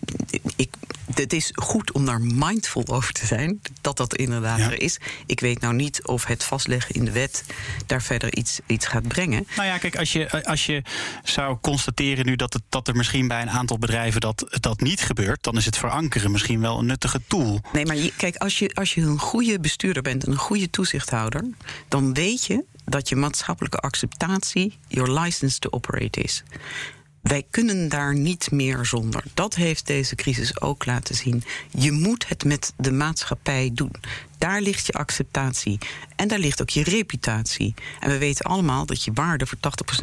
ik, 0.55 0.73
het 1.13 1.33
is 1.33 1.51
goed 1.53 1.91
om 1.91 2.05
daar 2.05 2.21
mindful 2.21 2.83
over 2.87 3.13
te 3.13 3.25
zijn, 3.25 3.61
dat 3.81 3.97
dat 3.97 4.15
inderdaad 4.15 4.57
Ja. 4.59 4.65
er 4.71 4.81
is. 4.81 4.97
Ik 5.25 5.39
weet 5.39 5.59
nou 5.61 5.73
niet 5.73 6.05
of 6.07 6.25
het 6.25 6.43
vastleggen 6.43 6.95
in 6.95 7.05
de 7.05 7.11
wet 7.11 7.43
daar 7.85 8.01
verder 8.01 8.35
iets, 8.35 8.59
iets 8.67 8.85
gaat 8.87 9.07
brengen. 9.07 9.47
Nou 9.55 9.67
ja, 9.67 9.77
kijk, 9.77 9.97
als 9.97 10.11
je, 10.13 10.45
als 10.45 10.65
je 10.65 10.81
zou 11.23 11.57
constateren 11.61 12.25
nu 12.25 12.35
dat, 12.35 12.53
het, 12.53 12.61
dat 12.69 12.87
er 12.87 12.95
misschien 12.95 13.27
bij 13.27 13.41
een 13.41 13.49
aantal 13.49 13.77
bedrijven 13.79 14.21
dat, 14.21 14.57
dat 14.59 14.81
niet 14.81 15.01
gebeurt, 15.01 15.43
dan 15.43 15.57
is 15.57 15.65
het 15.65 15.77
verankeren 15.77 16.31
misschien 16.31 16.61
wel 16.61 16.79
een 16.79 16.85
nuttige 16.85 17.21
tool. 17.27 17.61
Nee, 17.73 17.85
maar 17.85 17.95
je, 17.95 18.13
kijk, 18.17 18.35
als 18.35 18.59
je, 18.59 18.71
als 18.73 18.93
je 18.93 19.01
een 19.01 19.19
goede 19.19 19.59
bestuurder 19.59 20.01
bent 20.01 20.25
en 20.25 20.31
een 20.31 20.37
goede 20.37 20.69
toezichthouder, 20.69 21.43
dan 21.87 22.13
weet 22.13 22.45
je 22.45 22.63
dat 22.85 23.09
je 23.09 23.15
maatschappelijke 23.15 23.77
acceptatie 23.77 24.77
your 24.87 25.19
license 25.19 25.59
to 25.59 25.69
operate 25.69 26.21
is. 26.21 26.43
Wij 27.27 27.45
kunnen 27.49 27.89
daar 27.89 28.15
niet 28.15 28.51
meer 28.51 28.85
zonder. 28.85 29.23
Dat 29.33 29.55
heeft 29.55 29.87
deze 29.87 30.15
crisis 30.15 30.61
ook 30.61 30.85
laten 30.85 31.15
zien. 31.15 31.43
Je 31.69 31.91
moet 31.91 32.27
het 32.27 32.43
met 32.43 32.73
de 32.77 32.91
maatschappij 32.91 33.71
doen. 33.73 33.91
Daar 34.37 34.61
ligt 34.61 34.85
je 34.85 34.93
acceptatie. 34.93 35.77
En 36.15 36.27
daar 36.27 36.39
ligt 36.39 36.61
ook 36.61 36.69
je 36.69 36.83
reputatie. 36.83 37.73
En 37.99 38.09
we 38.09 38.17
weten 38.17 38.45
allemaal 38.45 38.85
dat 38.85 39.03
je 39.03 39.11
waarde 39.13 39.45
voor 39.45 39.57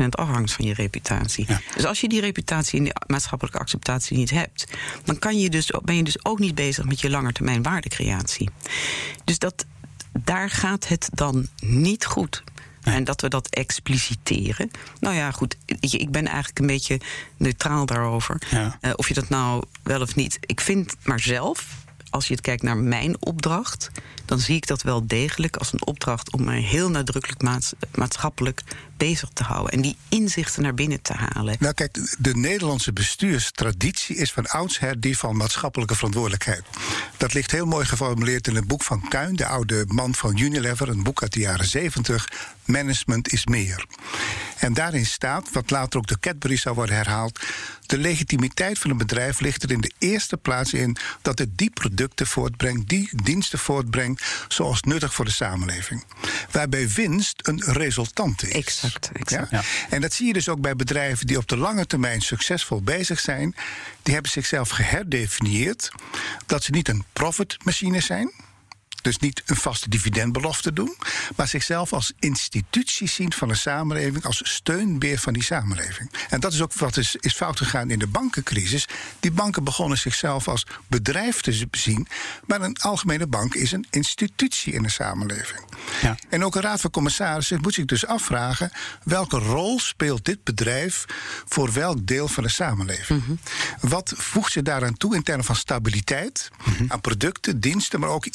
80% 0.04 0.08
afhangt 0.08 0.52
van 0.52 0.64
je 0.64 0.74
reputatie. 0.74 1.44
Ja. 1.48 1.60
Dus 1.74 1.84
als 1.84 2.00
je 2.00 2.08
die 2.08 2.20
reputatie 2.20 2.78
en 2.78 2.84
die 2.84 2.92
maatschappelijke 3.06 3.58
acceptatie 3.58 4.16
niet 4.16 4.30
hebt, 4.30 4.66
dan 5.04 5.18
kan 5.18 5.38
je 5.38 5.50
dus, 5.50 5.72
ben 5.84 5.96
je 5.96 6.04
dus 6.04 6.24
ook 6.24 6.38
niet 6.38 6.54
bezig 6.54 6.84
met 6.84 7.00
je 7.00 7.10
langetermijn 7.10 7.62
waardecreatie. 7.62 8.50
Dus 9.24 9.38
dat, 9.38 9.66
daar 10.12 10.50
gaat 10.50 10.88
het 10.88 11.08
dan 11.12 11.48
niet 11.60 12.04
goed. 12.04 12.42
En 12.96 13.04
dat 13.04 13.20
we 13.20 13.28
dat 13.28 13.48
expliciteren. 13.48 14.70
Nou 15.00 15.14
ja, 15.14 15.30
goed. 15.30 15.56
Ik 15.80 16.10
ben 16.10 16.26
eigenlijk 16.26 16.58
een 16.58 16.66
beetje 16.66 17.00
neutraal 17.36 17.86
daarover. 17.86 18.42
Ja. 18.50 18.78
Eh, 18.80 18.90
of 18.96 19.08
je 19.08 19.14
dat 19.14 19.28
nou 19.28 19.62
wel 19.82 20.00
of 20.00 20.14
niet. 20.14 20.38
Ik 20.40 20.60
vind 20.60 20.94
maar 21.04 21.20
zelf, 21.20 21.66
als 22.10 22.26
je 22.26 22.32
het 22.32 22.42
kijkt 22.42 22.62
naar 22.62 22.76
mijn 22.76 23.16
opdracht, 23.22 23.90
dan 24.24 24.38
zie 24.38 24.56
ik 24.56 24.66
dat 24.66 24.82
wel 24.82 25.06
degelijk 25.06 25.56
als 25.56 25.72
een 25.72 25.86
opdracht 25.86 26.32
om 26.32 26.44
mij 26.44 26.60
heel 26.60 26.90
nadrukkelijk 26.90 27.42
maats- 27.42 27.72
maatschappelijk 27.94 28.62
bezig 29.02 29.28
te 29.32 29.42
houden. 29.42 29.72
En 29.72 29.80
die 29.80 29.96
inzichten 30.08 30.62
naar 30.62 30.74
binnen 30.74 31.02
te 31.02 31.12
halen. 31.12 31.56
Nou 31.58 31.74
kijk, 31.74 32.16
de 32.18 32.34
Nederlandse 32.36 32.92
bestuurstraditie 32.92 34.16
is 34.16 34.32
van 34.32 34.46
oudsher 34.46 35.00
die 35.00 35.18
van 35.18 35.36
maatschappelijke 35.36 35.94
verantwoordelijkheid. 35.94 36.64
Dat 37.16 37.34
ligt 37.34 37.50
heel 37.50 37.66
mooi 37.66 37.86
geformuleerd 37.86 38.46
in 38.46 38.54
het 38.54 38.66
boek 38.66 38.82
van 38.82 39.08
Kuijn, 39.08 39.36
de 39.36 39.46
oude 39.46 39.84
man 39.86 40.14
van 40.14 40.38
Unilever, 40.38 40.88
een 40.88 41.02
boek 41.02 41.22
uit 41.22 41.32
de 41.32 41.40
jaren 41.40 41.66
70. 41.66 42.28
Management 42.64 43.32
is 43.32 43.46
meer. 43.46 43.86
En 44.58 44.74
daarin 44.74 45.06
staat, 45.06 45.50
wat 45.52 45.70
later 45.70 45.98
ook 45.98 46.06
door 46.06 46.20
Cadbury 46.20 46.56
zou 46.56 46.74
worden 46.74 46.96
herhaald, 46.96 47.40
de 47.86 47.98
legitimiteit 47.98 48.78
van 48.78 48.90
een 48.90 48.96
bedrijf 48.96 49.40
ligt 49.40 49.62
er 49.62 49.70
in 49.70 49.80
de 49.80 49.92
eerste 49.98 50.36
plaats 50.36 50.72
in 50.72 50.96
dat 51.22 51.38
het 51.38 51.58
die 51.58 51.70
producten 51.70 52.26
voortbrengt, 52.26 52.88
die 52.88 53.08
diensten 53.22 53.58
voortbrengt, 53.58 54.22
zoals 54.48 54.82
nuttig 54.82 55.14
voor 55.14 55.24
de 55.24 55.30
samenleving. 55.30 56.04
Waarbij 56.50 56.88
winst 56.88 57.48
een 57.48 57.62
resultante 57.66 58.48
is. 58.48 58.54
Exact, 58.54 58.91
exact. 59.12 59.50
Ja? 59.50 59.58
Ja. 59.58 59.62
En 59.90 60.00
dat 60.00 60.12
zie 60.12 60.26
je 60.26 60.32
dus 60.32 60.48
ook 60.48 60.60
bij 60.60 60.76
bedrijven 60.76 61.26
die 61.26 61.36
op 61.36 61.48
de 61.48 61.56
lange 61.56 61.86
termijn 61.86 62.20
succesvol 62.20 62.82
bezig 62.82 63.20
zijn. 63.20 63.54
Die 64.02 64.12
hebben 64.14 64.32
zichzelf 64.32 64.68
geherdefinieerd 64.68 65.90
dat 66.46 66.62
ze 66.62 66.70
niet 66.70 66.88
een 66.88 67.04
profitmachine 67.12 68.00
zijn. 68.00 68.32
Dus 69.02 69.18
niet 69.18 69.42
een 69.46 69.56
vaste 69.56 69.88
dividendbelofte 69.88 70.72
doen, 70.72 70.96
maar 71.36 71.48
zichzelf 71.48 71.92
als 71.92 72.12
institutie 72.18 73.08
zien 73.08 73.32
van 73.32 73.48
de 73.48 73.54
samenleving, 73.54 74.24
als 74.24 74.40
steunbeer 74.44 75.18
van 75.18 75.32
die 75.32 75.42
samenleving. 75.42 76.10
En 76.28 76.40
dat 76.40 76.52
is 76.52 76.60
ook 76.60 76.74
wat 76.74 76.96
is, 76.96 77.16
is 77.16 77.34
fout 77.34 77.58
gegaan 77.58 77.90
in 77.90 77.98
de 77.98 78.06
bankencrisis. 78.06 78.88
Die 79.20 79.30
banken 79.30 79.64
begonnen 79.64 79.98
zichzelf 79.98 80.48
als 80.48 80.66
bedrijf 80.86 81.40
te 81.40 81.66
zien, 81.70 82.06
maar 82.46 82.60
een 82.60 82.76
algemene 82.80 83.26
bank 83.26 83.54
is 83.54 83.72
een 83.72 83.86
institutie 83.90 84.72
in 84.72 84.82
de 84.82 84.90
samenleving. 84.90 85.60
Ja. 86.02 86.16
En 86.28 86.44
ook 86.44 86.54
een 86.54 86.62
raad 86.62 86.80
van 86.80 86.90
commissarissen 86.90 87.60
moet 87.60 87.74
zich 87.74 87.84
dus 87.84 88.06
afvragen 88.06 88.70
welke 89.04 89.38
rol 89.38 89.78
speelt 89.78 90.24
dit 90.24 90.44
bedrijf 90.44 91.04
voor 91.48 91.72
welk 91.72 92.06
deel 92.06 92.28
van 92.28 92.42
de 92.42 92.48
samenleving. 92.48 93.22
Mhm. 93.22 93.32
Wat 93.80 94.12
voegt 94.16 94.52
ze 94.52 94.62
daaraan 94.62 94.96
toe 94.96 95.14
in 95.14 95.22
termen 95.22 95.44
van 95.44 95.56
stabiliteit, 95.56 96.50
mhm. 96.64 96.84
aan 96.88 97.00
producten, 97.00 97.60
diensten, 97.60 98.00
maar 98.00 98.08
ook 98.08 98.26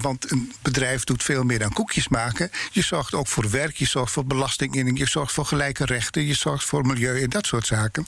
Want 0.00 0.30
een 0.30 0.52
bedrijf 0.62 1.04
doet 1.04 1.22
veel 1.22 1.42
meer 1.42 1.58
dan 1.58 1.72
koekjes 1.72 2.08
maken. 2.08 2.50
Je 2.70 2.82
zorgt 2.82 3.14
ook 3.14 3.26
voor 3.26 3.50
werk, 3.50 3.76
je 3.76 3.86
zorgt 3.86 4.12
voor 4.12 4.24
belastinginning, 4.24 4.98
je 4.98 5.06
zorgt 5.06 5.32
voor 5.32 5.46
gelijke 5.46 5.84
rechten, 5.84 6.26
je 6.26 6.34
zorgt 6.34 6.64
voor 6.64 6.86
milieu 6.86 7.22
en 7.22 7.30
dat 7.30 7.46
soort 7.46 7.66
zaken. 7.66 8.06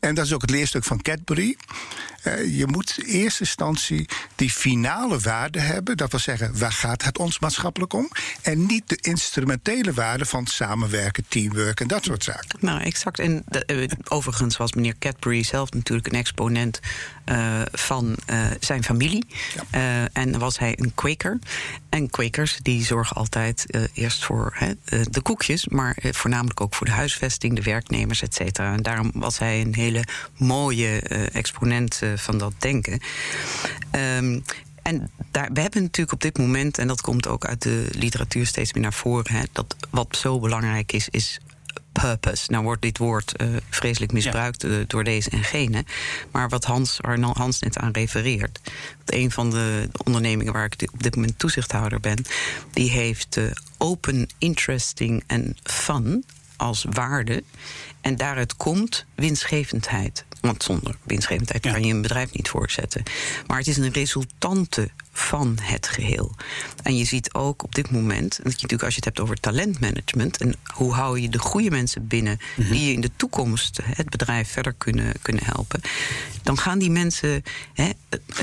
En 0.00 0.14
dat 0.14 0.26
is 0.26 0.32
ook 0.32 0.40
het 0.40 0.50
leerstuk 0.50 0.84
van 0.84 1.02
Cadbury. 1.02 1.56
Uh, 2.36 2.58
je 2.58 2.66
moet 2.66 2.98
in 2.98 3.04
eerste 3.04 3.40
instantie 3.40 4.08
die 4.34 4.50
finale 4.50 5.18
waarde 5.18 5.60
hebben. 5.60 5.96
Dat 5.96 6.10
wil 6.10 6.20
zeggen, 6.20 6.58
waar 6.58 6.72
gaat 6.72 7.04
het 7.04 7.18
ons 7.18 7.38
maatschappelijk 7.38 7.92
om? 7.92 8.10
En 8.42 8.66
niet 8.66 8.88
de 8.88 8.98
instrumentele 9.00 9.92
waarde 9.92 10.24
van 10.24 10.46
samenwerken, 10.46 11.24
teamwork 11.28 11.80
en 11.80 11.86
dat 11.86 12.04
soort 12.04 12.24
zaken. 12.24 12.58
Nou, 12.60 12.80
exact. 12.80 13.18
En 13.18 13.44
uh, 13.70 13.88
overigens 14.08 14.56
was 14.56 14.72
meneer 14.72 14.98
Cadbury 14.98 15.42
zelf 15.42 15.72
natuurlijk 15.72 16.06
een 16.06 16.18
exponent 16.18 16.80
uh, 17.26 17.62
van 17.72 18.16
zijn 18.60 18.84
familie. 18.84 19.26
Ja. 19.70 20.08
en 20.12 20.38
was 20.38 20.58
hij 20.58 20.74
een 20.78 20.94
Quaker. 20.94 21.38
En 21.88 22.10
Quakers 22.10 22.58
die 22.62 22.84
zorgen 22.84 23.16
altijd 23.16 23.88
eerst 23.92 24.24
voor 24.24 24.58
de 25.10 25.20
koekjes, 25.22 25.68
maar 25.68 25.96
voornamelijk 26.00 26.60
ook 26.60 26.74
voor 26.74 26.86
de 26.86 26.92
huisvesting, 26.92 27.54
de 27.56 27.62
werknemers, 27.62 28.22
et 28.22 28.34
cetera. 28.34 28.72
En 28.72 28.82
daarom 28.82 29.10
was 29.14 29.38
hij 29.38 29.60
een 29.60 29.74
hele 29.74 30.04
mooie 30.36 30.98
exponent 31.32 32.00
van 32.18 32.38
dat 32.38 32.52
denken. 32.58 33.00
Um, 33.92 34.42
en 34.82 35.10
daar, 35.30 35.50
we 35.52 35.60
hebben 35.60 35.82
natuurlijk 35.82 36.12
op 36.12 36.20
dit 36.20 36.38
moment, 36.38 36.78
en 36.78 36.88
dat 36.88 37.00
komt 37.00 37.26
ook 37.26 37.46
uit 37.46 37.62
de 37.62 37.88
literatuur 37.90 38.46
steeds 38.46 38.72
meer 38.72 38.82
naar 38.82 38.92
voren, 38.92 39.32
hè, 39.32 39.42
dat 39.52 39.76
wat 39.90 40.16
zo 40.16 40.38
belangrijk 40.38 40.92
is, 40.92 41.08
is 41.08 41.40
purpose. 41.92 42.50
Nou 42.50 42.64
wordt 42.64 42.82
dit 42.82 42.98
woord 42.98 43.42
uh, 43.42 43.56
vreselijk 43.70 44.12
misbruikt 44.12 44.62
ja. 44.62 44.68
uh, 44.68 44.84
door 44.86 45.04
deze 45.04 45.30
en 45.30 45.44
gene. 45.44 45.84
Maar 46.30 46.48
wat 46.48 46.64
Hans, 46.64 46.98
Hans 47.32 47.58
net 47.58 47.78
aan 47.78 47.92
refereert. 47.92 48.60
Een 49.06 49.30
van 49.30 49.50
de 49.50 49.88
ondernemingen 50.04 50.52
waar 50.52 50.64
ik 50.64 50.90
op 50.92 51.02
dit 51.02 51.14
moment 51.14 51.38
toezichthouder 51.38 52.00
ben, 52.00 52.24
die 52.72 52.90
heeft 52.90 53.36
uh, 53.36 53.50
open, 53.78 54.28
interesting 54.38 55.24
en 55.26 55.56
fun 55.62 56.24
als 56.56 56.86
waarde. 56.90 57.42
En 58.00 58.16
daaruit 58.16 58.56
komt 58.56 59.04
winstgevendheid. 59.14 60.24
Want 60.40 60.62
zonder 60.62 60.96
winstgevendheid 61.02 61.62
kan 61.62 61.84
je 61.84 61.94
een 61.94 62.02
bedrijf 62.02 62.32
niet 62.32 62.48
voortzetten. 62.48 63.02
Maar 63.46 63.58
het 63.58 63.66
is 63.66 63.76
een 63.76 63.92
resultante 63.92 64.90
van 65.18 65.58
het 65.60 65.88
geheel. 65.88 66.34
En 66.82 66.96
je 66.96 67.04
ziet 67.04 67.34
ook 67.34 67.62
op 67.62 67.74
dit 67.74 67.90
moment, 67.90 68.30
dat 68.30 68.38
je 68.38 68.52
natuurlijk 68.52 68.82
als 68.82 68.94
je 68.94 68.96
het 68.96 69.04
hebt 69.04 69.20
over 69.20 69.40
talentmanagement 69.40 70.36
en 70.36 70.54
hoe 70.74 70.92
hou 70.92 71.20
je 71.20 71.28
de 71.28 71.38
goede 71.38 71.70
mensen 71.70 72.06
binnen 72.06 72.38
mhm. 72.56 72.70
die 72.70 72.86
je 72.86 72.92
in 72.92 73.00
de 73.00 73.10
toekomst 73.16 73.80
het 73.84 74.08
bedrijf 74.08 74.50
verder 74.50 74.72
kunnen, 74.72 75.12
kunnen 75.22 75.44
helpen, 75.44 75.80
dan 76.42 76.58
gaan 76.58 76.78
die 76.78 76.90
mensen, 76.90 77.42
hè, 77.74 77.90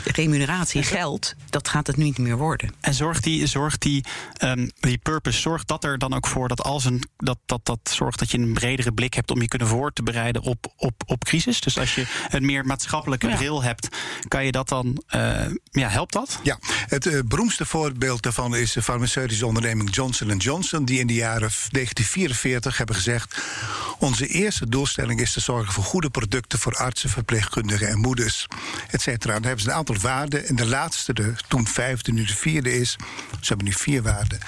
remuneratie, 0.04 0.84
geld, 0.84 1.36
dat 1.50 1.68
gaat 1.68 1.88
het 1.88 1.98
niet 1.98 2.18
meer 2.18 2.38
worden. 2.38 2.74
En 2.80 2.94
zorgt 2.94 3.24
die, 3.24 3.48
zorgt 3.48 3.82
die, 3.82 4.04
um, 4.44 4.72
die 4.80 4.98
purpose, 4.98 5.40
zorgt 5.40 5.68
dat 5.68 5.84
er 5.84 5.98
dan 5.98 6.14
ook 6.14 6.28
voor 6.28 6.48
dat 6.48 6.62
als 6.62 6.86
een 6.86 7.04
dat, 7.18 7.38
dat, 7.46 7.66
dat 7.66 7.80
zorgt 7.84 8.20
dat 8.20 8.32
je 8.32 8.38
een 8.38 8.54
bredere 8.54 8.92
blik 8.92 9.14
hebt 9.14 9.32
om 9.32 9.42
je 9.42 9.48
kunnen 9.48 9.68
voor 9.68 9.94
te 9.94 10.04
bereiden 10.04 10.42
op, 10.42 10.74
op, 10.78 11.04
op 11.06 11.24
crisis? 11.24 11.60
Dus 11.62 11.78
als 11.78 11.96
je 11.96 12.28
een 12.30 12.46
meer 12.46 12.66
maatschappelijke 12.66 13.28
bril 13.28 13.64
hebt, 13.64 13.88
kan 14.28 14.46
je 14.46 14.52
dat 14.52 14.70
dan, 14.70 15.04
uh, 15.16 15.46
ja, 15.72 15.88
helpt 15.88 16.14
dat? 16.14 16.40
Ja, 16.44 16.60
het 16.68 17.06
uh, 17.06 17.20
beroemdste 17.26 17.66
voorbeeld 17.66 18.24
daarvan 18.24 18.56
is 18.56 18.74
de 18.74 18.82
farmaceutische 18.82 19.46
onderneming 19.46 19.96
Johnson 19.96 20.38
Johnson, 20.38 20.86
die 20.86 21.00
in 21.00 21.08
de 21.08 21.14
jaren 21.14 21.50
1944 21.72 22.78
hebben 22.78 22.96
gezegd: 22.96 23.38
Onze 24.00 24.28
eerste 24.28 24.70
doelstelling 24.70 25.22
is 25.22 25.34
te 25.34 25.40
zorgen 25.40 25.74
voor 25.74 25.84
goede 25.84 26.10
producten 26.10 26.60
voor 26.60 26.76
artsen, 26.76 27.10
verpleegkundigen 27.10 27.88
en 27.88 28.00
moeders, 28.00 28.48
et 28.90 29.02
cetera. 29.02 29.34
Dan 29.34 29.44
hebben 29.44 29.62
ze 29.62 29.70
een 29.70 29.76
aantal 29.76 29.98
waarden. 29.98 30.48
En 30.48 30.56
de 30.56 30.66
laatste, 30.66 31.14
de 31.14 31.34
toen 31.48 31.68
vijfde, 31.68 32.12
nu 32.12 32.26
de 32.26 32.36
vierde 32.36 32.80
is. 32.80 32.98
Ze 33.30 33.48
hebben 33.48 33.66
nu 33.66 33.74
vier 33.74 34.02
waarden. 34.02 34.40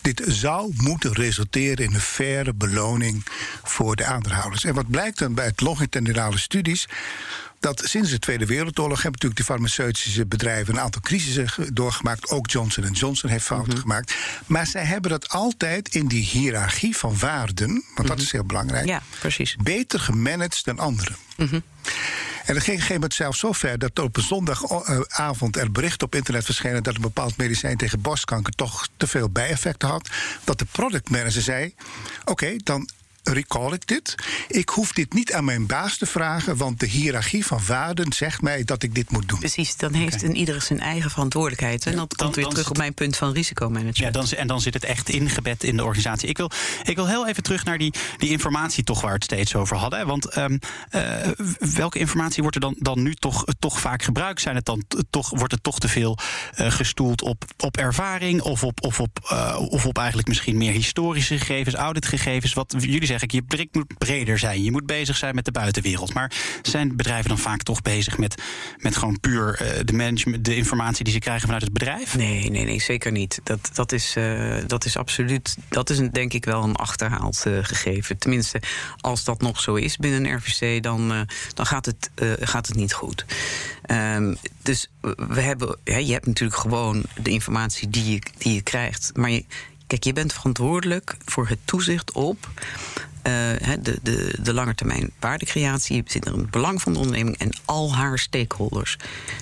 Dit 0.00 0.22
zou 0.26 0.72
moeten 0.76 1.12
resulteren 1.12 1.84
in 1.84 1.94
een 1.94 2.00
faire 2.00 2.54
beloning 2.54 3.26
voor 3.62 3.96
de 3.96 4.04
aandeelhouders. 4.04 4.64
En 4.64 4.74
wat 4.74 4.90
blijkt 4.90 5.18
dan 5.18 5.34
bij 5.34 5.44
het 5.44 5.60
longitudinale 5.60 6.38
studies? 6.38 6.88
Dat 7.62 7.82
sinds 7.84 8.10
de 8.10 8.18
Tweede 8.18 8.46
Wereldoorlog 8.46 9.02
hebben 9.02 9.12
natuurlijk 9.12 9.40
de 9.40 9.52
farmaceutische 9.52 10.26
bedrijven 10.26 10.74
een 10.74 10.80
aantal 10.80 11.00
crisissen 11.00 11.74
doorgemaakt. 11.74 12.30
Ook 12.30 12.50
Johnson 12.50 12.90
Johnson 12.90 13.30
heeft 13.30 13.44
fouten 13.44 13.72
mhm. 13.72 13.80
gemaakt. 13.80 14.14
Maar 14.46 14.66
zij 14.66 14.84
hebben 14.84 15.10
dat 15.10 15.28
altijd 15.28 15.94
in 15.94 16.06
die 16.06 16.24
hiërarchie 16.24 16.96
van 16.96 17.18
waarden, 17.18 17.84
want 17.94 18.08
dat 18.08 18.16
mhm. 18.16 18.24
is 18.24 18.32
heel 18.32 18.44
belangrijk, 18.44 18.86
ja, 18.86 19.02
precies. 19.18 19.56
beter 19.62 20.00
gemanaged 20.00 20.64
dan 20.64 20.78
anderen. 20.78 21.16
Mhm. 21.36 21.60
En 22.44 22.54
dat 22.54 22.62
ging 22.62 22.76
op 22.76 22.82
een 22.82 22.86
gegeven 22.88 22.94
moment 22.94 23.14
zelfs 23.14 23.38
zo 23.38 23.52
ver 23.52 23.78
dat 23.78 23.98
op 23.98 24.16
een 24.16 24.22
zondagavond 24.22 25.56
er 25.56 25.72
bericht 25.72 26.02
op 26.02 26.14
internet 26.14 26.44
verschenen 26.44 26.82
dat 26.82 26.94
een 26.94 27.00
bepaald 27.00 27.36
medicijn 27.36 27.76
tegen 27.76 28.00
borstkanker 28.00 28.52
toch 28.54 28.88
te 28.96 29.06
veel 29.06 29.30
bijeffecten 29.30 29.88
had. 29.88 30.08
Dat 30.44 30.58
de 30.58 30.66
productmanager 30.72 31.42
zei: 31.42 31.74
Oké, 32.24 32.56
dan 32.56 32.88
recall 33.22 33.72
ik 33.72 33.86
dit. 33.86 34.14
Ik 34.48 34.68
hoef 34.68 34.92
dit 34.92 35.12
niet 35.12 35.32
aan 35.32 35.44
mijn 35.44 35.66
baas 35.66 35.96
te 35.96 36.06
vragen, 36.06 36.56
want 36.56 36.80
de 36.80 36.86
hiërarchie 36.86 37.46
van 37.46 37.60
waarden 37.66 38.12
zegt 38.12 38.42
mij 38.42 38.64
dat 38.64 38.82
ik 38.82 38.94
dit 38.94 39.10
moet 39.10 39.28
doen. 39.28 39.38
Precies, 39.38 39.76
dan 39.76 39.92
heeft 39.92 40.14
okay. 40.14 40.28
een 40.28 40.36
ieder 40.36 40.62
zijn 40.62 40.80
eigen 40.80 41.10
verantwoordelijkheid. 41.10 41.86
En 41.86 41.96
dat 41.96 42.14
komt 42.14 42.34
weer 42.34 42.46
terug 42.46 42.70
op 42.70 42.76
mijn 42.76 42.94
punt 42.94 43.16
van 43.16 43.32
risicomanagement. 43.32 43.96
Ja, 43.96 44.10
dan, 44.10 44.26
en 44.30 44.46
dan 44.46 44.60
zit 44.60 44.74
het 44.74 44.84
echt 44.84 45.08
ingebed 45.08 45.64
in 45.64 45.76
de 45.76 45.84
organisatie. 45.84 46.28
Ik 46.28 46.36
wil, 46.36 46.50
ik 46.84 46.96
wil 46.96 47.08
heel 47.08 47.28
even 47.28 47.42
terug 47.42 47.64
naar 47.64 47.78
die, 47.78 47.94
die 48.18 48.30
informatie 48.30 48.84
toch 48.84 49.00
waar 49.00 49.10
we 49.10 49.14
het 49.14 49.24
steeds 49.24 49.54
over 49.54 49.76
hadden. 49.76 50.06
Want 50.06 50.36
um, 50.36 50.58
uh, 50.90 51.16
welke 51.58 51.98
informatie 51.98 52.42
wordt 52.42 52.56
er 52.56 52.62
dan, 52.62 52.76
dan 52.78 53.02
nu 53.02 53.14
toch, 53.14 53.44
toch 53.58 53.80
vaak 53.80 54.02
gebruikt? 54.02 54.40
Zijn 54.40 54.56
het 54.56 54.64
dan 54.64 54.84
toch, 55.10 55.30
wordt 55.30 55.52
het 55.52 55.62
toch 55.62 55.78
te 55.78 55.88
veel 55.88 56.18
uh, 56.58 56.70
gestoeld 56.70 57.22
op, 57.22 57.44
op 57.58 57.76
ervaring 57.76 58.40
of 58.42 58.64
op, 58.64 58.84
of, 58.84 59.00
op, 59.00 59.28
uh, 59.32 59.56
of 59.58 59.86
op 59.86 59.98
eigenlijk 59.98 60.28
misschien 60.28 60.56
meer 60.56 60.72
historische 60.72 61.38
gegevens, 61.38 61.74
auditgegevens? 61.74 62.52
Wat 62.52 62.74
jullie 62.78 63.06
zeg 63.12 63.22
ik, 63.22 63.32
je 63.32 63.42
blik 63.42 63.68
moet 63.72 63.98
breder 63.98 64.38
zijn. 64.38 64.62
Je 64.62 64.70
moet 64.70 64.86
bezig 64.86 65.16
zijn 65.16 65.34
met 65.34 65.44
de 65.44 65.52
buitenwereld. 65.52 66.14
Maar 66.14 66.32
zijn 66.62 66.96
bedrijven 66.96 67.28
dan 67.28 67.38
vaak 67.38 67.62
toch 67.62 67.82
bezig 67.82 68.18
met, 68.18 68.42
met 68.78 68.96
gewoon 68.96 69.20
puur 69.20 69.62
uh, 69.62 69.68
de 69.84 69.92
management, 69.92 70.44
de 70.44 70.56
informatie 70.56 71.04
die 71.04 71.12
ze 71.12 71.18
krijgen 71.18 71.44
vanuit 71.44 71.62
het 71.62 71.72
bedrijf? 71.72 72.16
Nee, 72.16 72.50
nee, 72.50 72.64
nee, 72.64 72.80
zeker 72.80 73.12
niet. 73.12 73.40
Dat, 73.42 73.70
dat, 73.72 73.92
is, 73.92 74.16
uh, 74.16 74.56
dat 74.66 74.84
is 74.84 74.96
absoluut, 74.96 75.56
dat 75.68 75.90
is 75.90 75.98
een, 75.98 76.10
denk 76.10 76.32
ik 76.32 76.44
wel 76.44 76.62
een 76.62 76.76
achterhaald 76.76 77.44
uh, 77.46 77.58
gegeven. 77.62 78.18
Tenminste, 78.18 78.62
als 78.96 79.24
dat 79.24 79.40
nog 79.40 79.60
zo 79.60 79.74
is 79.74 79.96
binnen 79.96 80.36
RVC, 80.36 80.82
dan, 80.82 81.26
dan 81.54 81.66
gaat, 81.66 81.86
het, 81.86 82.10
gaat 82.40 82.66
het 82.66 82.76
niet 82.76 82.92
goed. 82.92 83.24
Um, 83.90 84.36
dus 84.62 84.90
we 85.16 85.40
hebben, 85.40 85.78
ja, 85.84 85.96
je 85.96 86.12
hebt 86.12 86.26
natuurlijk 86.26 86.60
gewoon 86.60 87.04
de 87.22 87.30
informatie 87.30 87.90
die 87.90 88.12
je, 88.12 88.22
die 88.38 88.54
je 88.54 88.62
krijgt. 88.62 89.10
Maar 89.14 89.30
je, 89.30 89.44
Kijk, 89.92 90.04
je 90.04 90.12
bent 90.12 90.32
verantwoordelijk 90.32 91.16
voor 91.24 91.48
het 91.48 91.58
toezicht 91.64 92.12
op 92.12 92.48
uh, 93.26 93.32
de, 93.82 93.98
de, 94.02 94.38
de 94.42 94.52
langetermijn 94.52 95.10
waardecreatie. 95.20 95.96
Je 95.96 96.02
zit 96.06 96.26
er 96.26 96.32
een 96.32 96.48
belang 96.50 96.82
van 96.82 96.92
de 96.92 96.98
onderneming 96.98 97.38
en 97.38 97.50
al 97.64 97.94
haar 97.94 98.18
stakeholders. 98.18 98.96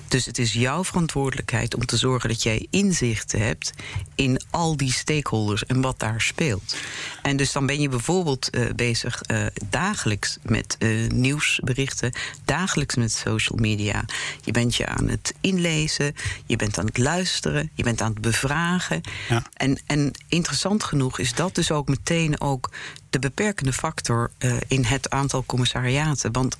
Dus 0.08 0.26
het 0.26 0.38
is 0.38 0.52
jouw 0.52 0.84
verantwoordelijkheid 0.84 1.74
om 1.74 1.86
te 1.86 1.96
zorgen 1.96 2.28
dat 2.28 2.42
jij 2.42 2.66
inzicht 2.70 3.32
hebt 3.32 3.72
in 4.14 4.40
al 4.50 4.76
die 4.76 4.92
stakeholders 4.92 5.66
en 5.66 5.80
wat 5.80 5.98
daar 5.98 6.20
speelt. 6.20 6.76
En 7.22 7.36
dus 7.36 7.52
dan 7.52 7.66
ben 7.66 7.80
je 7.80 7.88
bijvoorbeeld 7.88 8.48
uh, 8.50 8.70
bezig 8.76 9.20
uh, 9.30 9.46
dagelijks 9.70 10.38
met 10.42 10.76
nieuwsberichten, 11.08 12.12
dagelijks 12.44 12.94
met 12.94 13.12
social 13.12 13.58
media. 13.58 14.04
Je 14.44 14.52
bent 14.52 14.76
je 14.76 14.86
aan 14.86 15.08
het 15.08 15.34
inlezen, 15.40 16.14
je 16.46 16.56
bent 16.56 16.78
aan 16.78 16.86
het 16.86 16.98
luisteren, 16.98 17.70
je 17.74 17.82
bent 17.82 18.00
aan 18.00 18.12
het 18.12 18.20
bevragen. 18.20 19.00
Ja. 19.28 19.42
En, 19.52 19.78
en 19.86 20.12
interessant 20.28 20.84
genoeg 20.84 21.18
is 21.18 21.34
dat 21.34 21.54
dus 21.54 21.70
ook 21.70 21.88
meteen 21.88 22.40
ook 22.40 22.70
de 23.10 23.18
beperkende 23.18 23.72
factor 23.72 24.30
uh, 24.38 24.56
in 24.68 24.84
het 24.84 25.10
aantal 25.10 25.44
commissariaten. 25.46 26.32
Want 26.32 26.56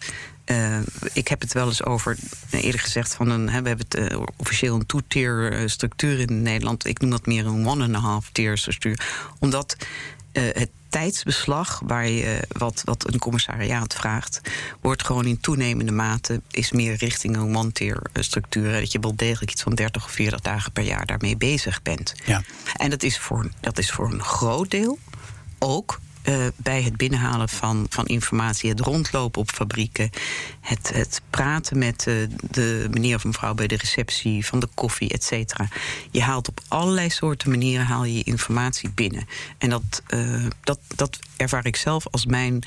uh, 0.47 0.79
ik 1.13 1.29
heb 1.29 1.41
het 1.41 1.53
wel 1.53 1.67
eens 1.67 1.85
over, 1.85 2.17
eerder 2.51 2.81
gezegd, 2.81 3.15
van 3.15 3.31
een, 3.31 3.49
hè, 3.49 3.63
we 3.63 3.69
hebben 3.69 3.87
het 3.89 4.13
uh, 4.13 4.21
officieel 4.37 4.75
een 4.75 4.87
two-tier 4.87 5.63
structuur 5.67 6.19
in 6.19 6.43
Nederland. 6.43 6.87
Ik 6.87 7.01
noem 7.01 7.11
dat 7.11 7.27
meer 7.27 7.47
een 7.47 7.67
one-and-a-half-tier 7.67 8.59
structuur. 8.59 9.01
Omdat 9.39 9.77
het 10.33 10.71
tijdsbeslag 10.89 11.81
waar 11.85 12.09
je, 12.09 12.47
wat, 12.49 12.83
wat 12.85 13.13
een 13.13 13.19
commissariaat 13.19 13.95
vraagt, 13.95 14.41
wordt 14.81 15.05
gewoon 15.05 15.25
in 15.25 15.41
toenemende 15.41 15.93
mate 15.93 16.41
is 16.51 16.73
meer 16.73 16.95
richting 16.95 17.37
een 17.37 17.51
monteerstructuur. 17.51 18.73
Dat 18.73 18.93
je 18.93 19.01
wel 19.01 19.17
degelijk 19.17 19.53
iets 19.53 19.63
van 19.63 19.75
30 19.75 20.05
of 20.05 20.11
40 20.11 20.41
dagen 20.41 20.73
per 20.73 20.83
jaar 20.83 21.07
daarmee 21.07 21.37
bezig 21.37 21.83
bent. 21.83 22.15
Ja. 22.25 22.43
En 22.77 22.91
dat 22.91 23.03
is 23.03 23.19
voor, 23.19 23.51
dat 23.61 23.79
is 23.79 23.91
voor 23.91 24.13
een 24.13 24.23
groot 24.23 24.71
deel 24.71 24.99
ook 25.59 26.01
uh, 26.25 26.47
bij 26.57 26.83
het 26.83 26.97
binnenhalen 26.97 27.49
van, 27.49 27.87
van 27.89 28.07
informatie, 28.07 28.71
het 28.71 28.81
rondlopen 28.81 29.41
op 29.41 29.51
fabrieken, 29.51 30.11
het, 30.61 30.91
het 30.95 31.21
praten 31.31 31.79
met 31.79 32.07
uh, 32.09 32.15
de 32.51 32.87
meneer 32.91 33.17
of 33.17 33.25
mevrouw 33.25 33.55
bij 33.55 33.67
de 33.67 33.77
receptie 33.77 34.47
van 34.47 34.61
de 34.61 34.69
koffie, 34.75 35.09
et 35.09 35.25
cetera. 35.25 35.69
Je 36.11 36.23
haalt 36.23 36.49
op 36.49 36.61
allerlei 36.69 37.11
soorten 37.11 37.51
manieren 37.51 37.87
haal 37.87 38.05
je 38.05 38.23
informatie 38.23 38.91
binnen. 38.91 39.27
En 39.59 39.71
dat, 39.71 40.03
uh, 40.15 40.47
dat, 40.65 40.79
dat 40.95 41.19
ervaar 41.37 41.67
ik 41.67 41.77
zelf 41.77 42.07
als 42.11 42.27
mijn 42.27 42.63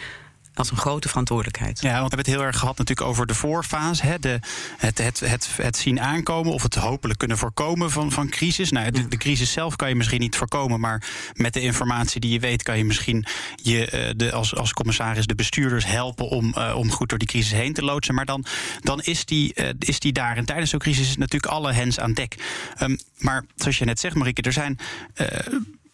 als 0.54 0.72
een 0.72 0.78
grote 0.78 1.08
verantwoordelijkheid. 1.08 1.82
Ja, 1.82 2.00
want 2.00 2.10
we 2.10 2.16
hebben 2.16 2.18
het 2.18 2.28
heel 2.40 2.44
erg 2.44 2.60
gehad 2.60 2.78
natuurlijk 2.78 3.08
over 3.08 3.26
de 3.26 3.34
voorfase. 3.34 4.06
Hè, 4.06 4.20
de, 4.20 4.40
het, 4.78 4.98
het, 4.98 5.20
het, 5.20 5.50
het 5.62 5.78
zien 5.78 6.02
aankomen 6.02 6.54
of 6.54 6.64
het 6.64 6.76
hopelijk 6.76 7.20
kunnen 7.20 7.38
voorkomen 7.38 7.92
van, 7.92 8.12
van 8.12 8.30
crisis. 8.30 8.72
Nou, 8.72 8.92
de, 8.92 9.08
de, 9.08 9.18
crisis 9.18 9.52
zelf 9.52 9.76
kan 9.76 9.90
je 9.90 9.96
misschien 9.96 10.20
niet 10.20 10.36
voorkomen, 10.36 10.80
maar 10.80 11.04
met 11.34 11.54
de 11.54 11.62
informatie 11.62 12.22
die 12.22 12.32
je 12.32 12.40
weet, 12.40 12.64
kan 12.64 12.78
je 12.78 12.86
misschien 12.86 13.26
je, 13.56 13.90
eh, 13.90 14.14
de, 14.16 14.32
als, 14.32 14.56
als 14.56 14.74
commissaris 14.74 15.26
de 15.26 15.36
bestuurders 15.36 15.86
helpen 15.86 16.30
om, 16.30 16.54
uh, 16.58 16.76
om 16.78 16.92
goed 16.92 17.10
door 17.10 17.18
die 17.18 17.28
crisis 17.28 17.52
heen 17.52 17.74
te 17.74 17.84
loodsen. 17.84 18.16
Maar 18.16 18.26
dan, 18.26 18.46
dan 18.82 19.02
is, 19.02 19.26
die, 19.26 19.52
uh, 19.56 19.70
is 19.80 20.00
die 20.00 20.14
daar. 20.14 20.38
En 20.38 20.46
tijdens 20.46 20.70
zo'n 20.70 20.80
crisis 20.80 21.10
is 21.10 21.18
natuurlijk 21.18 21.54
alle 21.54 21.74
hens 21.74 22.00
aan 22.00 22.14
dek. 22.14 22.36
Um, 22.82 23.00
maar 23.18 23.46
zoals 23.56 23.78
je 23.78 23.86
net 23.86 24.00
zegt, 24.00 24.16
Marieke, 24.16 24.42
er 24.42 24.54
zijn 24.54 24.80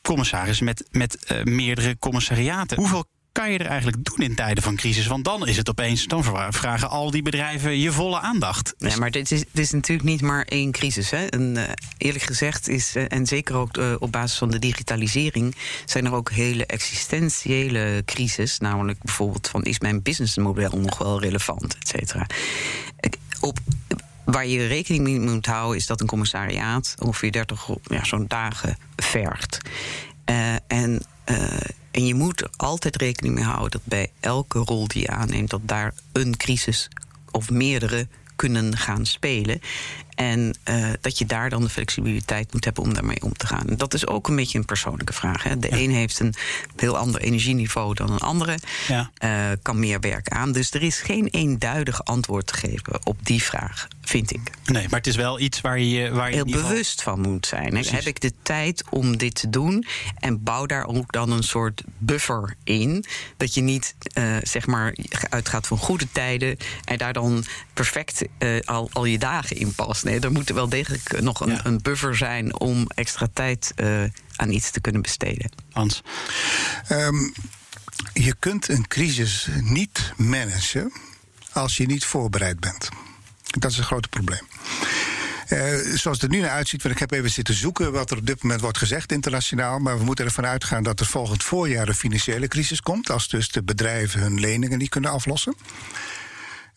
commissarissen 0.02 0.66
met, 0.66 0.88
met 0.92 1.42
meerdere 1.44 1.98
commissariaten. 2.00 2.78
Hoeveel 2.78 3.06
kan 3.40 3.52
je 3.52 3.58
er 3.58 3.66
eigenlijk 3.66 4.04
doen 4.04 4.26
in 4.26 4.36
tijden 4.36 4.64
van 4.64 4.76
crisis? 4.76 5.08
Want 5.08 5.26
dan 5.26 5.48
is 5.48 5.58
het 5.58 5.70
opeens, 5.70 6.06
dan 6.06 6.24
vragen 6.50 6.90
al 6.90 7.12
die 7.12 7.22
bedrijven 7.22 7.80
je 7.80 7.92
volle 7.92 8.20
aandacht. 8.20 8.74
Ja, 8.78 8.98
maar 8.98 9.12
dit 9.12 9.32
is, 9.32 9.40
dit 9.40 9.64
is 9.66 9.72
natuurlijk 9.72 10.10
niet 10.10 10.22
maar 10.22 10.44
één 10.44 10.72
crisis. 10.72 11.10
Hè. 11.10 11.26
En, 11.26 11.56
uh, 11.56 11.64
eerlijk 11.98 12.24
gezegd 12.24 12.68
is, 12.68 12.96
uh, 12.96 13.04
en 13.08 13.26
zeker 13.26 13.56
ook 13.56 13.78
uh, 13.78 13.96
op 14.00 14.12
basis 14.12 14.38
van 14.38 14.50
de 14.50 14.60
digitalisering, 14.60 15.56
zijn 15.86 16.06
er 16.06 16.14
ook 16.14 16.32
hele 16.32 16.66
existentiële 16.66 18.02
crisis. 18.06 18.58
Namelijk 18.58 19.04
bijvoorbeeld 19.04 19.48
van 19.48 19.64
is 19.64 19.80
mijn 19.80 20.02
businessmodel 20.02 20.78
nog 20.78 20.98
wel 20.98 21.20
relevant, 21.22 21.78
et 21.78 21.88
cetera. 21.88 22.26
Op, 23.40 23.60
Waar 24.26 24.48
je 24.48 24.68
rekening 24.68 25.04
mee 25.04 25.20
moet 25.20 25.46
houden 25.46 25.78
is 25.78 25.86
dat 25.86 26.02
een 26.02 26.08
commissariaat 26.08 26.96
ongeveer 27.00 27.32
30 27.32 27.68
ja, 27.84 28.04
zo'n 28.04 28.28
dagen 28.28 28.78
vergt. 28.96 29.58
en 30.68 31.02
en 31.92 32.06
je 32.06 32.14
moet 32.14 32.42
er 32.42 32.50
altijd 32.56 32.96
rekening 32.96 33.36
mee 33.36 33.44
houden 33.44 33.72
dat 33.72 33.82
bij 33.84 34.12
elke 34.20 34.60
rol 34.60 34.88
die 34.88 35.02
je 35.02 35.08
aanneemt, 35.08 35.50
dat 35.50 35.62
daar 35.64 35.94
een 36.12 36.38
crisis 36.38 36.88
of 37.32 37.50
meerdere 37.50 38.08
kunnen 38.36 38.78
gaan 38.78 39.06
spelen. 39.06 39.62
En 40.20 40.56
uh, 40.70 40.90
dat 41.02 41.18
je 41.18 41.26
daar 41.26 41.50
dan 41.50 41.62
de 41.62 41.70
flexibiliteit 41.70 42.54
moet 42.54 42.66
hebben 42.66 42.84
om 42.84 42.94
daarmee 42.94 43.22
om 43.22 43.34
te 43.34 43.48
gaan. 43.48 43.68
En 43.68 43.78
dat 43.78 43.94
is 43.94 44.08
ook 44.08 44.28
een 44.28 44.36
beetje 44.36 44.58
een 44.58 44.66
persoonlijke 44.66 45.14
vraag. 45.14 45.44
Hè. 45.44 45.60
De 45.60 45.68
ja. 45.70 45.78
een 45.78 45.92
heeft 45.92 46.20
een 46.20 46.34
heel 46.76 46.98
ander 46.98 47.22
energieniveau 47.22 47.94
dan 47.94 48.12
een 48.12 48.20
andere. 48.20 48.58
Ja. 48.88 49.12
Uh, 49.24 49.58
kan 49.62 49.80
meer 49.80 50.00
werk 50.00 50.30
aan. 50.30 50.52
Dus 50.52 50.72
er 50.72 50.84
is 50.84 50.98
geen 50.98 51.28
eenduidig 51.28 52.06
antwoord 52.06 52.48
te 52.48 52.54
geven 52.54 53.00
op 53.04 53.18
die 53.24 53.44
vraag, 53.44 53.88
vind 54.02 54.34
ik. 54.34 54.52
Nee, 54.66 54.88
maar 54.90 55.00
het 55.00 55.08
is 55.08 55.16
wel 55.16 55.40
iets 55.40 55.62
waar 55.62 55.80
je, 55.80 56.12
waar 56.12 56.30
je 56.30 56.36
heel 56.36 56.46
geval... 56.46 56.62
bewust 56.62 57.02
van 57.02 57.22
moet 57.22 57.46
zijn. 57.46 57.76
Hè. 57.76 57.90
Heb 57.90 58.06
ik 58.06 58.22
de 58.22 58.34
tijd 58.44 58.84
om 58.90 59.18
dit 59.18 59.36
te 59.36 59.50
doen? 59.50 59.86
En 60.18 60.44
bouw 60.44 60.66
daar 60.66 60.86
ook 60.86 61.12
dan 61.12 61.32
een 61.32 61.44
soort 61.44 61.84
buffer 61.98 62.56
in. 62.64 63.06
Dat 63.38 63.54
je 63.54 63.62
niet 63.62 63.96
uh, 64.14 64.36
zeg 64.42 64.68
maar 64.68 64.96
uitgaat 65.30 65.68
van 65.68 65.78
goede 65.78 66.08
tijden 66.12 66.58
en 66.84 66.98
daar 66.98 67.14
dan 67.14 67.44
perfect 67.74 68.22
al, 68.66 68.90
al 68.94 69.06
je 69.06 69.18
dagen 69.18 69.56
in 69.56 69.74
past. 69.76 70.08
Nee, 70.10 70.20
er 70.20 70.32
moet 70.32 70.50
wel 70.50 70.70
degelijk 70.70 71.22
nog 71.22 71.40
een, 71.40 71.50
ja. 71.50 71.66
een 71.66 71.82
buffer 71.82 72.16
zijn 72.16 72.60
om 72.60 72.88
extra 72.88 73.28
tijd 73.34 73.74
uh, 73.76 74.04
aan 74.36 74.52
iets 74.52 74.72
te 74.72 74.82
kunnen 74.82 75.02
besteden. 75.02 75.52
Hans? 75.72 76.02
Um, 76.92 77.34
je 78.14 78.36
kunt 78.40 78.70
een 78.70 78.88
crisis 78.88 79.48
niet 79.62 80.14
managen 80.18 80.92
als 81.52 81.78
je 81.78 81.86
niet 81.86 82.06
voorbereid 82.06 82.60
bent. 82.60 82.90
Dat 83.44 83.72
is 83.72 83.78
een 83.78 83.84
groot 83.84 84.10
probleem. 84.10 84.48
Uh, 85.50 85.60
zoals 85.96 86.22
het 86.22 86.22
er 86.22 86.30
nu 86.30 86.40
naar 86.40 86.50
uitziet, 86.50 86.82
want 86.82 86.94
ik 86.94 87.00
heb 87.00 87.12
even 87.12 87.30
zitten 87.30 87.54
zoeken 87.54 87.92
wat 87.92 88.12
er 88.12 88.18
op 88.18 88.26
dit 88.26 88.44
moment 88.44 88.62
wordt 88.62 88.78
gezegd 88.78 89.12
internationaal. 89.12 89.80
Maar 89.80 89.98
we 89.98 90.04
moeten 90.04 90.26
ervan 90.26 90.46
uitgaan 90.46 90.84
dat 90.84 91.00
er 91.00 91.06
volgend 91.06 91.44
voorjaar 91.44 91.88
een 91.88 91.96
financiële 91.96 92.48
crisis 92.48 92.82
komt. 92.82 93.10
Als 93.10 93.28
dus 93.28 93.50
de 93.50 93.64
bedrijven 93.64 94.22
hun 94.22 94.40
leningen 94.40 94.78
niet 94.78 94.90
kunnen 94.90 95.12
aflossen. 95.12 95.56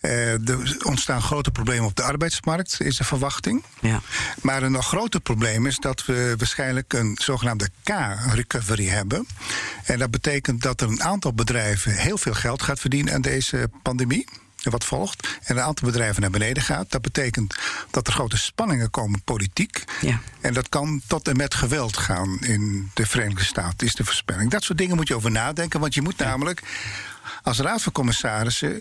Er 0.02 0.76
ontstaan 0.82 1.22
grote 1.22 1.50
problemen 1.50 1.84
op 1.84 1.96
de 1.96 2.02
arbeidsmarkt, 2.02 2.80
is 2.80 2.96
de 2.96 3.04
verwachting. 3.04 3.64
Ja. 3.80 4.00
Maar 4.40 4.62
een 4.62 4.72
nog 4.72 4.86
groter 4.86 5.20
probleem 5.20 5.66
is 5.66 5.76
dat 5.76 6.04
we 6.04 6.34
waarschijnlijk 6.38 6.92
een 6.92 7.18
zogenaamde 7.20 7.70
K-recovery 7.82 8.86
hebben. 8.86 9.26
En 9.84 9.98
dat 9.98 10.10
betekent 10.10 10.62
dat 10.62 10.80
er 10.80 10.88
een 10.88 11.02
aantal 11.02 11.32
bedrijven 11.32 11.92
heel 11.92 12.18
veel 12.18 12.34
geld 12.34 12.62
gaat 12.62 12.80
verdienen 12.80 13.14
aan 13.14 13.20
deze 13.20 13.70
pandemie. 13.82 14.26
Wat 14.62 14.84
volgt. 14.84 15.38
En 15.42 15.56
een 15.56 15.62
aantal 15.62 15.88
bedrijven 15.88 16.20
naar 16.20 16.30
beneden 16.30 16.62
gaat. 16.62 16.90
Dat 16.90 17.02
betekent 17.02 17.54
dat 17.90 18.06
er 18.06 18.12
grote 18.12 18.36
spanningen 18.36 18.90
komen 18.90 19.22
politiek. 19.22 19.84
Ja. 20.00 20.20
En 20.40 20.54
dat 20.54 20.68
kan 20.68 21.02
tot 21.06 21.28
en 21.28 21.36
met 21.36 21.54
geweld 21.54 21.96
gaan 21.96 22.38
in 22.40 22.90
de 22.94 23.06
Verenigde 23.06 23.44
Staten, 23.44 23.86
is 23.86 23.94
de 23.94 24.04
voorspelling. 24.04 24.50
Dat 24.50 24.62
soort 24.62 24.78
dingen 24.78 24.96
moet 24.96 25.08
je 25.08 25.14
over 25.14 25.30
nadenken. 25.30 25.80
Want 25.80 25.94
je 25.94 26.02
moet 26.02 26.18
namelijk 26.18 26.62
als 27.42 27.58
raad 27.58 27.82
van 27.82 27.92
commissarissen 27.92 28.80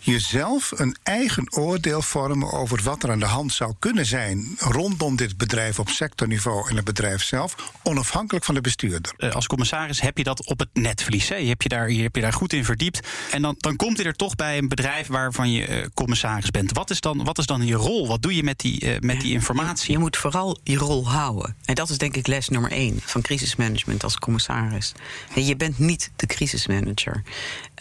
jezelf 0.00 0.72
een 0.76 0.96
eigen 1.02 1.56
oordeel 1.56 2.02
vormen 2.02 2.52
over 2.52 2.82
wat 2.82 3.02
er 3.02 3.10
aan 3.10 3.18
de 3.18 3.24
hand 3.24 3.52
zou 3.52 3.74
kunnen 3.78 4.06
zijn 4.06 4.56
rondom 4.58 5.16
dit 5.16 5.36
bedrijf 5.36 5.78
op 5.78 5.88
sectorniveau 5.88 6.68
en 6.68 6.76
het 6.76 6.84
bedrijf 6.84 7.22
zelf, 7.22 7.54
onafhankelijk 7.82 8.44
van 8.44 8.54
de 8.54 8.60
bestuurder. 8.60 9.32
Als 9.32 9.46
commissaris 9.46 10.00
heb 10.00 10.18
je 10.18 10.24
dat 10.24 10.46
op 10.46 10.58
het 10.58 10.68
netvlies. 10.72 11.28
Hè? 11.28 11.36
Je 11.36 11.48
hebt 11.48 11.62
je 11.62 11.68
daar, 11.68 11.90
je 11.90 12.02
heb 12.02 12.14
je 12.14 12.20
daar 12.20 12.32
goed 12.32 12.52
in 12.52 12.64
verdiept. 12.64 13.08
En 13.30 13.42
dan, 13.42 13.54
dan 13.58 13.76
komt 13.76 13.96
hij 13.96 14.06
er 14.06 14.16
toch 14.16 14.34
bij 14.36 14.58
een 14.58 14.68
bedrijf 14.68 15.06
waarvan 15.06 15.50
je 15.50 15.68
uh, 15.68 15.86
commissaris 15.94 16.50
bent. 16.50 16.72
Wat 16.72 16.90
is, 16.90 17.00
dan, 17.00 17.24
wat 17.24 17.38
is 17.38 17.46
dan 17.46 17.66
je 17.66 17.74
rol? 17.74 18.08
Wat 18.08 18.22
doe 18.22 18.34
je 18.34 18.42
met 18.42 18.58
die, 18.58 18.84
uh, 18.84 18.98
met 18.98 19.20
die 19.20 19.32
informatie? 19.32 19.86
Je, 19.86 19.92
je 19.92 19.98
moet 19.98 20.16
vooral 20.16 20.58
je 20.62 20.76
rol 20.76 21.08
houden. 21.08 21.56
En 21.64 21.74
dat 21.74 21.90
is 21.90 21.98
denk 21.98 22.16
ik 22.16 22.26
les 22.26 22.48
nummer 22.48 22.70
één 22.70 23.00
van 23.04 23.22
crisismanagement 23.22 24.04
als 24.04 24.18
commissaris. 24.18 24.92
Je 25.34 25.56
bent 25.56 25.78
niet 25.78 26.10
de 26.16 26.26
crisismanager. 26.26 27.22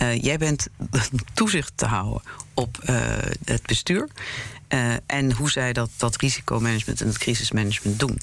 Uh, 0.01 0.21
jij 0.21 0.37
bent 0.37 0.67
toezicht 1.33 1.71
te 1.75 1.85
houden 1.85 2.21
op 2.53 2.77
uh, 2.89 3.17
het 3.45 3.65
bestuur. 3.65 4.07
Uh, 4.69 4.93
en 5.05 5.31
hoe 5.31 5.51
zij 5.51 5.73
dat, 5.73 5.89
dat 5.97 6.15
risicomanagement 6.15 7.01
en 7.01 7.07
het 7.07 7.17
crisismanagement 7.17 7.99
doen. 7.99 8.21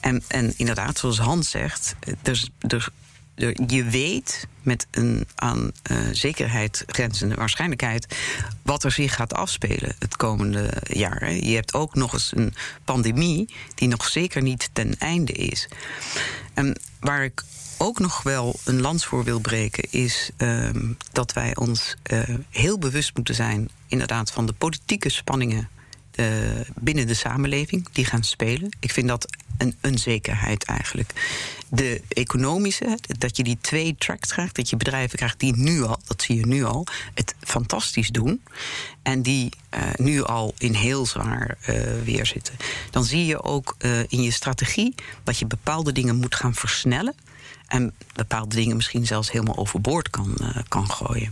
En, 0.00 0.22
en 0.28 0.52
inderdaad, 0.56 0.98
zoals 0.98 1.18
Hans 1.18 1.50
zegt, 1.50 1.94
dus, 2.22 2.50
dus, 2.58 2.88
je 3.66 3.84
weet 3.84 4.46
met 4.62 4.86
een 4.90 5.26
aan 5.34 5.70
uh, 5.90 5.98
zekerheid 6.12 6.84
grenzende 6.86 7.34
waarschijnlijkheid 7.34 8.16
wat 8.62 8.84
er 8.84 8.92
zich 8.92 9.14
gaat 9.14 9.34
afspelen 9.34 9.94
het 9.98 10.16
komende 10.16 10.72
jaar. 10.82 11.32
Je 11.32 11.54
hebt 11.54 11.74
ook 11.74 11.94
nog 11.94 12.12
eens 12.12 12.32
een 12.34 12.54
pandemie 12.84 13.54
die 13.74 13.88
nog 13.88 14.08
zeker 14.08 14.42
niet 14.42 14.70
ten 14.72 14.98
einde 14.98 15.32
is. 15.32 15.68
En 16.54 16.78
waar 17.00 17.24
ik 17.24 17.42
ook 17.82 17.98
nog 17.98 18.22
wel 18.22 18.58
een 18.64 18.80
lans 18.80 19.04
voor 19.04 19.24
wil 19.24 19.40
breken, 19.40 19.90
is 19.90 20.30
um, 20.36 20.96
dat 21.12 21.32
wij 21.32 21.56
ons 21.56 21.94
uh, 22.12 22.22
heel 22.50 22.78
bewust 22.78 23.14
moeten 23.14 23.34
zijn, 23.34 23.68
inderdaad, 23.86 24.30
van 24.30 24.46
de 24.46 24.52
politieke 24.52 25.08
spanningen 25.08 25.68
uh, 26.14 26.26
binnen 26.74 27.06
de 27.06 27.14
samenleving 27.14 27.88
die 27.92 28.04
gaan 28.04 28.24
spelen. 28.24 28.76
Ik 28.80 28.92
vind 28.92 29.08
dat 29.08 29.36
een 29.58 29.76
onzekerheid 29.82 30.64
eigenlijk. 30.64 31.12
De 31.68 32.02
economische, 32.08 32.98
dat 33.18 33.36
je 33.36 33.42
die 33.42 33.58
twee 33.60 33.94
tracks 33.98 34.32
krijgt, 34.32 34.56
dat 34.56 34.70
je 34.70 34.76
bedrijven 34.76 35.16
krijgt 35.16 35.40
die 35.40 35.56
nu 35.56 35.82
al, 35.82 35.98
dat 36.06 36.22
zie 36.22 36.36
je 36.36 36.46
nu 36.46 36.64
al, 36.64 36.86
het 37.14 37.34
fantastisch 37.40 38.08
doen. 38.08 38.42
En 39.02 39.22
die 39.22 39.48
uh, 39.74 39.80
nu 39.96 40.22
al 40.22 40.54
in 40.58 40.74
heel 40.74 41.06
zwaar 41.06 41.58
weer 42.04 42.26
zitten. 42.26 42.54
Dan 42.90 43.04
zie 43.04 43.26
je 43.26 43.42
ook 43.42 43.76
in 44.08 44.22
je 44.22 44.30
strategie 44.30 44.94
dat 45.24 45.38
je 45.38 45.46
bepaalde 45.46 45.92
dingen 45.92 46.16
moet 46.16 46.34
gaan 46.34 46.54
versnellen 46.54 47.14
en 47.72 47.92
bepaalde 48.14 48.54
dingen 48.54 48.76
misschien 48.76 49.06
zelfs 49.06 49.30
helemaal 49.30 49.56
overboord 49.56 50.10
kan, 50.10 50.34
uh, 50.40 50.56
kan 50.68 50.90
gooien. 50.90 51.30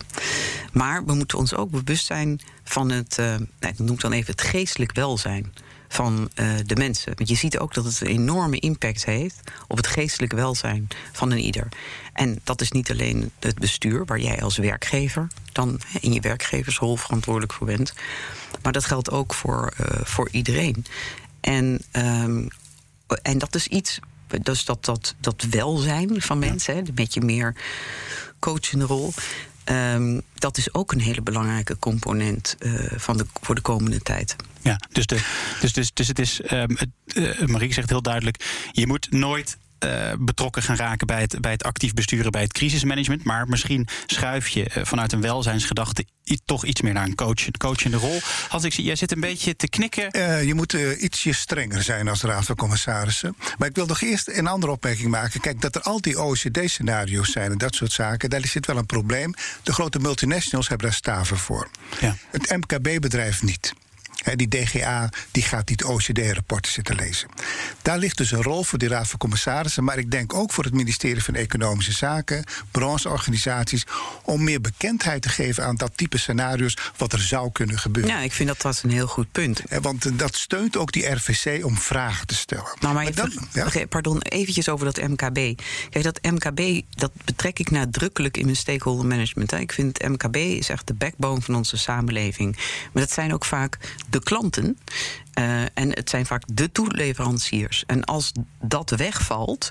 Maar 0.73 1.05
we 1.05 1.15
moeten 1.15 1.39
ons 1.39 1.55
ook 1.55 1.71
bewust 1.71 2.07
zijn 2.07 2.41
van 2.65 2.91
het, 2.91 3.17
uh, 3.21 3.35
ik 3.61 3.79
noem 3.79 3.99
dan 3.99 4.13
even 4.13 4.31
het 4.31 4.43
geestelijk 4.43 4.93
welzijn 4.93 5.55
van 5.89 6.31
uh, 6.35 6.55
de 6.65 6.77
mensen. 6.77 7.13
Want 7.17 7.29
je 7.29 7.35
ziet 7.35 7.59
ook 7.59 7.75
dat 7.75 7.85
het 7.85 8.01
een 8.01 8.07
enorme 8.07 8.59
impact 8.59 9.05
heeft 9.05 9.41
op 9.69 9.77
het 9.77 9.87
geestelijk 9.87 10.33
welzijn 10.33 10.89
van 11.13 11.31
een 11.31 11.39
ieder. 11.39 11.69
En 12.13 12.41
dat 12.45 12.61
is 12.61 12.71
niet 12.71 12.91
alleen 12.91 13.31
het 13.39 13.59
bestuur, 13.59 14.05
waar 14.05 14.21
jij 14.21 14.43
als 14.43 14.57
werkgever 14.57 15.27
dan 15.53 15.81
in 16.01 16.13
je 16.13 16.21
werkgeversrol 16.21 16.97
verantwoordelijk 16.97 17.53
voor 17.53 17.67
bent. 17.67 17.95
Maar 18.63 18.73
dat 18.73 18.85
geldt 18.85 19.11
ook 19.11 19.35
voor, 19.35 19.73
voor 20.03 20.29
iedereen. 20.31 20.85
En, 21.41 21.83
um, 21.93 22.49
en 23.23 23.39
dat 23.39 23.55
is 23.55 23.67
iets 23.67 24.01
dus 24.43 24.65
dat, 24.65 24.85
dat, 24.85 25.15
dat 25.21 25.47
welzijn 25.51 26.23
van 26.23 26.39
mensen, 26.39 26.75
hè, 26.75 26.81
een 26.81 26.95
beetje 26.95 27.21
meer 27.21 27.55
coachende 28.39 28.85
rol. 28.85 29.13
Ehm, 29.65 30.21
dat 30.35 30.57
is 30.57 30.75
ook 30.75 30.93
een 30.93 31.01
hele 31.01 31.23
belangrijke 31.23 31.79
component 31.79 32.57
uh, 32.59 32.93
van 32.97 33.17
de, 33.17 33.27
voor 33.41 33.55
de 33.55 33.61
komende 33.61 34.01
tijd. 34.01 34.37
Ja, 34.63 34.81
dus, 34.93 35.07
de, 35.07 35.21
dus, 35.61 35.73
dus, 35.73 35.91
dus 35.95 36.09
het 36.09 36.19
is, 36.19 36.41
um, 36.53 36.77
het, 36.77 36.89
uh, 37.15 37.47
Marieke 37.47 37.75
zegt 37.75 37.89
heel 37.89 38.03
duidelijk: 38.03 38.69
je 38.73 38.87
moet 38.87 39.11
nooit 39.11 39.57
uh, 39.85 40.13
betrokken 40.19 40.63
gaan 40.63 40.77
raken 40.77 41.07
bij 41.07 41.21
het, 41.21 41.41
bij 41.41 41.53
het 41.53 41.65
actief 41.65 41.95
besturen, 41.95 42.31
bij 42.31 42.43
het 42.43 42.53
crisismanagement. 42.53 43.25
Maar 43.25 43.49
misschien 43.49 43.89
schuif 44.07 44.49
je 44.49 44.71
uh, 44.77 44.85
vanuit 44.85 45.13
een 45.13 45.21
welzijnsgedachte 45.21 46.05
toch 46.45 46.65
iets 46.65 46.81
meer 46.81 46.93
naar 46.93 47.07
een 47.07 47.15
coach, 47.15 47.51
coachende 47.59 47.97
rol. 47.97 48.21
Hans, 48.49 48.65
ik 48.65 48.73
zie, 48.73 48.85
jij 48.85 48.97
zit 48.97 49.13
een 49.13 49.21
beetje 49.21 49.57
te 49.57 49.69
knikken. 49.69 50.17
Uh, 50.17 50.45
je 50.45 50.55
moet 50.55 50.73
ietsje 50.73 51.33
strenger 51.33 51.83
zijn 51.83 52.09
als 52.09 52.23
raad 52.23 52.45
van 52.45 52.57
commissarissen. 52.57 53.37
Maar 53.59 53.69
ik 53.69 53.75
wil 53.75 53.87
nog 53.87 54.01
eerst 54.01 54.29
een 54.29 54.47
andere 54.47 54.73
opmerking 54.73 55.11
maken. 55.11 55.41
Kijk, 55.41 55.61
dat 55.61 55.75
er 55.75 55.83
al 55.83 56.01
die 56.01 56.21
OECD-scenario's 56.21 57.33
zijn 57.33 57.51
en 57.51 57.59
dat 57.59 57.75
soort 57.75 57.93
zaken, 57.93 58.31
daar 58.31 58.47
zit 58.47 58.67
wel 58.67 58.77
een 58.77 58.87
probleem. 58.87 59.35
De 59.63 59.73
grote 59.73 59.99
multinationals 59.99 60.69
hebben 60.69 60.87
daar 60.87 60.97
staven 60.97 61.37
voor. 61.37 61.69
Ja. 62.01 62.17
Het 62.31 62.57
MKB-bedrijf 62.57 63.43
niet. 63.43 63.73
He, 64.23 64.37
die 64.37 64.49
DGA 64.49 65.09
die 65.31 65.43
gaat 65.43 65.69
niet 65.69 65.85
OCD-rapporten 65.85 66.73
zitten 66.73 66.97
lezen. 66.97 67.29
Daar 67.83 67.99
ligt 67.99 68.17
dus 68.17 68.31
een 68.31 68.43
rol 68.43 68.65
voor 68.65 68.79
die 68.79 68.89
Raad 68.89 69.09
van 69.09 69.19
Commissarissen, 69.19 69.85
maar 69.85 69.99
ik 69.99 70.11
denk 70.11 70.35
ook 70.35 70.53
voor 70.53 70.65
het 70.65 70.73
ministerie 70.73 71.23
van 71.23 71.35
Economische 71.35 71.93
Zaken, 71.93 72.45
brancheorganisaties, 72.71 73.87
om 74.23 74.45
meer 74.45 74.61
bekendheid 74.61 75.23
te 75.23 75.29
geven 75.29 75.65
aan 75.65 75.77
dat 75.77 75.91
type 75.95 76.19
scenario's 76.19 76.77
wat 76.97 77.13
er 77.13 77.21
zou 77.21 77.53
kunnen 77.53 77.79
gebeuren. 77.79 78.13
Ja, 78.13 78.21
ik 78.21 78.33
vind 78.33 78.49
dat 78.49 78.61
dat 78.61 78.81
een 78.85 78.91
heel 78.91 79.07
goed 79.07 79.33
punt. 79.33 79.63
He, 79.69 79.81
want 79.81 80.19
dat 80.19 80.37
steunt 80.37 80.77
ook 80.77 80.93
die 80.93 81.07
RVC 81.07 81.65
om 81.65 81.79
vragen 81.79 82.27
te 82.27 82.35
stellen. 82.35 82.77
Nou, 82.81 82.95
maar, 82.95 83.05
maar 83.05 83.15
dan, 83.15 83.33
ja? 83.53 83.87
pardon, 83.89 84.23
eventjes 84.23 84.69
over 84.69 84.85
dat 84.85 85.09
MKB. 85.09 85.61
Kijk, 85.91 86.03
dat 86.03 86.19
MKB, 86.23 86.83
dat 86.91 87.11
betrek 87.25 87.59
ik 87.59 87.71
nadrukkelijk 87.71 88.37
in 88.37 88.45
mijn 88.45 88.57
stakeholder 88.57 89.07
management. 89.07 89.53
Ik 89.53 89.73
vind 89.73 89.99
het 89.99 90.09
MKB 90.09 90.37
is 90.37 90.69
echt 90.69 90.87
de 90.87 90.95
backbone 90.95 91.41
van 91.41 91.55
onze 91.55 91.77
samenleving. 91.77 92.57
Maar 92.93 93.03
dat 93.03 93.13
zijn 93.13 93.35
ook 93.35 93.45
vaak 93.45 93.79
de 94.11 94.23
klanten. 94.23 94.79
Uh, 95.39 95.63
en 95.63 95.91
het 95.91 96.11
zijn 96.11 96.27
vaak 96.27 96.43
de 96.53 96.73
toeleveranciers. 96.73 97.85
En 97.87 98.05
als 98.05 98.33
dat 98.61 98.91
wegvalt, 98.91 99.71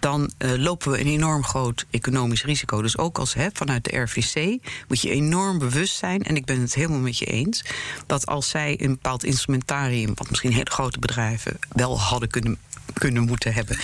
dan 0.00 0.30
uh, 0.38 0.52
lopen 0.56 0.90
we 0.90 1.00
een 1.00 1.06
enorm 1.06 1.44
groot 1.44 1.86
economisch 1.90 2.44
risico. 2.44 2.82
Dus 2.82 2.98
ook 2.98 3.18
als 3.18 3.34
hè, 3.34 3.48
vanuit 3.52 3.84
de 3.84 3.98
RVC 3.98 4.58
moet 4.88 5.00
je 5.00 5.10
enorm 5.10 5.58
bewust 5.58 5.96
zijn, 5.96 6.22
en 6.22 6.36
ik 6.36 6.44
ben 6.44 6.60
het 6.60 6.74
helemaal 6.74 6.98
met 6.98 7.18
je 7.18 7.24
eens, 7.24 7.64
dat 8.06 8.26
als 8.26 8.48
zij 8.48 8.80
een 8.80 8.90
bepaald 8.90 9.24
instrumentarium, 9.24 10.12
wat 10.14 10.28
misschien 10.28 10.52
hele 10.52 10.70
grote 10.70 10.98
bedrijven 10.98 11.58
wel 11.68 12.00
hadden 12.00 12.28
kunnen 12.28 12.58
kunnen 12.92 13.22
moeten 13.22 13.54
hebben. 13.54 13.76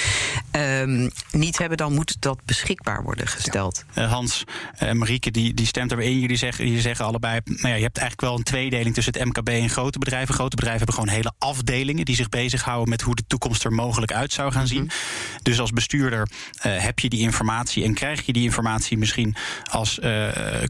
Um, 0.52 1.10
niet 1.30 1.58
hebben, 1.58 1.76
dan 1.76 1.94
moet 1.94 2.16
dat 2.20 2.44
beschikbaar 2.44 3.02
worden 3.02 3.28
gesteld. 3.28 3.84
Ja. 3.94 4.02
Uh, 4.02 4.12
Hans 4.12 4.44
en 4.76 4.88
uh, 4.88 5.00
Marieke, 5.00 5.30
die, 5.30 5.54
die 5.54 5.66
stemt 5.66 5.92
erin. 5.92 6.20
Jullie 6.20 6.36
zeggen, 6.36 6.66
jullie 6.66 6.80
zeggen 6.80 7.04
allebei, 7.04 7.40
nou 7.44 7.68
ja, 7.68 7.74
je 7.74 7.82
hebt 7.82 7.98
eigenlijk 7.98 8.28
wel 8.28 8.38
een 8.38 8.44
tweedeling 8.44 8.94
tussen 8.94 9.12
het 9.12 9.24
MKB 9.24 9.48
en 9.48 9.70
grote 9.70 9.98
bedrijven. 9.98 10.34
Grote 10.34 10.56
bedrijven 10.56 10.84
hebben 10.84 11.02
gewoon 11.02 11.16
hele 11.16 11.32
afdelingen 11.38 12.04
die 12.04 12.14
zich 12.14 12.28
bezighouden 12.28 12.88
met 12.88 13.00
hoe 13.00 13.14
de 13.14 13.24
toekomst 13.26 13.64
er 13.64 13.72
mogelijk 13.72 14.12
uit 14.12 14.32
zou 14.32 14.52
gaan 14.52 14.66
zien. 14.66 14.82
Mm 14.82 14.88
-hmm. 14.88 15.42
Dus 15.42 15.60
als 15.60 15.70
bestuurder 15.70 16.28
uh, 16.66 16.76
heb 16.78 16.98
je 16.98 17.08
die 17.08 17.20
informatie 17.20 17.84
en 17.84 17.94
krijg 17.94 18.26
je 18.26 18.32
die 18.32 18.42
informatie 18.42 18.98
misschien 18.98 19.36
als 19.70 20.00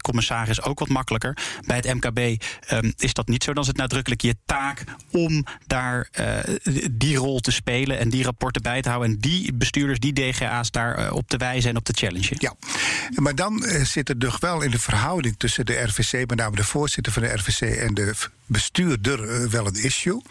commissaris 0.00 0.62
ook 0.62 0.78
wat 0.78 0.88
makkelijker. 0.88 1.36
Bij 1.66 1.76
het 1.76 1.94
MKB 1.94 2.18
um, 2.72 2.92
is 2.96 3.12
dat 3.12 3.28
niet 3.28 3.44
zo. 3.44 3.52
Dan 3.52 3.62
is 3.62 3.68
het 3.68 3.76
nadrukkelijk 3.76 4.20
je 4.20 4.36
taak 4.46 4.84
om 5.10 5.44
daar 5.66 6.08
die 6.90 7.16
rol 7.16 7.40
te 7.40 7.50
spelen 7.50 7.98
en 7.98 8.08
die 8.08 8.24
rapporten 8.26 8.62
bij 8.62 8.82
te 8.82 8.88
houden 8.88 9.10
en 9.10 9.18
die 9.18 9.52
bestuurders, 9.52 9.98
die 9.98 10.12
DGA's 10.12 10.70
daar 10.70 10.98
uh, 10.98 11.12
op 11.12 11.28
te 11.28 11.36
wijzen 11.36 11.70
en 11.70 11.76
op 11.76 11.84
te 11.84 11.92
challengen. 11.92 12.36
Ja, 12.38 12.54
maar 13.14 13.34
dan 13.34 13.62
uh, 13.64 13.84
zit 13.84 14.08
er 14.08 14.18
toch 14.18 14.40
wel 14.40 14.62
in 14.62 14.70
de 14.70 14.78
verhouding 14.78 15.34
tussen 15.38 15.66
de 15.66 15.82
RVC, 15.82 16.12
met 16.12 16.34
name 16.34 16.56
de 16.56 16.64
voorzitter 16.64 17.12
van 17.12 17.22
de 17.22 17.32
RVC 17.32 17.60
en 17.60 17.94
de 17.94 18.14
bestuurder, 18.46 19.42
uh, 19.42 19.48
wel 19.48 19.66
een 19.66 19.82
issue. 19.82 20.22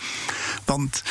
Want 0.65 1.03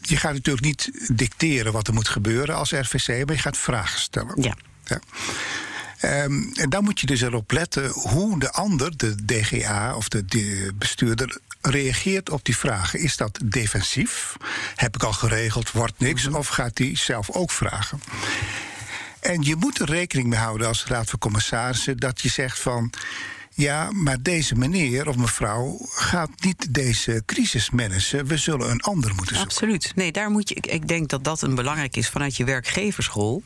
je 0.00 0.16
gaat 0.16 0.32
natuurlijk 0.32 0.64
niet 0.64 0.90
dicteren 1.12 1.72
wat 1.72 1.88
er 1.88 1.94
moet 1.94 2.08
gebeuren 2.08 2.54
als 2.54 2.70
RVC, 2.70 3.08
maar 3.08 3.34
je 3.34 3.42
gaat 3.42 3.58
vragen 3.58 4.00
stellen. 4.00 4.42
Ja. 4.42 4.56
ja. 4.84 5.00
Um, 6.04 6.50
en 6.54 6.70
dan 6.70 6.84
moet 6.84 7.00
je 7.00 7.06
dus 7.06 7.20
erop 7.20 7.50
letten 7.50 7.90
hoe 7.90 8.38
de 8.38 8.52
ander, 8.52 8.96
de 8.96 9.24
DGA 9.24 9.96
of 9.96 10.08
de, 10.08 10.24
de 10.24 10.72
bestuurder, 10.74 11.38
reageert 11.60 12.30
op 12.30 12.44
die 12.44 12.56
vragen. 12.56 13.00
Is 13.00 13.16
dat 13.16 13.38
defensief? 13.44 14.36
Heb 14.74 14.94
ik 14.94 15.02
al 15.02 15.12
geregeld, 15.12 15.70
wordt 15.70 15.98
niks? 15.98 16.26
Of 16.26 16.48
gaat 16.48 16.78
hij 16.78 16.96
zelf 16.96 17.30
ook 17.30 17.50
vragen? 17.50 18.00
En 19.20 19.42
je 19.42 19.56
moet 19.56 19.78
er 19.78 19.86
rekening 19.86 20.28
mee 20.28 20.38
houden 20.38 20.66
als 20.66 20.84
Raad 20.86 21.10
van 21.10 21.18
Commissarissen 21.18 21.96
dat 21.96 22.20
je 22.20 22.28
zegt 22.28 22.60
van. 22.60 22.92
Ja, 23.56 23.90
maar 23.92 24.22
deze 24.22 24.54
meneer 24.54 25.08
of 25.08 25.16
mevrouw 25.16 25.78
gaat 25.90 26.30
niet 26.36 26.74
deze 26.74 27.22
crisis 27.26 27.70
managen. 27.70 28.26
We 28.26 28.36
zullen 28.36 28.70
een 28.70 28.80
ander 28.80 29.14
moeten 29.14 29.36
zoeken. 29.36 29.54
Absoluut. 29.54 29.92
Nee, 29.94 30.12
daar 30.12 30.30
moet 30.30 30.48
je. 30.48 30.54
Ik, 30.54 30.88
denk 30.88 31.08
dat 31.08 31.24
dat 31.24 31.42
een 31.42 31.54
belangrijk 31.54 31.96
is 31.96 32.08
vanuit 32.08 32.36
je 32.36 32.44
werkgeversrol. 32.44 33.42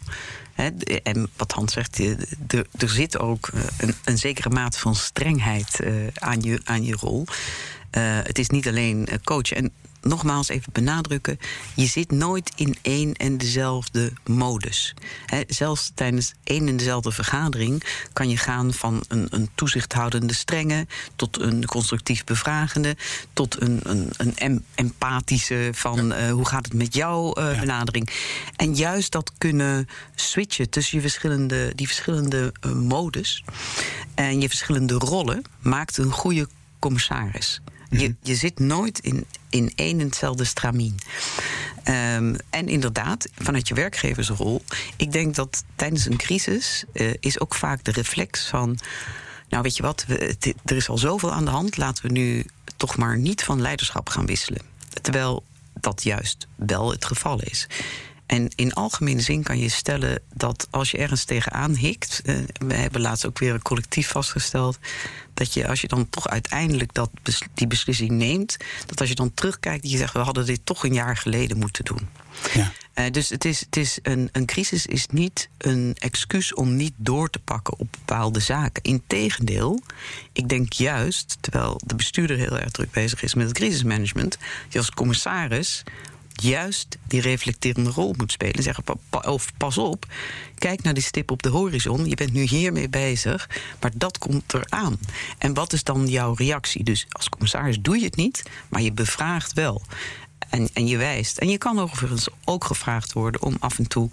En 1.03 1.29
wat 1.37 1.53
Hans 1.53 1.73
zegt, 1.73 1.99
er, 1.99 2.67
zit 2.89 3.19
ook 3.19 3.51
een, 3.79 3.95
een, 4.05 4.19
zekere 4.19 4.51
mate 4.51 4.79
van 4.79 4.95
strengheid 4.95 5.81
uh, 5.81 6.07
aan, 6.15 6.41
je, 6.41 6.61
aan 6.65 6.85
je 6.85 6.97
rol. 7.01 7.25
Uh, 7.27 8.19
het 8.23 8.39
is 8.39 8.49
niet 8.49 8.69
alleen 8.69 9.09
coachen. 9.25 9.57
En 9.57 9.73
nogmaals 10.01 10.49
even 10.49 10.73
benadrukken: 10.73 11.39
je 11.75 11.87
zit 11.87 12.11
nooit 12.11 12.53
in 12.57 12.77
één 12.83 13.15
en 13.15 13.39
dezelfde 13.39 14.13
modus. 14.27 14.95
He, 15.27 15.43
zelfs 15.47 15.91
tijdens 15.95 16.35
één 16.45 16.69
en 16.69 16.77
dezelfde 16.77 17.13
vergadering 17.13 17.85
kan 18.13 18.29
je 18.29 18.37
gaan 18.37 18.73
van 18.73 19.05
een, 19.09 19.27
een 19.31 19.49
toezichthoudende 19.55 20.35
strenge 20.35 20.87
tot 21.17 21.41
een 21.41 21.65
constructief 21.65 22.25
bevragende, 22.25 22.97
tot 23.33 23.61
een, 23.61 23.81
een, 23.83 24.11
een 24.17 24.37
em, 24.37 24.65
empathische 24.75 25.71
van 25.73 26.07
ja. 26.07 26.27
uh, 26.27 26.33
hoe 26.33 26.47
gaat 26.47 26.65
het 26.65 26.75
met 26.75 26.95
jou 26.95 27.41
uh, 27.41 27.53
ja. 27.55 27.61
benadering. 27.61 28.11
En 28.57 28.75
juist 28.75 29.13
dat 29.13 29.33
kunnen 29.39 29.89
switchen 30.15 30.71
tussen 30.71 30.97
je 30.97 31.03
verschillende, 31.03 31.73
die 31.75 31.87
verschillende 31.87 32.53
uh, 32.67 32.73
modus 32.73 33.45
en 34.15 34.41
je 34.41 34.49
verschillende 34.49 34.95
rollen 34.95 35.43
maakt 35.61 35.99
een 35.99 36.11
goede 36.11 36.49
commissaris. 36.79 37.61
Je, 37.91 38.15
je 38.23 38.35
zit 38.35 38.59
nooit 38.59 38.99
in, 38.99 39.27
in 39.51 39.73
één 39.75 40.01
en 40.01 40.07
hetzelfde 40.07 40.45
stramien. 40.45 40.95
Um, 41.85 42.37
en 42.51 42.69
inderdaad, 42.69 43.29
vanuit 43.35 43.69
je 43.69 43.75
werkgeversrol, 43.75 44.63
ik 44.97 45.13
denk 45.13 45.35
dat 45.35 45.65
tijdens 45.77 46.07
een 46.07 46.17
crisis 46.17 46.85
uh, 46.93 47.15
is 47.21 47.41
ook 47.41 47.55
vaak 47.55 47.85
de 47.85 47.93
reflex 47.93 48.47
van. 48.47 48.79
Nou, 49.49 49.63
weet 49.63 49.77
je 49.77 49.83
wat, 49.83 50.05
we, 50.07 50.37
er 50.65 50.77
is 50.77 50.89
al 50.89 50.99
zoveel 50.99 51.33
aan 51.33 51.45
de 51.45 51.51
hand, 51.51 51.77
laten 51.77 52.07
we 52.07 52.13
nu 52.13 52.45
toch 52.77 52.97
maar 52.97 53.19
niet 53.19 53.43
van 53.43 53.61
leiderschap 53.61 54.09
gaan 54.09 54.27
wisselen. 54.27 54.63
Terwijl 55.03 55.45
dat 55.81 56.03
juist 56.03 56.47
wel 56.55 56.91
het 56.91 57.05
geval 57.05 57.43
is. 57.43 57.67
En 58.29 58.49
in 58.55 58.73
algemene 58.73 59.21
zin 59.21 59.43
kan 59.43 59.59
je 59.59 59.69
stellen 59.69 60.23
dat 60.35 60.67
als 60.71 60.91
je 60.91 60.99
ergens 60.99 61.25
tegenaan 61.25 61.75
hikt. 61.75 62.23
Uh, 62.25 62.37
we 62.67 62.75
hebben 62.75 63.01
laatst 63.01 63.27
ook 63.27 63.39
weer 63.39 63.55
een 63.55 63.63
collectief 63.63 64.09
vastgesteld. 64.09 64.79
dat 65.35 65.55
je 65.55 65.69
als 65.69 65.81
je 65.81 65.89
dan 65.89 66.11
toch 66.11 66.29
uiteindelijk 66.29 66.95
dat, 66.95 67.11
die 67.55 67.67
beslissing 67.67 68.11
neemt. 68.11 68.57
dat 68.87 69.01
als 69.01 69.09
je 69.09 69.15
dan 69.15 69.35
terugkijkt, 69.35 69.83
dat 69.83 69.91
je 69.91 69.97
zegt: 69.97 70.13
we 70.13 70.19
hadden 70.19 70.47
dit 70.47 70.61
toch 70.65 70.85
een 70.85 70.95
jaar 70.95 71.17
geleden 71.17 71.59
moeten 71.59 71.85
doen. 71.85 72.09
Ja. 72.55 72.73
Uh, 72.95 73.11
dus 73.11 73.29
het 73.29 73.45
is, 73.45 73.61
het 73.61 73.77
is 73.77 73.99
een, 74.03 74.29
een 74.33 74.47
crisis 74.47 74.87
is 74.87 75.07
niet 75.07 75.49
een 75.59 75.97
excuus 75.99 76.55
om 76.55 76.77
niet 76.77 76.95
door 76.97 77.31
te 77.31 77.39
pakken 77.39 77.79
op 77.79 77.89
bepaalde 77.91 78.41
zaken. 78.41 78.83
Integendeel, 78.83 79.81
ik 80.33 80.49
denk 80.49 80.73
juist, 80.73 81.37
terwijl 81.41 81.81
de 81.85 81.95
bestuurder 81.95 82.37
heel 82.37 82.59
erg 82.59 82.71
druk 82.71 82.91
bezig 82.91 83.23
is 83.23 83.35
met 83.35 83.47
het 83.47 83.57
crisismanagement, 83.57 84.39
je 84.69 84.79
als 84.79 84.91
commissaris 84.91 85.85
juist 86.43 86.99
die 87.07 87.21
reflecterende 87.21 87.91
rol 87.91 88.15
moet 88.17 88.33
spelen. 88.33 88.63
Zeggen, 88.63 88.85
of 89.11 89.53
pas 89.57 89.79
op, 89.79 90.07
kijk 90.59 90.83
naar 90.83 90.95
die 90.95 91.03
stip 91.03 91.31
op 91.31 91.43
de 91.43 91.49
horizon. 91.49 92.09
Je 92.09 92.15
bent 92.15 92.33
nu 92.33 92.43
hiermee 92.43 92.89
bezig, 92.89 93.51
maar 93.81 93.91
dat 93.95 94.19
komt 94.19 94.55
eraan. 94.55 94.99
En 95.39 95.55
wat 95.55 95.73
is 95.73 95.85
dan 95.85 96.07
jouw 96.07 96.33
reactie? 96.35 96.85
Dus 96.85 97.07
als 97.09 97.29
commissaris 97.29 97.81
doe 97.81 97.99
je 97.99 98.05
het 98.05 98.17
niet, 98.17 98.43
maar 98.69 98.83
je 98.83 98.93
bevraagt 98.93 99.53
wel. 99.53 99.83
En, 100.49 100.69
en 100.73 100.87
je 100.87 100.97
wijst. 100.97 101.39
En 101.39 101.49
je 101.49 101.59
kan 101.59 101.79
overigens 101.79 102.29
ook 102.45 102.65
gevraagd 102.65 103.13
worden 103.13 103.43
om 103.43 103.57
af 103.61 103.79
en 103.79 103.89
toe 103.89 104.09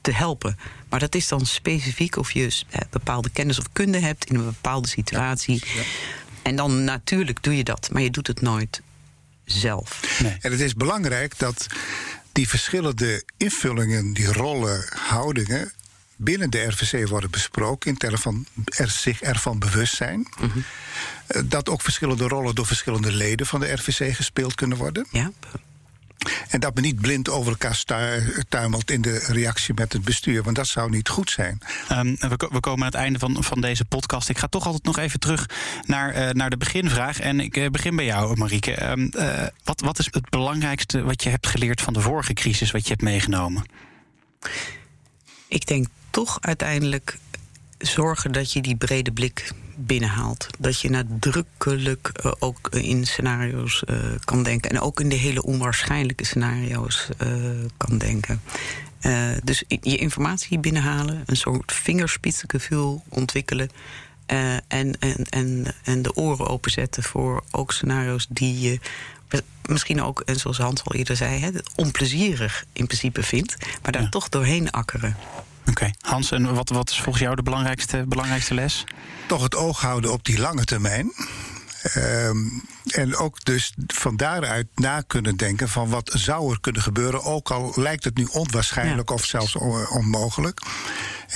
te 0.00 0.12
helpen. 0.12 0.58
Maar 0.88 1.00
dat 1.00 1.14
is 1.14 1.28
dan 1.28 1.46
specifiek 1.46 2.16
of 2.16 2.32
je 2.32 2.62
bepaalde 2.90 3.30
kennis 3.30 3.58
of 3.58 3.72
kunde 3.72 3.98
hebt 3.98 4.24
in 4.24 4.34
een 4.34 4.44
bepaalde 4.44 4.88
situatie. 4.88 5.62
Ja. 5.64 5.80
Ja. 5.80 5.86
En 6.42 6.56
dan 6.56 6.84
natuurlijk 6.84 7.42
doe 7.42 7.56
je 7.56 7.64
dat, 7.64 7.88
maar 7.92 8.02
je 8.02 8.10
doet 8.10 8.26
het 8.26 8.40
nooit 8.40 8.82
zelf. 9.46 10.18
Nee. 10.22 10.36
En 10.40 10.50
het 10.50 10.60
is 10.60 10.74
belangrijk 10.74 11.38
dat 11.38 11.66
die 12.32 12.48
verschillende 12.48 13.22
invullingen, 13.36 14.12
die 14.12 14.32
rollen, 14.32 14.84
houdingen 14.94 15.72
binnen 16.16 16.50
de 16.50 16.64
RVC 16.64 17.08
worden 17.08 17.30
besproken 17.30 17.90
in 17.90 17.96
termen 17.96 18.18
van 18.18 18.46
er, 18.64 18.90
zich 18.90 19.22
ervan 19.22 19.58
bewust 19.58 19.94
zijn. 19.94 20.18
Mm 20.40 20.50
-hmm. 20.50 20.64
Dat 21.48 21.68
ook 21.68 21.82
verschillende 21.82 22.28
rollen 22.28 22.54
door 22.54 22.66
verschillende 22.66 23.12
leden 23.12 23.46
van 23.46 23.60
de 23.60 23.72
RVC 23.72 24.14
gespeeld 24.14 24.54
kunnen 24.54 24.78
worden. 24.78 25.06
Ja. 25.10 25.30
En 26.48 26.60
dat 26.60 26.74
men 26.74 26.82
niet 26.82 27.00
blind 27.00 27.28
over 27.28 27.50
elkaar 27.50 27.82
tuimelt 28.48 28.90
in 28.90 29.02
de 29.02 29.18
reactie 29.18 29.74
met 29.74 29.92
het 29.92 30.02
bestuur. 30.02 30.42
Want 30.42 30.56
dat 30.56 30.66
zou 30.66 30.90
niet 30.90 31.08
goed 31.08 31.30
zijn. 31.30 31.58
Um, 31.92 32.16
we, 32.18 32.48
we, 32.50 32.60
komen 32.60 32.80
aan 32.80 32.92
het 32.92 32.94
einde 32.94 33.18
van, 33.18 33.44
van 33.44 33.60
deze 33.60 33.84
podcast. 33.84 34.28
Ik 34.28 34.38
ga 34.38 34.46
toch 34.46 34.66
altijd 34.66 34.84
nog 34.84 34.98
even 34.98 35.20
terug 35.20 35.46
naar, 35.86 36.16
uh, 36.16 36.30
naar 36.30 36.50
de 36.50 36.56
beginvraag. 36.56 37.20
En 37.20 37.40
ik 37.40 37.56
uh, 37.56 37.68
begin 37.68 37.96
bij 37.96 38.04
jou, 38.04 38.36
Marieke. 38.36 38.90
Um, 38.90 39.10
uh, 39.16 39.46
wat, 39.64 39.80
wat 39.80 39.98
is 39.98 40.08
het 40.10 40.30
belangrijkste 40.30 41.02
wat 41.02 41.22
je 41.22 41.28
hebt 41.28 41.46
geleerd 41.46 41.80
van 41.80 41.92
de 41.92 42.00
vorige 42.00 42.32
crisis, 42.32 42.70
wat 42.70 42.82
je 42.82 42.88
hebt 42.88 43.02
meegenomen? 43.02 43.64
Ik 45.48 45.66
denk 45.66 45.86
toch 46.10 46.38
uiteindelijk 46.40 47.18
zorgen 47.78 48.32
dat 48.32 48.52
je 48.52 48.62
die 48.62 48.76
brede 48.76 49.12
blik 49.12 49.52
binnenhaalt. 49.76 50.46
Dat 50.58 50.80
je 50.80 50.90
nadrukkelijk 50.90 52.10
uh, 52.24 52.32
ook 52.38 52.68
in 52.70 53.06
scenario's 53.06 53.82
uh, 53.90 53.96
kan 54.24 54.42
denken. 54.42 54.70
En 54.70 54.80
ook 54.80 55.00
in 55.00 55.08
de 55.08 55.14
hele 55.14 55.42
onwaarschijnlijke 55.42 56.24
scenario's 56.24 57.08
uh, 57.22 57.64
kan 57.76 57.98
denken. 57.98 58.40
dus 59.44 59.64
je 59.68 59.96
informatie 59.96 60.58
binnenhalen, 60.58 61.22
een 61.26 61.36
soort 61.36 61.72
vingerspitsengevoel 61.72 63.02
ontwikkelen. 63.08 63.70
en, 64.26 64.62
en, 64.68 65.24
en, 65.30 65.74
en 65.84 66.02
de 66.02 66.14
oren 66.14 66.46
openzetten 66.46 67.02
voor 67.02 67.44
ook 67.50 67.72
scenario's 67.72 68.26
die 68.30 68.60
je 68.60 68.80
misschien 69.68 70.02
ook, 70.02 70.20
en 70.20 70.36
zoals 70.36 70.58
Hans 70.58 70.84
al 70.84 70.94
eerder 70.94 71.16
zei, 71.16 71.40
hè, 71.40 71.50
onplezierig 71.74 72.64
in 72.72 72.86
principe 72.86 73.22
vindt, 73.22 73.56
maar 73.82 73.92
daar 73.92 74.02
ja. 74.02 74.08
toch 74.08 74.28
doorheen 74.28 74.70
akkeren. 74.70 75.16
Oké, 75.68 75.90
Hans, 76.00 76.30
en 76.30 76.54
wat, 76.54 76.68
wat 76.68 76.90
is 76.90 77.00
volgens 77.00 77.24
jou 77.24 77.36
de 77.36 77.42
belangrijkste, 77.42 78.04
belangrijkste 78.08 78.54
les? 78.54 78.84
Toch 79.26 79.42
het 79.42 79.54
oog 79.54 79.80
houden 79.80 80.12
op 80.12 80.24
die 80.24 80.38
lange 80.38 80.64
termijn. 80.64 81.12
Um, 81.96 82.62
en 82.86 83.16
ook 83.16 83.44
dus 83.44 83.72
van 83.86 84.16
daaruit 84.16 84.66
na 84.74 85.00
kunnen 85.00 85.36
denken 85.36 85.68
van 85.68 85.88
wat 85.88 86.10
zou 86.14 86.52
er 86.52 86.60
kunnen 86.60 86.82
gebeuren, 86.82 87.24
ook 87.24 87.50
al 87.50 87.72
lijkt 87.74 88.04
het 88.04 88.16
nu 88.16 88.24
onwaarschijnlijk 88.24 89.08
ja. 89.08 89.14
of 89.14 89.24
zelfs 89.24 89.56
onmogelijk. 89.90 90.60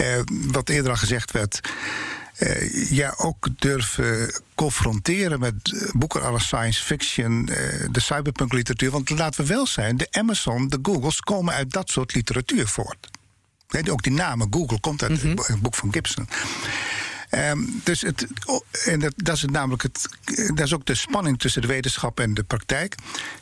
Uh, 0.00 0.06
wat 0.26 0.68
eerder 0.68 0.90
al 0.90 0.96
gezegd 0.96 1.30
werd. 1.30 1.60
Uh, 2.38 2.90
ja, 2.90 3.14
ook 3.16 3.48
durven 3.58 4.42
confronteren 4.54 5.40
met 5.40 5.90
boeken 5.92 6.22
als 6.22 6.44
science 6.44 6.82
fiction, 6.82 7.48
uh, 7.50 7.56
de 7.90 8.00
cyberpunk 8.00 8.52
literatuur. 8.52 8.90
Want 8.90 9.10
laten 9.10 9.40
we 9.40 9.46
wel 9.46 9.66
zijn, 9.66 9.96
de 9.96 10.08
Amazon, 10.10 10.68
de 10.68 10.78
Googles 10.82 11.20
komen 11.20 11.54
uit 11.54 11.70
dat 11.70 11.90
soort 11.90 12.14
literatuur 12.14 12.68
voort. 12.68 13.10
Ook 13.90 14.02
die 14.02 14.12
namen, 14.12 14.46
Google, 14.50 14.80
komt 14.80 15.02
uit 15.02 15.10
mm 15.10 15.18
-hmm. 15.18 15.44
het 15.46 15.60
boek 15.60 15.74
van 15.74 15.92
Gibson. 15.92 16.28
Um, 17.34 17.80
dus 17.84 18.00
het, 18.00 18.26
en 18.84 19.00
dat, 19.00 19.12
dat, 19.16 19.36
is 19.36 19.42
het 19.42 19.50
namelijk 19.50 19.82
het, 19.82 20.08
dat 20.54 20.66
is 20.66 20.74
ook 20.74 20.86
de 20.86 20.94
spanning 20.94 21.38
tussen 21.38 21.62
de 21.62 21.68
wetenschap 21.68 22.20
en 22.20 22.34
de 22.34 22.42
praktijk. 22.42 22.94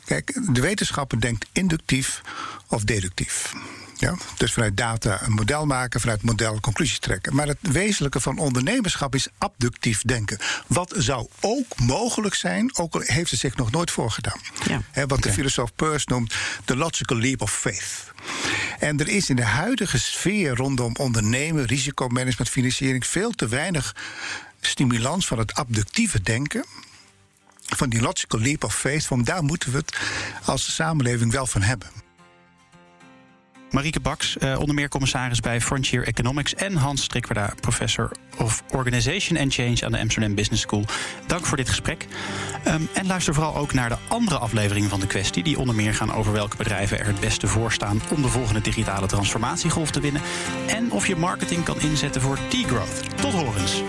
Kijk, 0.05 0.39
de 0.53 0.61
wetenschapper 0.61 1.21
denkt 1.21 1.45
inductief 1.51 2.21
of 2.67 2.83
deductief. 2.83 3.53
Ja? 3.99 4.15
Dus 4.37 4.53
vanuit 4.53 4.77
data 4.77 5.21
een 5.21 5.31
model 5.31 5.65
maken, 5.65 5.99
vanuit 5.99 6.21
model 6.21 6.59
conclusies 6.59 6.99
trekken. 6.99 7.35
Maar 7.35 7.47
het 7.47 7.57
wezenlijke 7.61 8.19
van 8.19 8.37
ondernemerschap 8.37 9.15
is 9.15 9.27
abductief 9.37 10.01
denken. 10.01 10.39
Wat 10.67 10.93
zou 10.97 11.27
ook 11.39 11.79
mogelijk 11.79 12.35
zijn, 12.35 12.77
ook 12.77 12.93
al 12.93 13.01
heeft 13.05 13.31
het 13.31 13.39
zich 13.39 13.55
nog 13.55 13.71
nooit 13.71 13.91
voorgedaan. 13.91 14.39
Ja. 14.67 14.81
He, 14.91 15.01
wat 15.01 15.17
okay. 15.17 15.31
de 15.31 15.37
filosoof 15.37 15.73
Peirce 15.75 16.05
noemt 16.09 16.35
de 16.65 16.75
logical 16.75 17.17
leap 17.17 17.41
of 17.41 17.51
faith. 17.51 18.13
En 18.79 18.99
er 18.99 19.07
is 19.07 19.29
in 19.29 19.35
de 19.35 19.43
huidige 19.43 19.99
sfeer 19.99 20.55
rondom 20.55 20.95
ondernemen, 20.95 21.65
risicomanagement, 21.65 22.49
financiering 22.49 23.05
veel 23.05 23.31
te 23.31 23.47
weinig 23.47 23.95
stimulans 24.61 25.27
van 25.27 25.37
het 25.37 25.53
abductieve 25.53 26.21
denken. 26.21 26.65
Van 27.65 27.89
die 27.89 28.01
logical 28.01 28.39
leap 28.39 28.63
of 28.63 28.75
faith, 28.75 29.05
van 29.05 29.23
daar 29.23 29.43
moeten 29.43 29.71
we 29.71 29.77
het 29.77 29.97
als 30.45 30.75
samenleving 30.75 31.31
wel 31.31 31.45
van 31.45 31.61
hebben. 31.61 31.89
Marieke 33.71 33.99
Baks, 33.99 34.37
uh, 34.39 34.59
onder 34.59 34.75
meer 34.75 34.89
commissaris 34.89 35.39
bij 35.39 35.61
Frontier 35.61 36.07
Economics. 36.07 36.55
En 36.55 36.75
Hans 36.75 37.03
Strikwerda, 37.03 37.53
professor 37.59 38.11
of 38.37 38.63
Organization 38.71 39.39
and 39.39 39.53
Change 39.53 39.85
aan 39.85 39.91
de 39.91 39.99
Amsterdam 39.99 40.35
Business 40.35 40.61
School. 40.61 40.85
Dank 41.27 41.45
voor 41.45 41.57
dit 41.57 41.69
gesprek. 41.69 42.07
Um, 42.67 42.89
en 42.93 43.07
luister 43.07 43.33
vooral 43.33 43.55
ook 43.55 43.73
naar 43.73 43.89
de 43.89 43.97
andere 44.07 44.37
afleveringen 44.37 44.89
van 44.89 44.99
de 44.99 45.07
kwestie. 45.07 45.43
Die 45.43 45.59
onder 45.59 45.75
meer 45.75 45.93
gaan 45.93 46.13
over 46.13 46.31
welke 46.31 46.57
bedrijven 46.57 46.99
er 46.99 47.05
het 47.05 47.19
beste 47.19 47.47
voor 47.47 47.71
staan 47.71 48.01
om 48.15 48.21
de 48.21 48.27
volgende 48.27 48.61
digitale 48.61 49.07
transformatiegolf 49.07 49.91
te 49.91 49.99
winnen. 49.99 50.21
En 50.67 50.91
of 50.91 51.07
je 51.07 51.15
marketing 51.15 51.63
kan 51.63 51.81
inzetten 51.81 52.21
voor 52.21 52.37
T-growth. 52.47 53.21
Tot 53.21 53.33
horens. 53.33 53.81